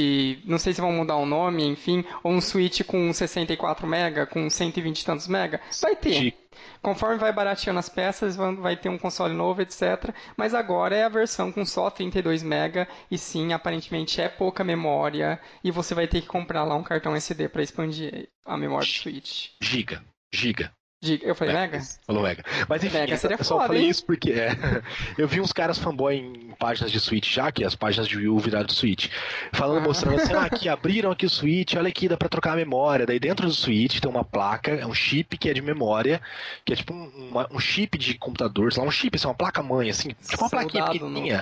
[0.44, 4.49] não sei se vão mudar o nome, enfim, ou um Switch com 64 MB, com
[4.49, 5.59] 120 e tantos MB.
[5.81, 6.35] Vai ter.
[6.82, 10.15] Conforme vai barateando as peças, vai ter um console novo, etc.
[10.36, 15.40] Mas agora é a versão com só 32 MB e sim, aparentemente é pouca memória
[15.62, 18.93] e você vai ter que comprar lá um cartão SD para expandir a memória do
[18.93, 19.51] Switch.
[19.61, 20.73] Giga, giga.
[21.02, 21.80] Eu falei Mega?
[22.06, 22.44] Falou Mega.
[22.68, 23.88] Mas enfim, Mega seria eu só foda, falei hein?
[23.90, 24.56] isso porque é,
[25.18, 28.28] eu vi uns caras fanboy em páginas de Switch já, que as páginas de Wii
[28.28, 29.08] U viraram de Switch,
[29.52, 29.88] falando, ah.
[29.88, 33.06] mostrando assim, ah, aqui abriram aqui o Switch, olha aqui, dá pra trocar a memória.
[33.06, 36.20] Daí dentro do Switch tem uma placa, é um chip que é de memória,
[36.64, 39.34] que é tipo um, uma, um chip de computador, sei lá, um chip, assim, uma
[39.34, 41.40] placa-mãe, assim, tipo uma soldado plaquinha pequenininha.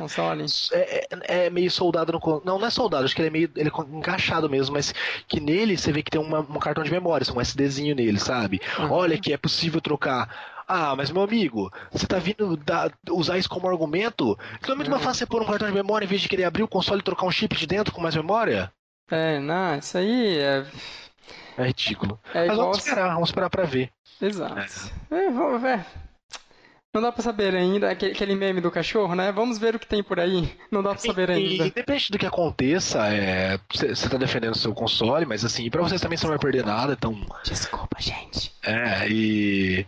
[0.73, 2.43] É, é, é, meio soldado no.
[2.45, 4.95] Não, não é soldado, acho que ele é meio ele é encaixado mesmo, mas
[5.27, 8.19] que nele você vê que tem uma, um cartão de memória, assim, um SDzinho nele,
[8.19, 8.61] sabe?
[8.79, 8.91] Uhum.
[8.91, 13.49] Olha que é possível trocar ah, mas meu amigo, você tá vindo da, usar isso
[13.49, 14.39] como argumento?
[14.59, 16.45] Então é muito mais fácil você pôr um cartão de memória em vez de querer
[16.45, 18.73] abrir o console e trocar um chip de dentro com mais memória?
[19.11, 20.65] É, não, isso aí é.
[21.59, 22.19] É ridículo.
[22.33, 23.91] É mas vamos esperar, vamos esperar pra ver.
[24.21, 24.59] Exato.
[25.11, 25.27] É.
[25.27, 25.85] É, vamos ver.
[26.93, 29.31] Não dá pra saber ainda, aquele meme do cachorro, né?
[29.31, 30.53] Vamos ver o que tem por aí.
[30.73, 31.65] Não dá pra saber ainda.
[31.65, 33.01] E, independente do que aconteça,
[33.71, 36.39] você é, tá defendendo o seu console, mas assim, pra vocês também você não vai
[36.41, 37.17] perder nada, então.
[37.45, 38.53] Desculpa, gente.
[38.65, 39.87] É, e.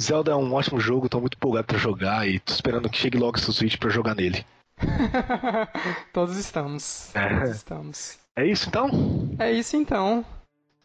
[0.00, 3.18] Zelda é um ótimo jogo, tô muito empolgado pra jogar e tô esperando que chegue
[3.18, 4.44] logo seu Switch pra jogar nele.
[6.12, 7.14] Todos estamos.
[7.14, 7.28] É.
[7.28, 8.18] Todos estamos.
[8.36, 8.90] É isso então?
[9.38, 10.24] É isso então.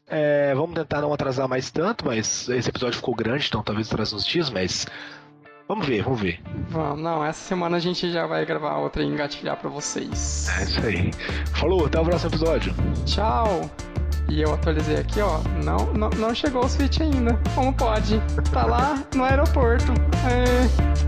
[0.10, 4.16] É, vamos tentar não atrasar mais tanto, mas esse episódio ficou grande, então talvez atrase
[4.16, 4.86] uns dias, mas
[5.68, 6.40] Vamos ver, vamos ver.
[6.70, 10.48] Vamos, não, essa semana a gente já vai gravar outra e engatilhar pra vocês.
[10.58, 11.12] É isso aí.
[11.56, 12.74] Falou, até o próximo episódio.
[13.06, 13.70] Tchau.
[14.30, 15.40] E eu atualizei aqui, ó.
[15.64, 17.40] Não, não, não chegou o Switch ainda.
[17.56, 18.22] Como pode?
[18.52, 19.94] Tá lá no aeroporto.
[20.28, 21.08] É...